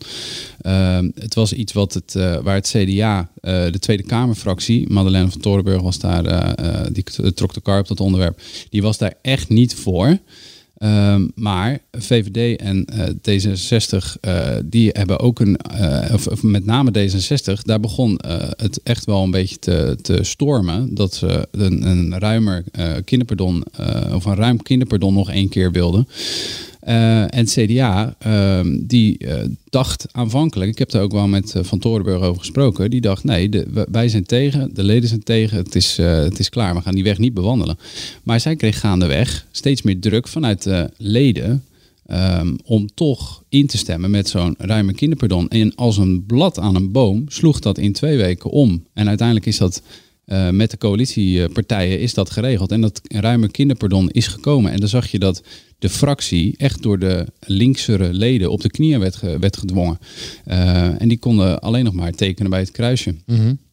Ehm, 0.61 1.09
het 1.15 1.33
was 1.33 1.53
iets 1.53 1.73
wat 1.73 1.93
het, 1.93 2.13
waar 2.13 2.55
het 2.55 2.73
CDA, 2.75 3.29
de 3.41 3.79
Tweede 3.79 4.03
Kamerfractie, 4.03 4.89
Madeleine 4.89 5.31
van 5.31 5.41
Torenburg 5.41 5.81
was 5.81 5.99
daar, 5.99 6.55
die 6.91 7.33
trok 7.33 7.53
de 7.53 7.61
kar 7.61 7.79
op 7.79 7.87
dat 7.87 7.99
onderwerp. 7.99 8.41
Die 8.69 8.81
was 8.81 8.97
daar 8.97 9.13
echt 9.21 9.49
niet 9.49 9.75
voor. 9.75 10.17
Ehm, 10.75 11.27
maar 11.35 11.79
VVD 11.91 12.59
en 12.59 12.85
eh, 12.85 13.07
D66, 13.07 14.17
eh, 14.21 14.55
die 14.65 14.89
hebben 14.93 15.19
ook 15.19 15.39
een, 15.39 15.57
eh, 15.57 16.13
of, 16.13 16.43
met 16.43 16.65
name 16.65 16.91
D66, 16.91 17.61
daar 17.61 17.79
begon 17.79 18.19
het 18.57 18.79
echt 18.83 19.05
wel 19.05 19.23
een 19.23 19.31
beetje 19.31 19.59
te, 19.59 19.97
te 20.01 20.23
stormen. 20.23 20.95
Dat 20.95 21.13
ze 21.13 21.47
een, 21.51 21.87
een 21.87 22.19
ruimer 22.19 22.63
kinderpardon, 23.05 23.63
of 24.13 24.25
een 24.25 24.35
ruim 24.35 24.61
kinderpardon 24.61 25.13
nog 25.13 25.29
één 25.31 25.49
keer 25.49 25.71
wilden. 25.71 26.07
Eh, 26.85 27.21
en 27.21 27.29
het 27.31 27.51
CDA, 27.51 28.15
ehm, 28.19 28.77
die 28.81 29.17
eh, 29.17 29.43
dacht 29.69 30.05
aanvankelijk, 30.11 30.71
ik 30.71 30.77
heb 30.77 30.89
daar 30.89 31.01
ook 31.01 31.11
wel 31.11 31.27
met 31.27 31.55
eh, 31.55 31.63
Van 31.63 31.79
Torenburg 31.79 32.21
over 32.21 32.39
gesproken, 32.39 32.89
die 32.89 33.01
dacht 33.01 33.23
nee, 33.23 33.49
de, 33.49 33.85
wij 33.91 34.09
zijn 34.09 34.25
tegen, 34.25 34.73
de 34.73 34.83
leden 34.83 35.09
zijn 35.09 35.23
tegen, 35.23 35.57
het 35.57 35.75
is, 35.75 35.97
het 35.97 36.39
is 36.39 36.49
klaar, 36.49 36.75
we 36.75 36.81
gaan 36.81 36.95
die 36.95 37.03
weg 37.03 37.17
niet 37.17 37.33
bewandelen. 37.33 37.77
Maar 38.23 38.39
zij 38.39 38.55
kreeg 38.55 38.79
gaandeweg 38.79 39.45
steeds 39.51 39.81
meer 39.81 39.99
druk 39.99 40.27
vanuit 40.27 40.63
de 40.63 40.89
leden 40.97 41.63
ehm, 42.05 42.55
om 42.65 42.87
toch 42.93 43.43
in 43.49 43.67
te 43.67 43.77
stemmen 43.77 44.11
met 44.11 44.29
zo'n 44.29 44.55
ruime 44.57 44.93
kinderpardon. 44.93 45.47
En 45.49 45.75
als 45.75 45.97
een 45.97 46.25
blad 46.25 46.59
aan 46.59 46.75
een 46.75 46.91
boom 46.91 47.23
sloeg 47.27 47.59
dat 47.59 47.77
in 47.77 47.93
twee 47.93 48.17
weken 48.17 48.49
om. 48.49 48.85
En 48.93 49.07
uiteindelijk 49.07 49.47
is 49.47 49.57
dat 49.57 49.81
eh, 50.25 50.49
met 50.49 50.71
de 50.71 50.77
coalitiepartijen 50.77 51.99
is 51.99 52.13
dat 52.13 52.29
geregeld. 52.29 52.71
En 52.71 52.81
dat 52.81 53.01
ruime 53.03 53.51
kinderpardon 53.51 54.09
is 54.09 54.27
gekomen. 54.27 54.71
En 54.71 54.79
dan 54.79 54.89
zag 54.89 55.07
je 55.07 55.19
dat 55.19 55.41
de 55.79 55.89
fractie 55.89 56.53
echt 56.57 56.81
door 56.83 56.99
de 56.99 57.27
linksere 57.45 58.13
leden 58.13 58.51
op 58.51 58.61
de 58.61 58.69
knieën 58.69 58.99
werd, 58.99 59.15
ge- 59.15 59.39
werd 59.39 59.57
gedwongen. 59.57 59.97
Eh, 60.45 61.01
en 61.01 61.07
die 61.07 61.17
konden 61.19 61.59
alleen 61.59 61.83
nog 61.83 61.93
maar 61.93 62.11
tekenen 62.11 62.49
bij 62.51 62.59
het 62.59 62.71
kruisje. 62.71 63.15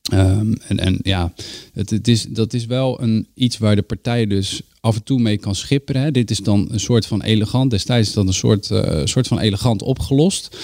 Ehm, 0.03 0.53
en, 0.69 0.79
en 0.79 0.99
ja, 1.03 1.33
het, 1.73 1.91
het 1.91 2.09
is, 2.09 2.27
dat 2.29 2.53
is 2.55 2.67
wel 2.67 3.03
een, 3.03 3.27
iets 3.35 3.59
waar 3.59 3.77
de 3.77 3.83
partij 3.83 4.27
dus 4.27 4.61
af 4.81 4.97
en 4.97 5.03
toe 5.03 5.21
mee 5.21 5.39
kan 5.39 5.55
schipperen. 5.55 6.03
Hè. 6.03 6.11
Dit 6.11 6.31
is 6.31 6.39
dan 6.39 6.69
een 6.71 6.81
soort 6.81 7.07
van 7.07 7.23
elegant. 7.23 7.71
Destijds 7.71 8.09
is 8.09 8.15
dat 8.15 8.27
een 8.27 8.33
soort, 8.35 8.71
eh, 8.71 9.01
soort 9.05 9.27
van 9.27 9.39
elegant 9.39 9.83
opgelost. 9.83 10.57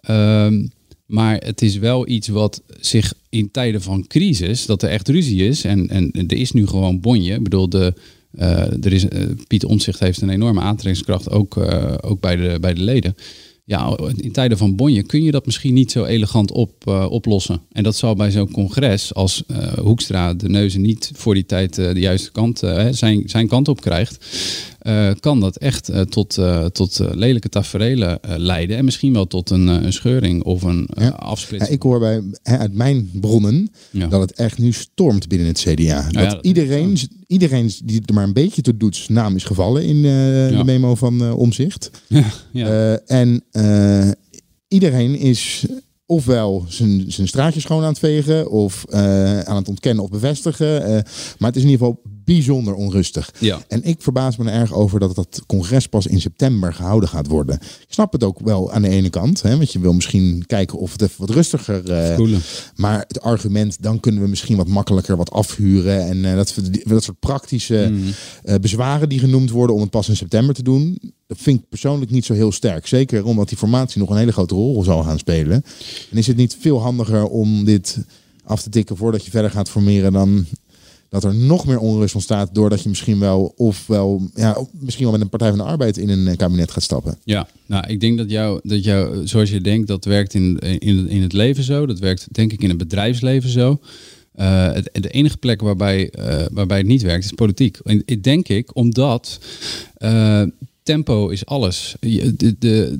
Ehm, 0.00 0.66
maar 1.12 1.36
het 1.44 1.62
is 1.62 1.76
wel 1.76 2.08
iets 2.08 2.28
wat 2.28 2.62
zich 2.80 3.14
in 3.28 3.50
tijden 3.50 3.82
van 3.82 4.06
crisis, 4.06 4.66
dat 4.66 4.82
er 4.82 4.88
echt 4.88 5.08
ruzie 5.08 5.46
is. 5.46 5.64
En, 5.64 5.88
en 5.88 6.10
er 6.12 6.36
is 6.36 6.52
nu 6.52 6.66
gewoon 6.66 7.00
bonje. 7.00 7.34
Ik 7.34 7.42
bedoel, 7.42 7.68
de, 7.68 7.94
eh, 8.32 8.84
er 8.84 8.92
is, 8.92 9.08
eh, 9.08 9.22
Pieter 9.46 9.68
Omtzigt 9.68 10.00
heeft 10.00 10.20
een 10.20 10.30
enorme 10.30 10.60
aantrekkingskracht, 10.60 11.30
ook, 11.30 11.56
eh, 11.56 11.94
ook 12.00 12.20
bij, 12.20 12.36
de, 12.36 12.58
bij 12.60 12.74
de 12.74 12.80
leden. 12.80 13.14
Ja, 13.64 13.98
in 14.16 14.32
tijden 14.32 14.58
van 14.58 14.76
bonje 14.76 15.02
kun 15.02 15.22
je 15.22 15.30
dat 15.30 15.46
misschien 15.46 15.74
niet 15.74 15.90
zo 15.90 16.04
elegant 16.04 16.52
op, 16.52 16.86
oplossen. 17.08 17.60
En 17.72 17.82
dat 17.82 17.96
zal 17.96 18.14
bij 18.14 18.30
zo'n 18.30 18.50
congres, 18.52 19.14
als 19.14 19.42
Hoekstra 19.80 20.34
de 20.34 20.48
neuzen 20.48 20.80
niet 20.80 21.10
voor 21.14 21.34
die 21.34 21.46
tijd 21.46 21.74
de 21.74 22.00
juiste 22.00 22.30
kant, 22.30 22.58
zijn, 22.90 23.22
zijn 23.26 23.48
kant 23.48 23.68
op 23.68 23.80
krijgt, 23.80 24.26
eh, 24.82 25.10
kan 25.20 25.40
dat 25.40 25.56
echt 25.56 25.88
eh, 25.88 26.00
tot, 26.00 26.38
eh, 26.38 26.64
tot 26.64 27.00
lelijke 27.14 27.48
taferelen 27.48 28.20
eh, 28.22 28.34
leiden. 28.36 28.76
En 28.76 28.84
misschien 28.84 29.12
wel 29.12 29.26
tot 29.26 29.50
een, 29.50 29.66
een 29.66 29.92
scheuring 29.92 30.42
of 30.42 30.62
een 30.62 30.88
Ja. 30.94 31.08
afsplitsing. 31.08 31.70
Ja, 31.70 31.76
ik 31.76 31.82
hoor 31.82 31.98
bij, 31.98 32.22
hè, 32.42 32.58
uit 32.58 32.74
mijn 32.74 33.10
bronnen 33.12 33.70
Ja. 33.90 34.06
dat 34.06 34.20
het 34.20 34.32
echt 34.32 34.58
nu 34.58 34.72
stormt 34.72 35.28
binnen 35.28 35.46
het 35.48 35.58
CDA. 35.68 36.08
dat 36.10 36.30
dat 36.30 36.44
iedereen, 36.44 36.96
iedereen 37.26 37.70
die 37.84 38.02
er 38.06 38.14
maar 38.14 38.24
een 38.24 38.32
beetje 38.32 38.62
toe 38.62 38.76
doet, 38.76 38.96
zijn 38.96 39.18
naam 39.18 39.36
is 39.36 39.44
gevallen 39.44 39.84
in 39.84 40.02
de 40.02 40.62
memo 40.64 40.94
van 40.94 41.32
Omzicht. 41.32 41.90
Ja, 42.08 42.24
ja. 42.52 42.98
En 43.06 43.44
iedereen 44.68 45.16
is 45.18 45.64
ofwel 46.06 46.64
zijn, 46.68 47.04
zijn 47.12 47.28
straatje 47.28 47.60
schoon 47.60 47.82
aan 47.82 47.88
het 47.88 47.98
vegen, 47.98 48.50
of 48.50 48.84
eh, 48.88 49.40
aan 49.40 49.56
het 49.56 49.68
ontkennen 49.68 50.04
of 50.04 50.10
bevestigen. 50.10 50.84
eh, 50.84 50.90
maar 51.38 51.48
het 51.48 51.56
is 51.56 51.62
in 51.62 51.68
ieder 51.70 51.86
geval 51.86 52.02
bijzonder 52.24 52.74
onrustig. 52.74 53.30
Ja. 53.38 53.60
En 53.68 53.82
ik 53.84 54.02
verbaas 54.02 54.36
me 54.36 54.50
er 54.50 54.60
erg 54.60 54.72
over 54.72 55.00
dat 55.00 55.14
dat 55.14 55.42
congres 55.46 55.86
pas 55.86 56.06
in 56.06 56.20
september 56.20 56.72
gehouden 56.74 57.08
gaat 57.08 57.26
worden. 57.26 57.54
Ik 57.54 57.86
snap 57.88 58.12
het 58.12 58.24
ook 58.24 58.38
wel 58.40 58.72
aan 58.72 58.82
de 58.82 58.88
ene 58.88 59.10
kant, 59.10 59.42
hè, 59.42 59.56
want 59.56 59.72
je 59.72 59.78
wil 59.78 59.92
misschien 59.92 60.44
kijken 60.46 60.78
of 60.78 60.92
het 60.92 61.02
even 61.02 61.14
wat 61.18 61.30
rustiger 61.30 62.14
Voelen. 62.16 62.40
maar 62.74 63.04
het 63.08 63.20
argument, 63.20 63.82
dan 63.82 64.00
kunnen 64.00 64.22
we 64.22 64.28
misschien 64.28 64.56
wat 64.56 64.68
makkelijker 64.68 65.16
wat 65.16 65.30
afhuren. 65.30 66.06
En 66.06 66.36
dat, 66.36 66.54
dat 66.84 67.02
soort 67.04 67.18
praktische 67.20 67.90
Mm. 67.92 68.60
bezwaren 68.60 69.08
die 69.08 69.18
genoemd 69.18 69.50
worden 69.50 69.74
om 69.76 69.82
het 69.82 69.90
pas 69.90 70.08
in 70.08 70.16
september 70.16 70.54
te 70.54 70.62
doen. 70.62 71.00
Vind 71.34 71.60
ik 71.60 71.68
persoonlijk 71.68 72.10
niet 72.10 72.24
zo 72.24 72.34
heel 72.34 72.52
sterk. 72.52 72.86
Zeker 72.86 73.24
omdat 73.24 73.48
die 73.48 73.58
formatie 73.58 74.00
nog 74.00 74.10
een 74.10 74.16
hele 74.16 74.32
grote 74.32 74.54
rol 74.54 74.82
zal 74.82 75.02
gaan 75.02 75.18
spelen. 75.18 75.64
En 76.10 76.18
is 76.18 76.26
het 76.26 76.36
niet 76.36 76.56
veel 76.60 76.80
handiger 76.80 77.24
om 77.26 77.64
dit 77.64 77.98
af 78.44 78.62
te 78.62 78.70
tikken 78.70 78.96
voordat 78.96 79.24
je 79.24 79.30
verder 79.30 79.50
gaat 79.50 79.70
formeren 79.70 80.12
dan 80.12 80.46
dat 81.12 81.24
er 81.24 81.34
nog 81.34 81.66
meer 81.66 81.78
onrust 81.78 82.14
ontstaat 82.14 82.54
doordat 82.54 82.82
je 82.82 82.88
misschien 82.88 83.18
wel 83.18 83.52
of 83.56 83.86
wel 83.86 84.30
ja, 84.34 84.66
misschien 84.72 85.04
wel 85.04 85.12
met 85.12 85.20
een 85.20 85.28
Partij 85.28 85.48
van 85.48 85.58
de 85.58 85.64
Arbeid 85.64 85.96
in 85.96 86.08
een 86.08 86.28
eh, 86.28 86.36
kabinet 86.36 86.70
gaat 86.70 86.82
stappen. 86.82 87.18
Ja, 87.24 87.48
nou, 87.66 87.86
ik 87.86 88.00
denk 88.00 88.18
dat 88.18 88.30
jou, 88.30 88.60
dat 88.62 88.84
jou, 88.84 89.26
zoals 89.26 89.50
je 89.50 89.60
denkt, 89.60 89.88
dat 89.88 90.04
werkt 90.04 90.34
in, 90.34 90.58
in, 90.58 91.08
in 91.08 91.22
het 91.22 91.32
leven 91.32 91.64
zo. 91.64 91.86
Dat 91.86 91.98
werkt 91.98 92.26
denk 92.30 92.52
ik 92.52 92.62
in 92.62 92.68
het 92.68 92.78
bedrijfsleven 92.78 93.50
zo. 93.50 93.80
Het, 94.32 94.90
de 94.92 95.08
enige 95.08 95.36
plek 95.36 95.60
waarbij, 95.60 96.12
uh, 96.18 96.44
waarbij 96.52 96.78
het 96.78 96.86
niet 96.86 97.02
werkt 97.02 97.24
is 97.24 97.32
politiek. 97.32 97.78
En 97.78 98.04
denk 98.20 98.48
ik, 98.48 98.76
omdat 98.76 99.38
tempo 100.82 101.28
is 101.28 101.46
alles. 101.46 101.94
Je, 102.00 102.34
de, 102.58 102.98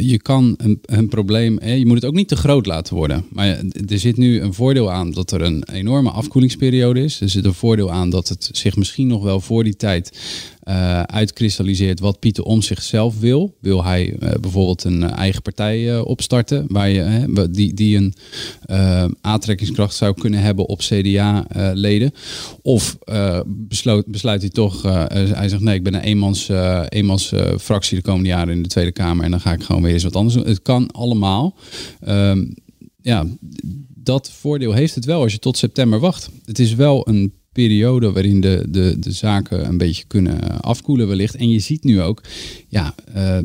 je, 0.00 0.18
kan 0.22 0.54
een, 0.56 0.78
een 0.82 1.08
probleem, 1.08 1.58
hè, 1.60 1.72
je 1.72 1.86
moet 1.86 1.94
het 1.94 2.04
ook 2.04 2.14
niet 2.14 2.28
te 2.28 2.36
groot 2.36 2.66
laten 2.66 2.94
worden. 2.94 3.24
Maar 3.30 3.46
er 3.88 3.98
zit 3.98 4.16
nu 4.16 4.40
een 4.40 4.54
voordeel 4.54 4.90
aan 4.90 5.10
dat 5.10 5.30
er 5.30 5.42
een 5.42 5.64
enorme 5.72 6.10
afkoelingsperiode 6.10 7.00
is. 7.00 7.20
Er 7.20 7.28
zit 7.28 7.44
een 7.44 7.54
voordeel 7.54 7.92
aan 7.92 8.10
dat 8.10 8.28
het 8.28 8.48
zich 8.52 8.76
misschien 8.76 9.06
nog 9.06 9.22
wel 9.22 9.40
voor 9.40 9.64
die 9.64 9.76
tijd 9.76 10.18
uh, 10.70 11.02
uitkristalliseert 11.02 12.00
wat 12.00 12.18
Pieter 12.18 12.44
om 12.44 12.62
zichzelf 12.62 13.18
wil. 13.20 13.56
Wil 13.60 13.84
hij 13.84 14.16
uh, 14.20 14.30
bijvoorbeeld 14.40 14.84
een 14.84 15.02
uh, 15.02 15.12
eigen 15.12 15.42
partij 15.42 16.00
opstarten, 16.00 16.64
waar 16.68 16.88
je, 16.88 17.48
die, 17.50 17.74
die 17.74 17.96
een 17.96 18.14
aantrekkingskracht 19.20 19.94
zou 19.94 20.14
kunnen 20.14 20.40
hebben 20.40 20.66
op 20.66 20.78
CDA-leden? 20.78 22.12
of 22.62 22.98
besloot, 23.46 24.06
besluit 24.06 24.40
hij 24.40 24.50
toch, 24.50 24.82
hij 24.82 25.48
zegt 25.48 25.62
nee, 25.62 25.74
ik 25.74 25.82
ben 25.82 25.94
een 25.94 26.00
eenmans, 26.00 26.48
eenmans 26.88 27.32
fractie 27.60 27.96
de 27.96 28.02
komende 28.02 28.28
jaren 28.28 28.54
in 28.54 28.62
de 28.62 28.68
Tweede 28.68 28.92
Kamer 28.92 29.24
en 29.24 29.30
dan 29.30 29.40
ga 29.40 29.52
ik 29.52 29.62
gewoon 29.62 29.82
weer 29.82 29.92
eens 29.92 30.02
wat 30.02 30.16
anders 30.16 30.34
doen. 30.34 30.46
Het 30.46 30.62
kan 30.62 30.90
allemaal. 30.90 31.54
Ehm, 32.00 32.44
ja, 33.02 33.26
dat 33.94 34.30
voordeel 34.30 34.72
heeft 34.72 34.94
het 34.94 35.04
wel 35.04 35.22
als 35.22 35.32
je 35.32 35.38
tot 35.38 35.56
september 35.56 36.00
wacht. 36.00 36.30
Het 36.44 36.58
is 36.58 36.74
wel 36.74 37.08
een 37.08 37.32
periode 37.52 38.12
waarin 38.12 38.40
de, 38.40 38.66
de, 38.68 38.96
de 38.98 39.12
zaken 39.12 39.66
een 39.66 39.78
beetje 39.78 40.04
kunnen 40.06 40.60
afkoelen 40.60 41.08
wellicht. 41.08 41.34
En 41.34 41.50
je 41.50 41.58
ziet 41.58 41.84
nu 41.84 42.00
ook, 42.00 42.22
ja, 42.68 42.94
uh, 43.14 43.36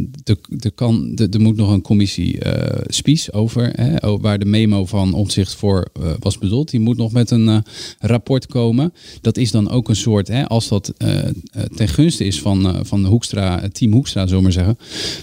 er, 0.60 0.72
kan, 0.76 1.18
er 1.32 1.42
moet 1.42 1.56
nog 1.56 1.72
een 1.72 1.82
commissie 1.82 2.46
uh, 2.46 2.54
Spies 2.88 3.32
over, 3.32 3.72
hè, 3.76 4.18
waar 4.18 4.40
de 4.40 4.46
memo 4.46 4.86
van 4.86 5.14
omzicht 5.14 5.56
voor 5.56 5.88
was 6.20 6.38
bedoeld. 6.38 6.70
Die 6.70 6.80
moet 6.80 6.98
nog 6.98 7.12
met 7.12 7.32
een 7.32 7.64
rapport 8.00 8.48
komen. 8.48 8.94
Dat 9.22 9.38
is 9.38 9.52
dan 9.52 9.70
ook 9.70 9.90
een 9.90 9.96
soort, 9.96 10.28
hè, 10.28 10.48
als 10.48 10.68
dat 10.68 10.94
ten 11.76 11.88
gunste 11.88 12.26
is 12.26 12.42
van, 12.42 12.86
van 12.86 13.06
Hoekstra, 13.06 13.68
team 13.72 13.92
Hoekstra, 13.92 14.28
zomaar 14.28 14.52
zeggen, 14.52 14.78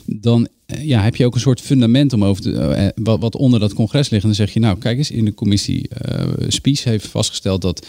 dan 0.06 0.48
ja, 0.80 1.02
heb 1.02 1.16
je 1.16 1.26
ook 1.26 1.34
een 1.34 1.40
soort 1.40 1.60
fundament 1.60 2.12
om 2.12 2.24
over 2.24 2.42
te, 2.42 2.92
wat, 2.94 3.20
wat, 3.20 3.36
onder 3.36 3.60
dat 3.60 3.74
congres 3.74 4.10
ligt. 4.10 4.22
En 4.22 4.28
dan 4.28 4.36
zeg 4.36 4.52
je, 4.52 4.60
nou, 4.60 4.78
kijk 4.78 4.98
eens, 4.98 5.10
in 5.10 5.24
de 5.24 5.34
commissie 5.34 5.88
uh, 6.12 6.24
Spies 6.48 6.84
heeft 6.84 7.06
vastgesteld 7.06 7.62
dat 7.62 7.86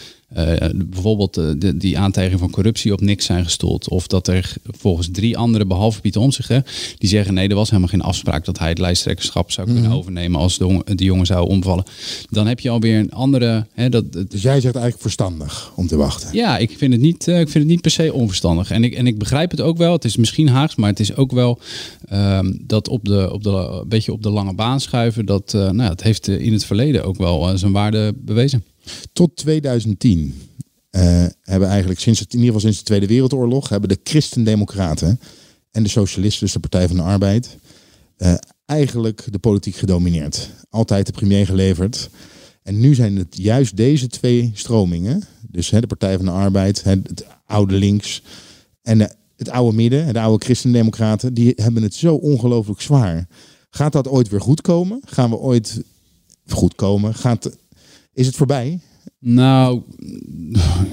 bijvoorbeeld 0.74 1.38
uh, 1.38 1.50
de, 1.58 1.76
die 1.76 1.98
aantijging 1.98 2.40
van 2.40 2.50
corruptie 2.50 2.92
op 2.92 3.00
niks 3.00 3.24
zijn 3.24 3.44
gestoeld. 3.44 3.88
Of 3.88 4.06
dat 4.06 4.28
er 4.28 4.52
volgens 4.64 5.08
drie 5.12 5.36
anderen, 5.38 5.68
behalve 5.68 6.00
Pieter 6.00 6.20
Omtzigt, 6.20 6.48
die 6.98 7.08
zeggen 7.08 7.34
nee, 7.34 7.48
er 7.48 7.54
was 7.54 7.68
helemaal 7.68 7.88
geen 7.90 8.02
afspraak 8.02 8.44
dat 8.44 8.58
hij 8.58 8.68
het 8.68 8.78
lijsttrekkerschap 8.78 9.50
zou 9.50 9.66
kunnen 9.66 9.84
Mhm. 9.84 9.92
overnemen 9.94 10.40
als 10.40 10.58
de, 10.58 10.82
de 10.94 11.04
jongen 11.04 11.26
zou 11.26 11.48
omvallen. 11.48 11.84
Dan 12.30 12.46
heb 12.46 12.60
je 12.60 12.70
alweer 12.70 12.98
een 12.98 13.12
andere... 13.12 13.66
Hè, 13.72 13.88
dat, 13.88 14.12
Dus 14.12 14.42
jij 14.42 14.60
zegt 14.60 14.74
eigenlijk 14.74 15.00
verstandig 15.00 15.72
om 15.74 15.86
te 15.86 15.96
wachten. 15.96 16.28
ja, 16.32 16.58
ik 16.58 16.78
vind 16.78 16.92
het 16.92 17.02
niet, 17.02 17.26
uh, 17.26 17.40
ik 17.40 17.48
vind 17.48 17.64
het 17.64 17.72
niet 17.72 17.80
per 17.80 17.90
se 17.90 18.12
onverstandig. 18.12 18.70
En 18.70 18.84
ik, 18.84 18.94
en 18.94 19.06
ik 19.06 19.18
begrijp 19.18 19.50
het 19.50 19.60
ook 19.60 19.76
wel. 19.76 19.92
Het 19.92 20.04
is 20.04 20.16
misschien 20.16 20.48
Haags, 20.48 20.74
maar 20.74 20.90
het 20.90 21.00
is 21.00 21.16
ook 21.16 21.32
wel 21.32 21.58
um, 22.12 22.62
dat 22.66 22.88
op 22.88 23.04
de, 23.04 23.32
op 23.32 23.42
de, 23.42 23.50
een 23.50 23.88
beetje 23.88 24.12
op 24.12 24.22
de 24.22 24.30
lange 24.30 24.54
baan 24.54 24.80
schuiven. 24.80 25.26
Dat 25.26 25.52
uh, 25.56 25.70
nou, 25.70 25.90
het 25.90 26.02
heeft 26.02 26.28
in 26.28 26.52
het 26.52 26.64
verleden 26.64 27.04
ook 27.04 27.16
wel 27.16 27.58
zijn 27.58 27.72
waarde 27.72 28.14
bewezen. 28.16 28.64
Tot 29.12 29.36
2010 29.36 30.34
hebben 31.40 31.68
eigenlijk 31.68 32.00
sinds 32.00 32.20
in 32.20 32.26
ieder 32.30 32.44
geval 32.46 32.60
sinds 32.60 32.78
de 32.78 32.84
Tweede 32.84 33.06
Wereldoorlog 33.06 33.68
hebben 33.68 33.88
de 33.88 33.98
Christendemocraten 34.02 35.20
en 35.70 35.82
de 35.82 35.88
Socialisten, 35.88 36.44
dus 36.44 36.52
de 36.52 36.60
Partij 36.60 36.86
van 36.86 36.96
de 36.96 37.02
Arbeid, 37.02 37.56
eigenlijk 38.66 39.26
de 39.30 39.38
politiek 39.38 39.76
gedomineerd. 39.76 40.50
Altijd 40.70 41.06
de 41.06 41.12
premier 41.12 41.46
geleverd. 41.46 42.10
En 42.62 42.80
nu 42.80 42.94
zijn 42.94 43.16
het 43.16 43.36
juist 43.36 43.76
deze 43.76 44.06
twee 44.06 44.50
stromingen, 44.54 45.22
dus 45.50 45.70
hè, 45.70 45.80
de 45.80 45.86
Partij 45.86 46.16
van 46.16 46.24
de 46.24 46.30
Arbeid, 46.30 46.84
het, 46.84 47.24
oude 47.46 47.74
links 47.74 48.22
en 48.82 49.00
het 49.36 49.50
oude 49.50 49.76
midden, 49.76 50.12
de 50.12 50.20
oude 50.20 50.44
christendemocraten, 50.44 51.34
die 51.34 51.52
hebben 51.56 51.82
het 51.82 51.94
zo 51.94 52.14
ongelooflijk 52.14 52.80
zwaar. 52.80 53.28
Gaat 53.70 53.92
dat 53.92 54.08
ooit 54.08 54.28
weer 54.28 54.40
goed 54.40 54.60
komen? 54.60 55.00
Gaan 55.04 55.30
we 55.30 55.36
ooit 55.36 55.82
goed 56.46 56.74
komen? 56.74 57.14
Gaat, 57.14 57.50
is 58.14 58.26
het 58.26 58.36
voorbij? 58.36 58.80
Nou, 59.18 59.82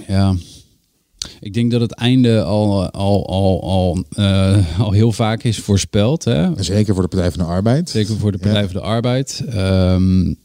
ja. 0.08 0.36
Ik 1.40 1.54
denk 1.54 1.72
dat 1.72 1.82
het 1.82 1.92
einde 1.92 2.44
al, 2.44 2.90
al, 2.90 3.28
al, 3.28 3.64
al, 3.64 4.04
uh, 4.18 4.80
al 4.80 4.92
heel 4.92 5.12
vaak 5.12 5.44
is 5.44 5.60
voorspeld. 5.60 6.24
Hè? 6.24 6.64
Zeker 6.64 6.94
voor 6.94 7.04
de 7.04 7.10
Partij 7.10 7.32
van 7.32 7.40
de 7.40 7.52
Arbeid. 7.52 7.90
Zeker 7.90 8.18
voor 8.18 8.32
de 8.32 8.38
Partij 8.38 8.62
ja. 8.62 8.68
van 8.68 8.76
de 8.76 8.88
Arbeid. 8.88 9.44
Um, 9.54 10.36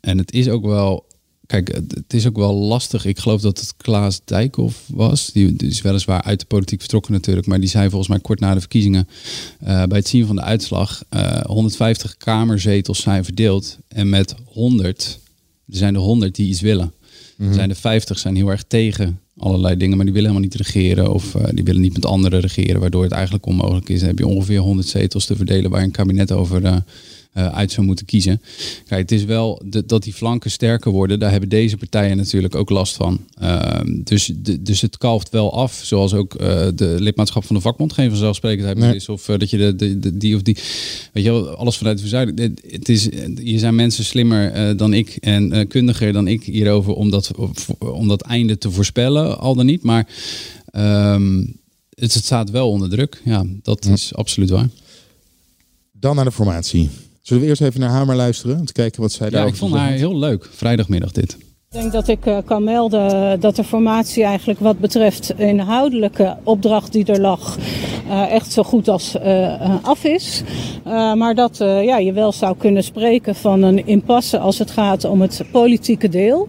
en 0.00 0.18
het 0.18 0.32
is 0.32 0.48
ook 0.48 0.64
wel 0.64 1.06
Kijk, 1.46 1.74
het 1.74 2.14
is 2.14 2.26
ook 2.26 2.36
wel 2.36 2.54
lastig. 2.54 3.04
Ik 3.04 3.18
geloof 3.18 3.40
dat 3.40 3.60
het 3.60 3.74
Klaas 3.76 4.20
Dijkhoff 4.24 4.82
was. 4.86 5.32
Die, 5.32 5.56
die, 5.56 5.68
is 5.68 5.82
weliswaar 5.82 6.22
uit 6.22 6.40
de 6.40 6.46
politiek 6.46 6.80
vertrokken 6.80 7.12
natuurlijk. 7.12 7.46
Maar 7.46 7.60
die 7.60 7.68
zei 7.68 7.88
volgens 7.88 8.08
mij 8.08 8.20
kort 8.20 8.40
na 8.40 8.54
de 8.54 8.60
verkiezingen... 8.60 9.08
Uh, 9.62 9.82
bij 9.82 9.98
het 9.98 10.08
zien 10.08 10.26
van 10.26 10.36
de 10.36 10.42
uitslag... 10.42 11.02
Uh, 11.10 11.40
150 11.40 12.16
kamerzetels 12.16 13.00
zijn 13.00 13.24
verdeeld. 13.24 13.78
En 13.88 14.08
met 14.08 14.34
100... 14.44 15.18
Er 15.68 15.76
zijn 15.76 15.94
er 15.94 16.00
100 16.00 16.34
die 16.34 16.48
iets 16.48 16.60
willen. 16.60 16.92
Er 17.38 17.54
zijn 17.54 17.70
er 17.70 17.76
50 17.76 18.18
zijn 18.18 18.36
heel 18.36 18.50
erg 18.50 18.62
tegen 18.62 19.20
allerlei 19.36 19.76
dingen. 19.76 19.96
Maar 19.96 20.04
die 20.04 20.14
willen 20.14 20.30
helemaal 20.30 20.50
niet 20.50 20.68
regeren. 20.68 21.12
Of 21.12 21.34
uh, 21.34 21.44
die 21.50 21.64
willen 21.64 21.80
niet 21.80 21.92
met 21.92 22.06
anderen 22.06 22.40
regeren. 22.40 22.80
Waardoor 22.80 23.02
het 23.02 23.12
eigenlijk 23.12 23.46
onmogelijk 23.46 23.88
is. 23.88 23.98
Dan 23.98 24.08
heb 24.08 24.18
je 24.18 24.26
ongeveer 24.26 24.58
100 24.58 24.88
zetels 24.88 25.26
te 25.26 25.36
verdelen... 25.36 25.70
waar 25.70 25.82
een 25.82 25.90
kabinet 25.90 26.32
over... 26.32 26.62
Uh, 26.62 26.76
uit 27.34 27.72
zou 27.72 27.86
moeten 27.86 28.06
kiezen. 28.06 28.42
Kijk, 28.86 29.00
het 29.00 29.12
is 29.12 29.24
wel 29.24 29.62
de, 29.64 29.86
dat 29.86 30.02
die 30.02 30.12
flanken 30.12 30.50
sterker 30.50 30.90
worden. 30.90 31.18
Daar 31.18 31.30
hebben 31.30 31.48
deze 31.48 31.76
partijen 31.76 32.16
natuurlijk 32.16 32.54
ook 32.54 32.70
last 32.70 32.96
van. 32.96 33.20
Uh, 33.42 33.80
dus, 34.04 34.30
de, 34.36 34.62
dus 34.62 34.80
het 34.80 34.98
kalft 34.98 35.30
wel 35.30 35.52
af. 35.52 35.80
Zoals 35.84 36.14
ook 36.14 36.34
uh, 36.34 36.66
de 36.74 36.96
lidmaatschap 36.98 37.44
van 37.44 37.56
de 37.56 37.62
vakbond 37.62 37.92
geen 37.92 38.08
vanzelfsprekendheid 38.08 38.78
nee. 38.78 38.94
is. 38.94 39.08
Of 39.08 39.28
uh, 39.28 39.38
dat 39.38 39.50
je 39.50 39.56
de, 39.56 39.76
de, 39.76 39.98
de, 39.98 40.16
die 40.16 40.36
of 40.36 40.42
die... 40.42 40.56
Weet 41.12 41.24
je 41.24 41.30
wel, 41.30 41.48
alles 41.48 41.76
vanuit 41.76 41.96
de 41.96 42.02
verzuiding. 42.02 42.60
Het 42.68 42.88
is, 42.88 43.08
hier 43.40 43.58
zijn 43.58 43.74
mensen 43.74 44.04
slimmer 44.04 44.76
dan 44.76 44.92
ik 44.92 45.16
en 45.20 45.68
kundiger 45.68 46.12
dan 46.12 46.28
ik 46.28 46.42
hierover... 46.42 46.92
om 46.92 47.10
dat, 47.10 47.30
om 47.78 48.08
dat 48.08 48.22
einde 48.22 48.58
te 48.58 48.70
voorspellen, 48.70 49.38
al 49.38 49.54
dan 49.54 49.66
niet. 49.66 49.82
Maar 49.82 50.08
um, 50.72 51.56
het, 51.94 52.14
het, 52.14 52.24
staat 52.24 52.50
wel 52.50 52.70
onder 52.70 52.88
druk. 52.88 53.20
Ja, 53.24 53.44
dat 53.62 53.84
ja. 53.84 53.92
is 53.92 54.14
absoluut 54.14 54.50
waar. 54.50 54.68
Dan 55.92 56.16
naar 56.16 56.24
de 56.24 56.32
formatie. 56.32 56.90
Zullen 57.24 57.42
we 57.42 57.48
eerst 57.48 57.62
even 57.62 57.80
naar 57.80 57.90
Hamer 57.90 58.16
luisteren? 58.16 58.58
Om 58.58 58.64
te 58.64 58.72
kijken 58.72 59.00
wat 59.00 59.12
zij 59.12 59.26
ja, 59.26 59.32
daar 59.32 59.46
ik 59.46 59.54
vond 59.54 59.74
haar 59.74 59.90
heel 59.90 60.18
leuk. 60.18 60.48
Vrijdagmiddag 60.52 61.12
dit. 61.12 61.36
Ik 61.70 61.80
denk 61.80 61.92
dat 61.92 62.08
ik 62.08 62.26
uh, 62.26 62.38
kan 62.44 62.64
melden 62.64 63.40
dat 63.40 63.56
de 63.56 63.64
formatie 63.64 64.24
eigenlijk 64.24 64.60
wat 64.60 64.78
betreft 64.78 65.32
inhoudelijke 65.36 66.36
opdracht 66.42 66.92
die 66.92 67.04
er 67.04 67.20
lag 67.20 67.58
uh, 68.06 68.32
echt 68.32 68.52
zo 68.52 68.62
goed 68.62 68.88
als 68.88 69.16
uh, 69.16 69.84
af 69.84 70.04
is. 70.04 70.42
maar 71.14 71.34
dat 71.34 71.56
ja, 71.58 71.98
je 71.98 72.12
wel 72.12 72.32
zou 72.32 72.56
kunnen 72.56 72.84
spreken 72.84 73.34
van 73.34 73.62
een 73.62 73.86
impasse 73.86 74.38
als 74.38 74.58
het 74.58 74.70
gaat 74.70 75.04
om 75.04 75.20
het 75.20 75.42
politieke 75.50 76.08
deel. 76.08 76.48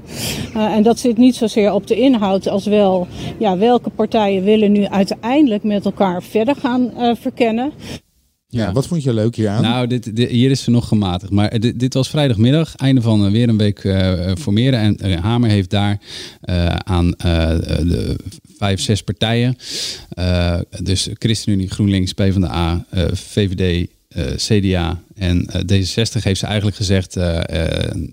en 0.54 0.84
dat 0.84 1.00
zit 1.00 1.18
niet 1.18 1.36
zozeer 1.36 1.74
op 1.74 1.88
de 1.88 1.96
inhoud 1.96 2.48
als 2.48 2.66
wel 2.66 3.08
ja, 3.40 3.58
welke 3.58 3.90
partijen 3.90 4.44
willen 4.44 4.72
nu 4.72 4.86
uiteindelijk 4.86 5.64
met 5.64 5.86
elkaar 5.86 6.24
verder 6.24 6.56
gaan 6.56 6.92
verkennen. 7.22 7.72
Ja, 8.56 8.72
wat 8.72 8.88
vond 8.88 9.04
je 9.04 9.14
leuk 9.14 9.36
hier 9.36 9.50
aan? 9.50 9.62
Nou, 9.62 9.88
dit, 9.88 10.16
dit, 10.16 10.30
hier 10.30 10.52
is 10.52 10.64
ze 10.64 10.72
nog 10.72 10.88
gematigd. 10.88 11.32
Maar 11.32 11.60
dit, 11.60 11.80
dit 11.80 11.94
was 11.94 12.10
vrijdagmiddag, 12.10 12.76
einde 12.76 13.02
van 13.02 13.26
uh, 13.26 13.32
weer 13.32 13.50
een 13.50 13.58
week 13.58 13.84
uh, 13.84 14.32
formeren. 14.40 14.80
En 14.80 15.10
uh, 15.10 15.20
Hamer 15.20 15.50
heeft 15.50 15.70
daar 15.70 16.00
aan 16.84 17.10
de 17.10 18.16
vijf, 18.58 18.82
zes 18.82 19.04
partijen, 19.04 19.58
dus 20.84 21.10
ChristenUnie, 21.14 21.70
GroenLinks, 21.70 22.14
PvdA, 22.14 22.86
VVD, 23.14 23.88
CDA 24.36 25.04
en 25.16 25.48
uh, 25.48 25.62
D66 25.62 26.22
heeft 26.22 26.40
ze 26.40 26.46
eigenlijk 26.46 26.76
gezegd, 26.76 27.18
uh, 27.18 27.40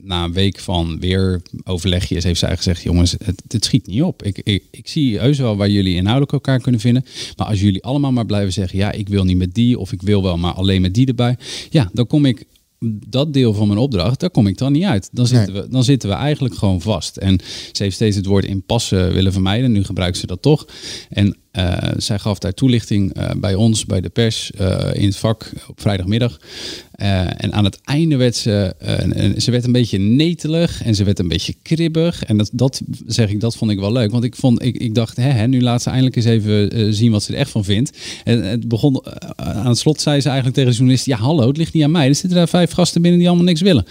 na 0.02 0.24
een 0.24 0.32
week 0.32 0.58
van 0.58 1.00
weer 1.00 1.42
overlegjes, 1.64 2.24
heeft 2.24 2.38
ze 2.38 2.46
eigenlijk 2.46 2.78
gezegd, 2.78 2.82
jongens, 2.82 3.16
het, 3.24 3.42
het 3.48 3.64
schiet 3.64 3.86
niet 3.86 4.02
op. 4.02 4.22
Ik, 4.22 4.40
ik, 4.44 4.64
ik 4.70 4.88
zie 4.88 5.18
heus 5.18 5.38
wel 5.38 5.56
waar 5.56 5.70
jullie 5.70 5.94
inhoudelijk 5.94 6.32
elkaar 6.32 6.60
kunnen 6.60 6.80
vinden. 6.80 7.04
Maar 7.36 7.46
als 7.46 7.60
jullie 7.60 7.82
allemaal 7.82 8.12
maar 8.12 8.26
blijven 8.26 8.52
zeggen, 8.52 8.78
ja, 8.78 8.92
ik 8.92 9.08
wil 9.08 9.24
niet 9.24 9.36
met 9.36 9.54
die 9.54 9.78
of 9.78 9.92
ik 9.92 10.02
wil 10.02 10.22
wel, 10.22 10.38
maar 10.38 10.52
alleen 10.52 10.82
met 10.82 10.94
die 10.94 11.06
erbij. 11.06 11.36
Ja, 11.70 11.90
dan 11.92 12.06
kom 12.06 12.24
ik 12.24 12.46
dat 13.08 13.32
deel 13.32 13.54
van 13.54 13.66
mijn 13.66 13.78
opdracht, 13.78 14.20
daar 14.20 14.30
kom 14.30 14.46
ik 14.46 14.58
dan 14.58 14.72
niet 14.72 14.84
uit. 14.84 15.08
Dan 15.12 15.26
zitten, 15.26 15.52
nee. 15.52 15.62
we, 15.62 15.68
dan 15.68 15.84
zitten 15.84 16.08
we 16.08 16.14
eigenlijk 16.14 16.54
gewoon 16.54 16.80
vast. 16.80 17.16
En 17.16 17.38
ze 17.72 17.82
heeft 17.82 17.94
steeds 17.94 18.16
het 18.16 18.26
woord 18.26 18.44
impasse 18.44 18.96
willen 18.96 19.32
vermijden. 19.32 19.72
Nu 19.72 19.84
gebruikt 19.84 20.16
ze 20.16 20.26
dat 20.26 20.42
toch. 20.42 20.66
En 21.08 21.36
eh, 21.52 21.76
zij 21.96 22.18
gaf 22.18 22.38
daar 22.38 22.52
toelichting 22.52 23.14
eh, 23.14 23.30
bij 23.36 23.54
ons, 23.54 23.84
bij 23.84 24.00
de 24.00 24.08
pers, 24.08 24.50
eh, 24.50 24.88
in 24.92 25.04
het 25.04 25.16
vak 25.16 25.52
op 25.68 25.80
vrijdagmiddag. 25.80 26.38
En 27.36 27.52
aan 27.52 27.64
het 27.64 27.80
einde 27.84 28.16
werd 28.16 28.36
ze, 28.36 28.74
ze 29.36 29.50
werd 29.50 29.64
een 29.64 29.72
beetje 29.72 29.98
netelig 29.98 30.82
en 30.82 30.94
ze 30.94 31.04
werd 31.04 31.18
een 31.18 31.28
beetje 31.28 31.54
kribbig. 31.62 32.24
En 32.24 32.36
dat, 32.36 32.50
dat 32.52 32.80
zeg 33.06 33.30
ik, 33.30 33.40
dat 33.40 33.56
vond 33.56 33.70
ik 33.70 33.78
wel 33.78 33.92
leuk. 33.92 34.10
Want 34.10 34.24
ik, 34.24 34.36
vond, 34.36 34.62
ik, 34.62 34.76
ik 34.76 34.94
dacht, 34.94 35.16
hè, 35.16 35.28
hè, 35.28 35.46
nu 35.46 35.62
laat 35.62 35.82
ze 35.82 35.88
eindelijk 35.88 36.16
eens 36.16 36.24
even 36.24 36.94
zien 36.94 37.10
wat 37.12 37.22
ze 37.22 37.32
er 37.32 37.38
echt 37.38 37.50
van 37.50 37.64
vindt. 37.64 37.98
En 38.24 38.42
het 38.42 38.68
begon, 38.68 39.02
aan 39.36 39.66
het 39.66 39.78
slot 39.78 40.00
zei 40.00 40.20
ze 40.20 40.26
eigenlijk 40.26 40.56
tegen 40.56 40.70
de 40.70 40.76
journalist, 40.76 41.06
ja 41.06 41.16
hallo, 41.16 41.48
het 41.48 41.56
ligt 41.56 41.72
niet 41.72 41.84
aan 41.84 41.90
mij. 41.90 42.08
Er 42.08 42.14
zitten 42.14 42.38
daar 42.38 42.48
vijf 42.48 42.70
gasten 42.70 43.02
binnen 43.02 43.18
die 43.18 43.28
allemaal 43.28 43.46
niks 43.46 43.60
willen. 43.60 43.86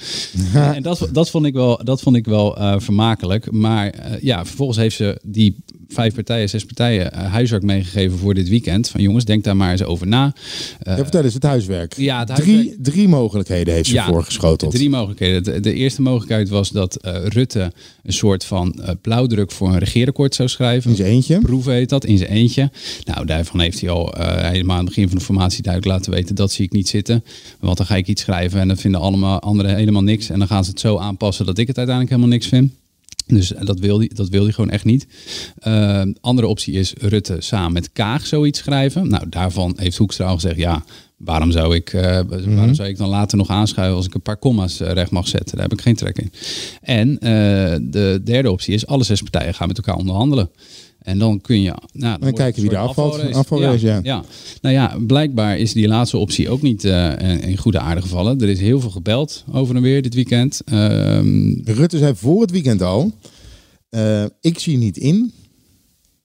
en 0.76 0.84
dat, 0.84 1.10
dat 1.12 1.30
vond 1.30 1.46
ik 1.46 1.54
wel, 1.54 1.84
dat 1.84 2.02
vond 2.02 2.16
ik 2.16 2.26
wel 2.26 2.58
vermakelijk. 2.78 3.52
Maar 3.52 3.94
ja, 4.22 4.46
vervolgens 4.46 4.78
heeft 4.78 4.96
ze 4.96 5.20
die 5.24 5.56
vijf 5.92 6.14
partijen, 6.14 6.50
zes 6.50 6.66
partijen 6.66 7.14
eh, 7.14 7.32
huiswerk 7.32 7.64
meegegeven 7.64 8.18
voor 8.18 8.34
dit 8.34 8.50
weekend. 8.50 8.90
Van 8.90 9.02
jongens, 9.02 9.26
denk 9.26 9.44
daar 9.44 9.56
maar 9.56 9.72
eens 9.72 9.84
over 9.84 10.08
na. 10.08 10.34
Eh, 10.80 10.98
Ja, 10.98 11.04
vertel 11.04 11.24
eens, 11.24 11.34
het 11.34 11.44
huiswerk. 11.44 11.94
ja, 11.98 12.20
het 12.20 12.36
drie, 12.36 12.56
huiswerk- 12.56 12.84
drie 12.84 13.08
mogelijkheden 13.08 13.74
heeft 13.74 13.88
ze 13.88 13.94
ja, 13.94 14.06
voorgeschoteld. 14.08 14.72
Drie 14.76 14.90
mogelijkheden. 14.90 15.44
De, 15.44 15.60
de 15.60 15.74
eerste 15.74 16.02
mogelijkheid 16.02 16.50
was 16.50 16.70
dat 16.70 16.96
eh, 16.96 17.26
Rutte 17.26 17.72
een 18.04 18.14
soort 18.14 18.46
van 18.46 18.74
eh, 18.82 18.90
blauwdruk 19.02 19.52
voor 19.52 19.68
een 19.70 19.80
regeerakkoord 19.80 20.36
zou 20.36 20.50
schrijven. 20.50 20.90
In 20.90 20.96
zijn 20.96 21.10
eentje. 21.10 21.40
Proeven 21.40 21.74
heet 21.74 21.90
dat, 21.90 22.06
in 22.06 22.18
zijn 22.18 22.30
eentje. 22.30 22.72
Nou, 23.06 23.26
daarvan 23.26 23.60
heeft 23.60 23.82
hij 23.82 23.90
al 23.90 24.14
eh, 24.14 24.50
helemaal 24.50 24.78
aan 24.78 24.86
het 24.86 24.94
begin 24.94 25.10
van 25.10 25.18
de 25.18 25.24
formatie 25.24 25.62
duidelijk 25.64 25.94
laten 25.96 26.12
weten, 26.14 26.36
dat 26.36 26.52
zie 26.52 26.66
ik 26.66 26.72
niet 26.72 26.90
zitten. 26.90 27.24
Want 27.60 27.78
dan 27.78 27.86
ga 27.86 27.96
ik 27.96 28.08
iets 28.08 28.22
schrijven 28.22 28.60
en 28.60 28.68
dan 28.68 28.78
vinden 28.78 29.02
allemaal 29.02 29.40
anderen 29.40 29.76
helemaal 29.76 30.04
niks. 30.04 30.30
En 30.30 30.40
dan 30.40 30.48
gaan 30.48 30.64
ze 30.64 30.70
het 30.70 30.80
zo 30.80 30.98
aanpassen 30.98 31.46
dat 31.46 31.58
ik 31.58 31.68
het 31.68 31.78
uiteindelijk 31.78 32.16
helemaal 32.16 32.38
niks 32.38 32.48
vind. 32.50 32.72
Dus 33.32 33.54
dat 33.60 33.80
wil 33.80 33.98
hij, 33.98 34.12
dat 34.14 34.30
wil 34.30 34.44
hij 34.44 34.52
gewoon 34.52 34.70
echt 34.70 34.86
niet. 34.86 35.08
Eh, 35.58 36.02
andere 36.22 36.48
optie 36.48 36.74
is 36.74 36.94
Rutte 37.00 37.36
samen 37.40 37.74
met 37.74 37.92
Kaag 37.92 38.26
zoiets 38.26 38.60
schrijven. 38.60 39.10
Nou, 39.10 39.30
daarvan 39.30 39.74
heeft 39.78 39.98
Hoekstra 39.98 40.26
al 40.26 40.34
gezegd, 40.34 40.58
ja, 40.58 40.84
waarom 41.18 41.52
zou 41.52 41.76
ik, 41.76 41.94
eh, 41.94 42.20
waarom 42.28 42.74
zou 42.74 42.90
ik 42.90 42.98
dan 42.98 43.10
later 43.10 43.38
nog 43.38 43.50
aanschuiven 43.50 43.98
als 43.98 44.06
ik 44.06 44.14
een 44.14 44.22
paar 44.22 44.40
comma's 44.40 44.80
eh, 44.80 44.92
recht 44.92 45.12
mag 45.12 45.28
zetten? 45.28 45.56
Daar 45.56 45.68
heb 45.68 45.78
ik 45.78 45.82
geen 45.82 45.96
trek 45.96 46.18
in. 46.18 46.32
En 46.82 47.16
de 47.92 48.22
derde 48.24 48.52
optie 48.52 48.74
is, 48.74 48.88
alle 48.88 49.04
zes 49.04 49.22
partijen 49.22 49.54
gaan 49.54 49.68
met 49.68 49.78
elkaar 49.78 49.96
onderhandelen. 49.96 50.50
En 51.02 51.18
dan 51.20 51.42
kun 51.42 51.62
je... 51.62 51.74
Nou, 51.94 52.20
dan 52.20 52.34
kijken 52.34 52.62
het 52.62 52.72
wie 52.72 52.80
er 52.80 52.86
afvalt. 52.88 53.14
afvalrace. 53.14 53.38
Afvalrace, 53.38 53.86
ja. 53.86 54.00
ja. 54.04 54.24
Nou 54.62 54.76
ja, 54.76 54.98
blijkbaar 55.08 55.58
is 55.58 55.74
die 55.74 55.88
laatste 55.88 56.18
optie 56.18 56.50
ook 56.50 56.62
niet 56.62 56.84
eh, 56.86 57.44
in 57.50 57.58
goede 57.58 57.80
aarde 57.80 58.02
gevallen. 58.02 58.42
Er 58.42 58.50
is 58.50 58.60
heel 58.60 58.80
veel 58.80 58.90
gebeld 58.90 59.44
over 59.52 59.76
en 59.76 59.82
weer 59.82 60.02
dit 60.02 60.14
weekend. 60.14 60.62
Ehm, 60.66 61.54
Rutte 61.64 61.98
zei 61.98 62.16
voor 62.16 62.42
het 62.42 62.52
weekend 62.52 62.82
al, 62.82 63.12
eh, 63.90 64.26
ik 64.42 64.60
zie 64.60 64.78
niet 64.78 64.98
in 64.98 65.34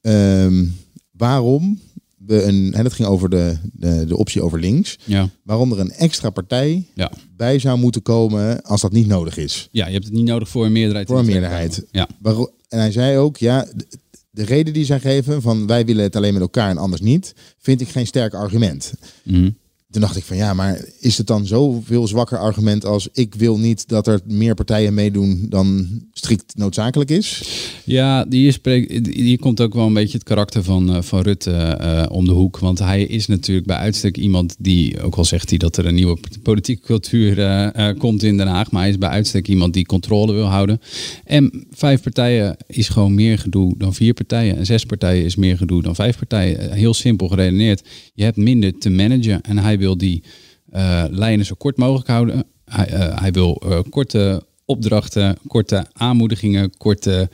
ehm, 0.00 0.64
waarom 1.10 1.80
we 2.16 2.42
een, 2.42 2.72
en 2.74 2.82
dat 2.82 2.92
ging 2.92 3.08
over 3.08 3.30
de, 3.30 3.56
de, 3.72 4.04
de 4.06 4.16
optie 4.16 4.42
over 4.42 4.60
links, 4.60 4.98
ja. 5.04 5.28
waarom 5.42 5.72
er 5.72 5.78
een 5.80 5.92
extra 5.92 6.30
partij 6.30 6.84
Ja. 6.94 7.12
bij 7.36 7.58
zou 7.58 7.78
moeten 7.78 8.02
komen 8.02 8.62
als 8.62 8.80
dat 8.80 8.92
niet 8.92 9.06
nodig 9.06 9.36
is. 9.36 9.68
ja, 9.72 9.86
je 9.86 9.92
hebt 9.92 10.04
het 10.04 10.14
niet 10.14 10.24
nodig 10.26 10.48
voor 10.48 10.64
een 10.64 10.72
meerderheid. 10.72 11.06
Voor 11.08 11.18
een 11.18 11.26
meerderheid. 11.26 11.84
Ja. 11.90 12.08
Waarom- 12.20 12.50
en 12.68 12.78
hij 12.78 12.92
zei 12.92 13.18
ook, 13.18 13.36
ja, 13.36 13.66
de, 14.36 14.42
de 14.42 14.54
reden 14.54 14.72
die 14.72 14.84
zij 14.84 15.00
geven 15.00 15.42
van 15.42 15.66
wij 15.66 15.84
willen 15.84 16.02
het 16.02 16.16
alleen 16.16 16.32
met 16.32 16.42
elkaar 16.42 16.70
en 16.70 16.78
anders 16.78 17.02
niet, 17.02 17.34
vind 17.58 17.80
ik 17.80 17.88
geen 17.88 18.06
sterk 18.06 18.34
argument. 18.34 18.92
Mhm. 19.22 19.50
Toen 19.96 20.04
dacht 20.04 20.16
ik 20.16 20.24
van 20.24 20.36
ja, 20.36 20.54
maar 20.54 20.84
is 21.00 21.18
het 21.18 21.26
dan 21.26 21.46
zoveel 21.46 22.06
zwakker 22.06 22.38
argument 22.38 22.84
als 22.84 23.08
ik 23.12 23.34
wil 23.34 23.58
niet 23.58 23.88
dat 23.88 24.06
er 24.06 24.20
meer 24.24 24.54
partijen 24.54 24.94
meedoen 24.94 25.46
dan 25.48 25.88
strikt 26.12 26.56
noodzakelijk 26.56 27.10
is? 27.10 27.42
Ja, 27.84 28.24
die 28.24 28.52
spreekt, 28.52 29.06
hier 29.06 29.38
komt 29.38 29.60
ook 29.60 29.74
wel 29.74 29.86
een 29.86 29.92
beetje 29.92 30.18
het 30.18 30.26
karakter 30.26 30.62
van, 30.64 30.94
eh, 30.94 31.02
van 31.02 31.20
Rutte 31.20 31.50
eh, 31.50 32.06
om 32.10 32.24
de 32.24 32.32
hoek. 32.32 32.58
Want 32.58 32.78
hij 32.78 33.02
is 33.02 33.26
natuurlijk 33.26 33.66
bij 33.66 33.76
uitstek 33.76 34.16
iemand 34.16 34.56
die, 34.58 35.02
ook 35.02 35.14
al 35.14 35.24
zegt 35.24 35.48
hij 35.48 35.58
dat 35.58 35.76
er 35.76 35.86
een 35.86 35.94
nieuwe 35.94 36.18
politieke 36.42 36.86
cultuur 36.86 37.40
eh, 37.40 37.98
komt 37.98 38.22
in 38.22 38.36
Den 38.36 38.46
Haag, 38.46 38.70
maar 38.70 38.80
hij 38.80 38.90
is 38.90 38.98
bij 38.98 39.08
uitstek 39.08 39.48
iemand 39.48 39.74
die 39.74 39.86
controle 39.86 40.32
wil 40.32 40.46
houden. 40.46 40.80
En 41.24 41.66
vijf 41.70 42.02
partijen 42.02 42.56
is 42.66 42.88
gewoon 42.88 43.14
meer 43.14 43.38
gedoe 43.38 43.74
dan 43.78 43.94
vier 43.94 44.14
partijen. 44.14 44.56
En 44.56 44.66
zes 44.66 44.84
partijen 44.84 45.24
is 45.24 45.36
meer 45.36 45.56
gedoe 45.56 45.82
dan 45.82 45.94
vijf 45.94 46.18
partijen. 46.18 46.72
Heel 46.72 46.94
simpel 46.94 47.28
geredeneerd. 47.28 47.82
Je 48.14 48.24
hebt 48.24 48.36
minder 48.36 48.78
te 48.78 48.90
managen 48.90 49.40
en 49.40 49.58
hij 49.58 49.78
wil 49.78 49.85
die 49.94 50.22
eh, 50.70 51.04
lijnen 51.10 51.46
zo 51.46 51.54
kort 51.58 51.76
mogelijk 51.76 52.08
houden. 52.08 52.44
Hij, 52.64 52.86
eh, 52.86 53.20
hij 53.20 53.32
wil 53.32 53.62
eh, 53.66 53.78
korte 53.90 54.42
opdrachten, 54.64 55.36
korte 55.46 55.86
aanmoedigingen, 55.92 56.76
korte 56.76 57.30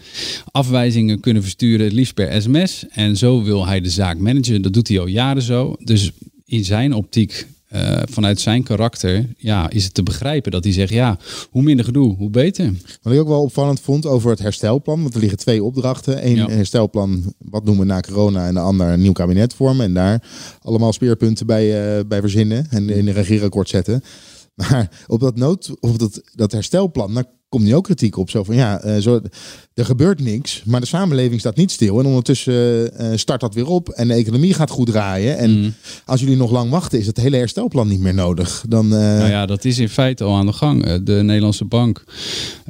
afwijzingen 0.51 1.21
kunnen 1.21 1.43
versturen, 1.43 1.93
liefst 1.93 2.15
per 2.15 2.43
sms. 2.43 2.87
En 2.88 3.17
zo 3.17 3.43
wil 3.43 3.67
hij 3.67 3.81
de 3.81 3.91
zaak 3.91 4.19
managen. 4.19 4.62
Dat 4.62 4.73
doet 4.73 4.88
hij 4.88 5.01
al 5.01 5.07
jaren 5.07 5.43
zo. 5.43 5.77
Dus 5.79 6.11
in 6.45 6.65
zijn 6.65 6.95
optiek, 6.95 7.47
eh, 7.72 8.02
vanuit 8.11 8.40
zijn 8.40 8.62
karakter, 8.62 9.26
ja, 9.37 9.70
is 9.70 9.85
het 9.85 9.94
te 9.94 10.02
begrijpen 10.02 10.50
dat 10.52 10.64
hij 10.64 10.72
zegt, 10.72 10.92
ja, 10.92 11.18
hoe 11.50 11.62
minder 11.62 11.85
gedoe, 11.85 12.16
hoe 12.16 12.30
beter. 12.30 12.72
Wat 13.02 13.12
ik 13.12 13.20
ook 13.20 13.28
wel 13.28 13.42
opvallend 13.42 13.80
vond 13.80 14.06
over 14.06 14.30
het 14.30 14.38
herstelplan, 14.38 15.02
want 15.02 15.14
er 15.14 15.20
liggen 15.20 15.38
twee 15.38 15.64
opdrachten. 15.64 16.26
Eén 16.26 16.37
Ja. 16.37 16.48
herstelplan, 16.48 17.35
wat 17.38 17.66
doen 17.66 17.78
we 17.78 17.85
na 17.85 18.00
corona, 18.00 18.46
en 18.46 18.54
de 18.54 18.61
ander 18.61 18.87
een 18.88 19.00
nieuw 19.00 19.12
kabinet 19.12 19.54
vormen. 19.54 19.87
En 19.87 19.94
daar 19.94 20.22
allemaal 20.62 20.92
speerpunten 20.92 21.46
bij, 21.46 21.96
eh, 21.98 22.04
bij 22.06 22.20
verzinnen 22.20 22.66
en 22.70 22.90
in 22.90 23.06
een 23.06 23.14
regeerakkoord 23.14 23.68
zetten. 23.68 24.02
Maar 24.54 24.90
op 25.06 25.20
dat, 25.20 25.37
nood, 25.37 25.74
op 25.80 25.98
dat, 25.98 26.22
dat 26.35 26.52
herstelplan, 26.52 27.14
daar 27.14 27.24
komt 27.53 27.65
nu 27.65 27.75
ook 27.75 27.85
kritiek 27.85 28.17
op. 28.17 28.31
Zo 28.31 28.43
van 28.45 28.55
ja, 28.55 28.81
eh, 28.81 28.97
zo, 29.01 29.21
er 29.75 29.85
gebeurt 29.85 30.21
niks, 30.21 30.62
maar 30.67 30.81
de 30.81 30.87
samenleving 30.87 31.41
staat 31.41 31.57
niet 31.57 31.71
stil. 31.71 31.99
En 31.99 32.07
ondertussen 32.07 32.99
eh, 32.99 33.11
start 33.15 33.41
dat 33.41 33.55
weer 33.55 33.67
op 33.67 33.88
en 33.88 34.09
de 34.09 34.15
economie 34.15 34.55
gaat 34.55 34.71
goed 34.71 34.87
draaien. 34.87 35.38
En 35.38 35.61
Mhm. 35.61 35.71
als 36.07 36.21
jullie 36.21 36.37
nog 36.37 36.51
lang 36.51 36.71
wachten, 36.71 36.99
is 36.99 37.07
het 37.07 37.17
hele 37.17 37.37
herstelplan 37.37 37.88
niet 37.88 38.01
meer 38.01 38.15
nodig. 38.15 38.65
Dan, 38.69 38.85
eh, 38.85 38.99
Nou 38.99 39.31
ja, 39.31 39.47
dat 39.47 39.65
is 39.65 39.79
in 39.79 39.88
feite 39.88 40.25
al 40.25 40.35
aan 40.37 40.47
de 40.47 40.53
gang. 40.53 40.85
Eh, 40.85 40.95
De 41.03 41.12
Nederlandse 41.23 41.65
bank 41.65 42.05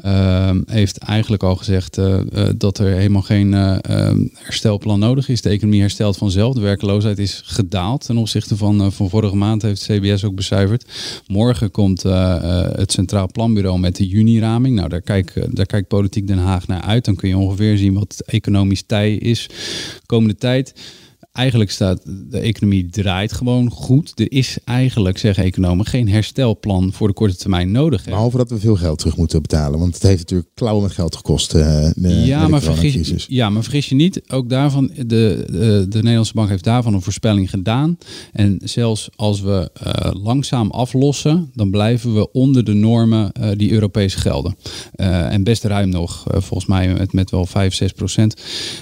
ehm, 0.02 0.60
heeft 0.66 0.98
eigenlijk 0.98 1.42
al 1.42 1.56
gezegd 1.56 1.98
eh, 1.98 2.20
eh, 2.20 2.48
dat 2.56 2.78
er 2.78 2.86
helemaal 2.96 3.22
geen 3.22 3.54
eh, 3.54 3.76
ehm, 3.82 4.18
herstelplan 4.34 4.98
nodig 4.98 5.28
is. 5.28 5.42
De 5.42 5.48
economie 5.48 5.80
herstelt 5.80 6.16
vanzelf. 6.16 6.54
De 6.54 6.60
werkloosheid 6.60 7.18
is 7.18 7.42
gedaald 7.44 8.04
ten 8.06 8.16
opzichte 8.16 8.56
van, 8.56 8.80
eh, 8.80 8.90
van 8.90 9.08
vorige 9.10 9.36
maand, 9.36 9.62
heeft 9.62 9.82
CBS 9.82 10.24
ook 10.24 10.34
becijferd. 10.34 10.84
Morgen 11.26 11.70
komt 11.70 12.04
eh, 12.04 12.34
eh, 12.36 12.72
het 12.78 12.92
Centraal 12.92 13.26
Planbureau 13.32 13.78
met 13.78 13.96
de 13.96 14.06
juni-raming. 14.08 14.71
Nou, 14.74 14.88
daar 14.88 15.00
kijkt 15.00 15.56
daar 15.56 15.66
kijkt 15.66 15.88
Politiek 15.88 16.26
Den 16.26 16.38
Haag 16.38 16.66
naar 16.66 16.80
uit. 16.80 17.04
Dan 17.04 17.16
kun 17.16 17.28
je 17.28 17.36
ongeveer 17.36 17.78
zien 17.78 17.94
wat 17.94 18.22
economisch 18.26 18.82
tij 18.82 19.14
is 19.14 19.48
komende 20.06 20.34
tijd. 20.36 20.74
Eigenlijk 21.32 21.70
staat 21.70 22.02
de 22.30 22.38
economie 22.38 22.88
draait 22.88 23.32
gewoon 23.32 23.70
goed. 23.70 24.12
Er 24.14 24.32
is 24.32 24.56
eigenlijk, 24.64 25.18
zeggen 25.18 25.44
economen, 25.44 25.86
geen 25.86 26.08
herstelplan 26.08 26.92
voor 26.92 27.08
de 27.08 27.14
korte 27.14 27.36
termijn 27.36 27.70
nodig. 27.70 28.04
hè. 28.04 28.10
Behalve 28.10 28.36
dat 28.36 28.50
we 28.50 28.58
veel 28.58 28.76
geld 28.76 28.98
terug 28.98 29.16
moeten 29.16 29.42
betalen. 29.42 29.78
Want 29.78 29.94
het 29.94 30.02
heeft 30.02 30.18
natuurlijk 30.18 30.50
klauwen 30.54 30.82
met 30.82 30.92
geld 30.92 31.16
gekost. 31.16 31.54
eh, 31.54 31.90
de, 31.94 32.08
ja, 32.08 32.44
de 32.44 32.50
maar 32.50 32.60
vergis, 32.62 32.92
coronacrisis. 32.92 33.26
ja, 33.28 33.50
maar 33.50 33.62
vergis 33.62 33.88
je 33.88 33.94
niet. 33.94 34.22
Ook 34.28 34.48
daarvan, 34.48 34.90
de, 34.96 35.04
de, 35.06 35.86
de 35.88 35.98
Nederlandse 35.98 36.34
bank 36.34 36.48
heeft 36.48 36.64
daarvan 36.64 36.94
een 36.94 37.02
voorspelling 37.02 37.50
gedaan. 37.50 37.98
En 38.32 38.58
zelfs 38.64 39.08
als 39.16 39.40
we 39.40 39.70
eh, 39.72 40.10
langzaam 40.22 40.70
aflossen, 40.70 41.50
dan 41.54 41.70
blijven 41.70 42.14
we 42.14 42.32
onder 42.32 42.64
de 42.64 42.72
normen 42.74 43.32
eh, 43.32 43.50
die 43.56 43.72
Europees 43.72 44.14
gelden. 44.14 44.56
Eh, 44.94 45.32
en 45.32 45.44
best 45.44 45.64
ruim 45.64 45.88
nog, 45.88 46.30
eh, 46.30 46.40
volgens 46.40 46.68
mij 46.68 46.92
met, 46.92 47.12
met 47.12 47.30
wel 47.30 47.46
5, 47.46 47.74
6 47.74 47.92
procent. 47.92 48.40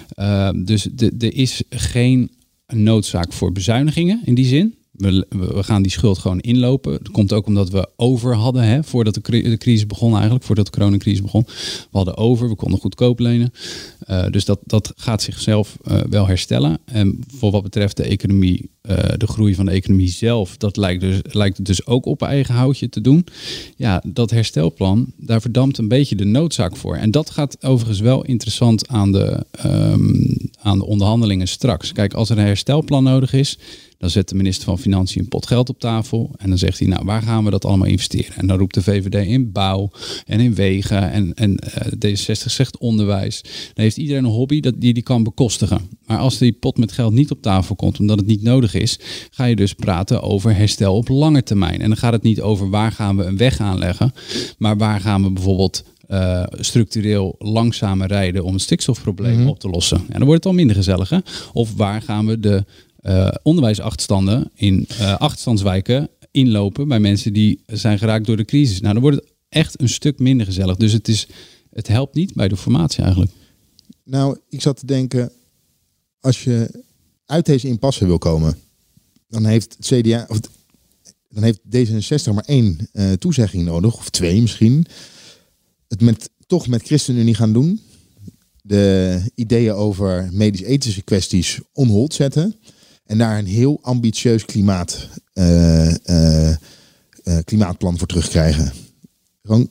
Eh, 0.08 0.50
dus 0.64 0.88
de- 0.94 1.14
er 1.18 1.34
is 1.34 1.62
geen 1.68 2.30
noodzaak 2.72 3.32
voor 3.32 3.52
bezuinigingen 3.52 4.20
in 4.24 4.34
die 4.34 4.44
zin. 4.44 4.74
We, 5.00 5.26
we 5.28 5.62
gaan 5.62 5.82
die 5.82 5.92
schuld 5.92 6.18
gewoon 6.18 6.40
inlopen. 6.40 6.92
Dat 6.92 7.10
komt 7.10 7.32
ook 7.32 7.46
omdat 7.46 7.70
we 7.70 7.88
over 7.96 8.34
hadden, 8.34 8.62
hè, 8.62 8.84
voordat 8.84 9.14
de, 9.14 9.20
de 9.42 9.58
crisis 9.58 9.86
begon 9.86 10.12
eigenlijk, 10.14 10.44
voordat 10.44 10.64
de 10.64 10.72
coronacrisis 10.72 11.22
begon. 11.22 11.44
We 11.46 11.88
hadden 11.90 12.16
over, 12.16 12.48
we 12.48 12.54
konden 12.54 12.80
goedkoop 12.80 13.18
lenen. 13.18 13.52
Eh, 14.00 14.26
dus 14.30 14.44
dat, 14.44 14.58
dat 14.64 14.92
gaat 14.96 15.22
zichzelf 15.22 15.76
eh, 15.84 16.00
wel 16.10 16.26
herstellen. 16.26 16.78
En 16.84 17.18
voor 17.36 17.50
wat 17.50 17.62
betreft 17.62 17.96
de 17.96 18.02
economie, 18.02 18.70
eh, 18.80 18.96
de 19.16 19.26
groei 19.26 19.54
van 19.54 19.64
de 19.64 19.70
economie 19.70 20.08
zelf, 20.08 20.56
dat 20.56 20.76
lijkt, 20.76 21.00
dus, 21.00 21.20
lijkt 21.22 21.56
het 21.56 21.66
dus 21.66 21.86
ook 21.86 22.06
op 22.06 22.22
eigen 22.22 22.54
houtje 22.54 22.88
te 22.88 23.00
doen. 23.00 23.26
Ja, 23.76 24.02
dat 24.06 24.30
herstelplan, 24.30 25.12
daar 25.16 25.40
verdampt 25.40 25.78
een 25.78 25.88
beetje 25.88 26.16
de 26.16 26.24
noodzaak 26.24 26.76
voor. 26.76 26.96
En 26.96 27.10
dat 27.10 27.30
gaat 27.30 27.64
overigens 27.64 28.00
wel 28.00 28.24
interessant 28.24 28.88
aan 28.88 29.12
de, 29.12 29.44
ehm, 29.50 30.34
aan 30.62 30.78
de 30.78 30.86
onderhandelingen 30.86 31.48
straks. 31.48 31.92
Kijk, 31.92 32.14
als 32.14 32.30
er 32.30 32.38
een 32.38 32.44
herstelplan 32.44 33.04
nodig 33.04 33.32
is, 33.32 33.58
dan 34.00 34.10
zet 34.10 34.28
de 34.28 34.34
minister 34.34 34.64
van 34.64 34.78
Financiën 34.78 35.20
een 35.22 35.28
pot 35.28 35.46
geld 35.46 35.68
op 35.68 35.78
tafel. 35.80 36.30
En 36.36 36.48
dan 36.48 36.58
zegt 36.58 36.78
hij, 36.78 36.88
nou, 36.88 37.04
waar 37.04 37.22
gaan 37.22 37.44
we 37.44 37.50
dat 37.50 37.64
allemaal 37.64 37.86
investeren? 37.86 38.34
En 38.36 38.46
dan 38.46 38.58
roept 38.58 38.74
de 38.74 38.82
VVD 38.82 39.26
in 39.26 39.52
bouw 39.52 39.90
en 40.26 40.40
in 40.40 40.54
wegen. 40.54 41.10
En, 41.10 41.34
en 41.34 41.56
eh, 41.56 41.86
D66 42.06 42.46
zegt 42.46 42.78
onderwijs. 42.78 43.42
Dan 43.74 43.84
heeft 43.84 43.96
iedereen 43.96 44.24
een 44.24 44.30
hobby 44.30 44.60
dat 44.60 44.74
die 44.80 44.94
die 44.94 45.02
kan 45.02 45.22
bekostigen. 45.22 45.80
Maar 46.06 46.18
als 46.18 46.38
die 46.38 46.52
pot 46.52 46.78
met 46.78 46.92
geld 46.92 47.12
niet 47.12 47.30
op 47.30 47.42
tafel 47.42 47.74
komt, 47.76 47.98
omdat 48.00 48.18
het 48.18 48.26
niet 48.26 48.42
nodig 48.42 48.74
is, 48.74 48.98
ga 49.30 49.44
je 49.44 49.56
dus 49.56 49.72
praten 49.74 50.22
over 50.22 50.56
herstel 50.56 50.96
op 50.96 51.08
lange 51.08 51.42
termijn. 51.42 51.80
En 51.80 51.88
dan 51.88 51.96
gaat 51.98 52.12
het 52.12 52.22
niet 52.22 52.40
over 52.40 52.70
waar 52.70 52.92
gaan 52.92 53.16
we 53.16 53.24
een 53.24 53.36
weg 53.36 53.60
aanleggen, 53.60 54.12
maar 54.58 54.76
waar 54.76 55.00
gaan 55.00 55.22
we 55.22 55.30
bijvoorbeeld 55.30 55.84
eh, 56.08 56.42
structureel 56.52 57.34
langzamer 57.38 58.06
rijden 58.08 58.44
om 58.44 58.52
het 58.52 58.62
stikstofprobleem 58.62 59.38
Mhm. 59.38 59.48
op 59.48 59.58
te 59.60 59.68
lossen? 59.68 59.98
Ja, 60.08 60.12
dan 60.12 60.24
wordt 60.26 60.44
het 60.44 60.46
al 60.46 60.58
minder 60.58 60.76
gezellig. 60.76 61.08
Hè? 61.08 61.18
Of 61.52 61.74
waar 61.76 62.02
gaan 62.02 62.26
we 62.26 62.40
de 62.40 62.64
eh 63.00 63.28
onderwijsachterstanden 63.42 64.50
in 64.54 64.86
eh 64.88 65.16
achterstandswijken 65.16 66.08
inlopen 66.30 66.88
bij 66.88 67.00
mensen 67.00 67.32
die 67.32 67.62
zijn 67.66 67.98
geraakt 67.98 68.26
door 68.26 68.36
de 68.36 68.44
crisis? 68.44 68.80
Nou, 68.80 68.92
dan 68.92 69.02
wordt 69.02 69.16
het 69.16 69.32
echt 69.48 69.80
een 69.80 69.88
stuk 69.88 70.18
minder 70.18 70.46
gezellig. 70.46 70.76
Dus 70.76 70.92
het, 70.92 71.08
is, 71.08 71.26
het 71.70 71.88
helpt 71.88 72.14
niet 72.14 72.34
bij 72.34 72.48
de 72.48 72.56
formatie 72.56 73.02
eigenlijk. 73.02 73.32
Nou, 74.04 74.38
ik 74.48 74.60
zat 74.60 74.76
te 74.76 74.86
denken, 74.86 75.32
als 76.20 76.44
je 76.44 76.82
uit 77.26 77.46
deze 77.46 77.68
impasse 77.68 78.06
wil 78.06 78.18
komen, 78.18 78.58
dan 79.28 79.44
heeft 79.44 79.76
het 79.76 79.86
CDA, 79.86 80.26
of 80.28 80.40
dan 81.28 81.42
heeft 81.42 81.60
D66 81.76 82.34
maar 82.34 82.44
één 82.44 82.88
eh, 82.92 83.12
toezegging 83.12 83.64
nodig, 83.64 83.96
of 83.96 84.10
twee 84.10 84.40
misschien. 84.40 84.86
Het 85.88 86.00
met, 86.00 86.30
toch 86.46 86.68
met 86.68 86.82
ChristenUnie 86.82 87.34
gaan 87.34 87.52
doen. 87.52 87.80
De 88.62 89.22
ideeën 89.34 89.72
over 89.72 90.28
medisch-ethische 90.32 91.02
kwesties 91.02 91.60
on 91.72 91.88
hold 91.88 92.14
zetten. 92.14 92.54
En 93.10 93.18
daar 93.18 93.38
een 93.38 93.46
heel 93.46 93.78
ambitieus 93.82 94.44
klimaat, 94.44 95.08
eh, 95.32 96.08
eh, 96.08 96.50
eh, 96.50 97.38
klimaatplan 97.44 97.98
voor 97.98 98.06
terugkrijgen. 98.06 98.72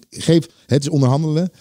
Geef, 0.09 0.47
het 0.65 0.81
is 0.81 0.89
onderhandelen. 0.89 1.51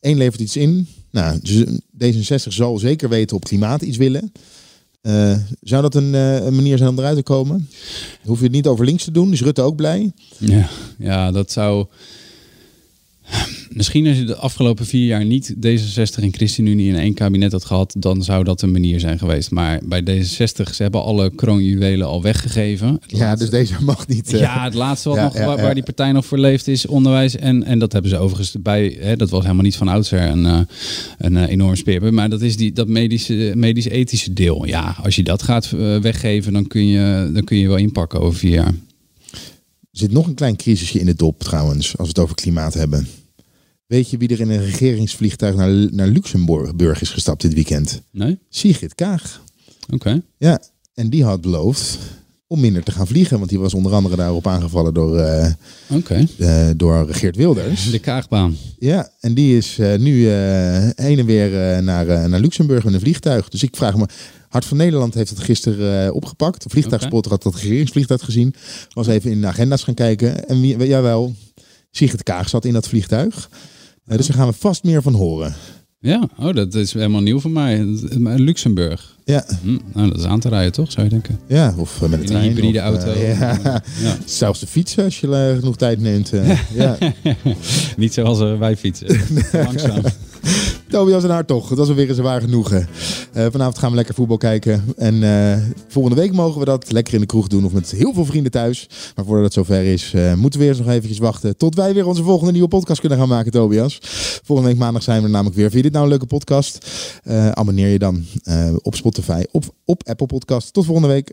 Eén 0.00 0.16
levert 0.16 0.40
iets 0.40 0.56
in. 0.56 0.88
Nou, 1.10 1.38
dus 1.42 1.64
D66 1.98 2.52
zal 2.52 2.78
zeker 2.78 3.08
weten 3.08 3.36
op 3.36 3.44
klimaat 3.44 3.82
iets 3.82 3.96
willen. 3.96 4.32
Zou 5.60 5.82
dat 5.82 5.94
een, 5.94 6.14
een 6.14 6.54
manier 6.54 6.78
zijn 6.78 6.90
om 6.90 6.98
eruit 6.98 7.16
te 7.16 7.22
komen? 7.22 7.68
Hoef 8.22 8.38
je 8.38 8.44
het 8.44 8.52
niet 8.52 8.66
over 8.66 8.84
links 8.84 9.04
te 9.04 9.10
doen. 9.10 9.32
Is 9.32 9.42
Rutte 9.42 9.62
ook 9.62 9.76
blij? 9.76 10.12
Ja, 10.38 10.68
ja, 10.98 11.30
dat 11.30 11.50
zou. 11.50 11.86
Misschien 13.74 14.06
als 14.06 14.16
je 14.18 14.24
de 14.24 14.36
afgelopen 14.36 14.86
vier 14.86 15.06
jaar 15.06 15.24
niet 15.24 15.54
D66 15.66 16.22
en 16.22 16.32
ChristenUnie 16.34 16.88
in 16.88 16.96
één 16.96 17.14
kabinet 17.14 17.52
had 17.52 17.64
gehad, 17.64 17.94
dan 17.98 18.22
zou 18.22 18.44
dat 18.44 18.62
een 18.62 18.72
manier 18.72 19.00
zijn 19.00 19.18
geweest. 19.18 19.50
Maar 19.50 19.80
bij 19.84 20.00
D66, 20.02 20.70
ze 20.74 20.82
hebben 20.82 21.02
alle 21.02 21.30
kroonjuwelen 21.34 22.06
al 22.06 22.22
weggegeven. 22.22 22.88
Het 23.00 23.10
Ja, 23.10 23.18
laatste- 23.18 23.50
dus 23.50 23.68
deze 23.68 23.82
mag 23.84 24.06
niet. 24.08 24.32
eh, 24.34 24.40
Ja, 24.40 24.64
het 24.64 24.74
laatste 24.74 25.08
wat 25.08 25.18
Ja, 25.18 25.24
nog, 25.24 25.34
ja, 25.36 25.56
waar, 25.56 25.74
die 25.74 25.82
partij 25.82 26.12
nog 26.12 26.26
voor 26.26 26.38
leeft 26.38 26.68
is 26.68 26.86
onderwijs. 26.86 27.36
En, 27.36 27.64
en 27.64 27.78
dat 27.78 27.92
hebben 27.92 28.10
ze 28.10 28.16
overigens 28.18 28.56
bij, 28.62 28.96
hè, 29.00 29.16
dat 29.16 29.30
was 29.30 29.42
helemaal 29.42 29.64
niet 29.64 29.76
van 29.76 29.88
oudsher 29.88 30.20
een, 30.28 30.46
eh, 30.46 30.60
een 31.18 31.36
eh, 31.36 31.48
enorm 31.48 31.76
speerpunt. 31.76 32.12
Maar 32.12 32.28
dat 32.30 32.40
is 32.42 32.56
die, 32.56 32.72
dat 32.72 32.88
medische, 32.88 33.52
medisch-ethische 33.56 34.32
deel. 34.32 34.66
Ja, 34.66 34.96
als 35.02 35.16
je 35.16 35.22
dat 35.22 35.42
gaat 35.42 35.72
eh, 35.72 35.96
weggeven, 35.98 36.52
dan 36.52 36.66
kun, 36.66 36.86
je, 36.86 37.30
dan 37.34 37.44
kun 37.44 37.56
je 37.56 37.68
wel 37.68 37.76
inpakken 37.76 38.20
over 38.20 38.38
vier 38.38 38.52
jaar. 38.54 38.74
Er 39.92 39.98
zit 39.98 40.12
nog 40.12 40.26
een 40.26 40.34
klein 40.34 40.56
crisisje 40.56 40.98
in 41.00 41.06
de 41.06 41.14
dop 41.14 41.38
trouwens, 41.42 41.86
als 41.88 42.06
we 42.06 42.14
het 42.14 42.18
over 42.18 42.34
klimaat 42.34 42.74
hebben. 42.74 43.06
Weet 43.92 44.10
je 44.10 44.16
wie 44.16 44.28
er 44.28 44.40
in 44.40 44.50
een 44.50 44.64
regeringsvliegtuig 44.64 45.54
naar, 45.54 45.70
naar 45.70 46.06
Luxemburg 46.06 47.00
is 47.00 47.10
gestapt 47.10 47.42
dit 47.42 47.54
weekend? 47.54 48.02
Nee? 48.10 48.38
Sigrid 48.48 48.94
Kaag. 48.94 49.42
Oké. 49.90 50.22
Ja, 50.38 50.62
en 50.94 51.10
die 51.10 51.24
had 51.24 51.40
beloofd 51.40 51.98
om 52.46 52.60
minder 52.60 52.82
te 52.82 52.92
gaan 52.92 53.06
vliegen. 53.06 53.38
Want 53.38 53.50
die 53.50 53.58
was 53.58 53.74
onder 53.74 53.92
andere 53.92 54.16
daarop 54.16 54.46
aangevallen 54.46 54.94
door, 54.94 55.18
Oké. 55.90 56.26
eh, 56.38 56.68
door 56.76 57.14
Geert 57.14 57.36
Wilders. 57.36 57.90
De 57.90 57.98
Kaagbaan. 57.98 58.56
Ja, 58.78 59.10
en 59.20 59.34
die 59.34 59.56
is 59.56 59.78
eh, 59.78 59.98
nu 59.98 60.28
heen 60.28 61.18
en 61.18 61.26
weer 61.26 61.82
naar, 61.82 62.28
naar 62.28 62.40
Luxemburg 62.40 62.84
met 62.84 62.94
een 62.94 63.00
vliegtuig. 63.00 63.48
Dus 63.48 63.62
ik 63.62 63.76
vraag 63.76 63.96
me, 63.96 64.06
Hart 64.48 64.64
van 64.64 64.76
Nederland 64.76 65.14
heeft 65.14 65.30
het 65.30 65.40
gisteren 65.40 66.14
opgepakt. 66.14 66.62
De 66.62 66.68
vliegtuigspotter 66.68 67.32
had 67.32 67.42
dat 67.42 67.54
regeringsvliegtuig 67.54 68.24
gezien. 68.24 68.54
Was 68.92 69.06
even 69.06 69.30
in 69.30 69.40
de 69.40 69.46
agenda's 69.46 69.82
gaan 69.82 69.94
kijken. 69.94 70.48
En 70.48 70.60
wie, 70.60 70.86
jawel, 70.86 71.34
Sigrid 71.90 72.22
Kaag 72.22 72.48
zat 72.48 72.64
in 72.64 72.72
dat 72.72 72.88
vliegtuig. 72.88 73.48
Eh, 74.06 74.16
dus 74.16 74.26
daar 74.26 74.36
gaan 74.36 74.46
we 74.48 74.52
vast 74.52 74.84
meer 74.84 75.02
van 75.02 75.14
horen. 75.14 75.54
Ja, 76.00 76.28
oh, 76.38 76.54
dat 76.54 76.74
is 76.74 76.92
helemaal 76.92 77.20
nieuw 77.20 77.40
voor 77.40 77.50
mij. 77.50 77.84
Luxemburg. 78.36 79.16
Ja, 79.24 79.44
Hm, 79.62 79.78
nou, 79.92 80.08
dat 80.08 80.18
is 80.18 80.24
aan 80.24 80.40
te 80.40 80.48
rijden, 80.48 80.72
toch, 80.72 80.92
zou 80.92 81.04
je 81.04 81.10
denken? 81.10 81.38
ja 81.46 81.74
of 81.76 82.02
eh, 82.02 82.08
met 82.08 82.30
een 82.30 82.40
hybride 82.40 82.78
of, 82.78 82.84
eh, 82.84 82.90
auto. 83.04 83.18
ja. 83.26 83.58
Ja. 84.02 84.16
Zelfs 84.24 84.60
de 84.60 84.66
fietsen 84.66 85.04
als 85.04 85.20
je 85.20 85.56
genoeg 85.58 85.76
tijd 85.76 86.00
neemt. 86.00 86.32
ja. 86.74 86.96
Niet 87.96 88.12
zoals 88.12 88.38
wij 88.58 88.76
fietsen. 88.76 89.06
Langzaam. 89.52 90.02
Tobias 90.92 91.24
en 91.24 91.30
Hartog, 91.30 91.68
het 91.68 91.78
was 91.78 91.88
alweer 91.88 92.08
eens 92.08 92.18
een 92.18 92.24
waar 92.24 92.40
genoegen. 92.40 92.88
Eh, 93.32 93.46
vanavond 93.50 93.78
gaan 93.78 93.90
we 93.90 93.96
lekker 93.96 94.14
voetbal 94.14 94.36
kijken. 94.36 94.84
En 94.96 95.22
eh, 95.22 95.62
volgende 95.88 96.20
week 96.20 96.32
mogen 96.32 96.58
we 96.58 96.64
dat 96.64 96.92
lekker 96.92 97.14
in 97.14 97.20
de 97.20 97.26
kroeg 97.26 97.46
doen 97.46 97.64
of 97.64 97.72
met 97.72 97.90
heel 97.90 98.12
veel 98.14 98.24
vrienden 98.24 98.52
thuis. 98.52 98.88
Maar 99.16 99.24
voordat 99.24 99.44
het 99.44 99.52
zover 99.52 99.84
is, 99.84 100.12
eh, 100.14 100.34
moeten 100.34 100.60
we 100.60 100.66
eerst 100.66 100.80
nog 100.80 100.88
eventjes 100.88 101.18
wachten 101.18 101.56
tot 101.56 101.74
wij 101.74 101.94
weer 101.94 102.06
onze 102.06 102.22
volgende 102.22 102.52
nieuwe 102.52 102.68
podcast 102.68 103.00
kunnen 103.00 103.18
gaan 103.18 103.28
maken, 103.28 103.52
Tobias. 103.52 103.98
Volgende 104.44 104.70
week 104.70 104.80
maandag 104.80 105.02
zijn 105.02 105.22
we 105.22 105.28
namelijk 105.28 105.56
weer. 105.56 105.70
Vind 105.70 105.76
je 105.76 105.82
dit 105.82 105.92
nou 105.92 106.04
een 106.04 106.10
leuke 106.10 106.26
podcast? 106.26 106.86
Abonneer 107.52 107.88
je 107.88 107.98
dan 107.98 108.24
op 108.82 108.94
Spotify, 108.94 109.42
op, 109.50 109.64
op 109.84 110.08
Apple 110.08 110.26
Podcast. 110.26 110.72
Tot 110.72 110.84
volgende 110.84 111.08
week. 111.08 111.32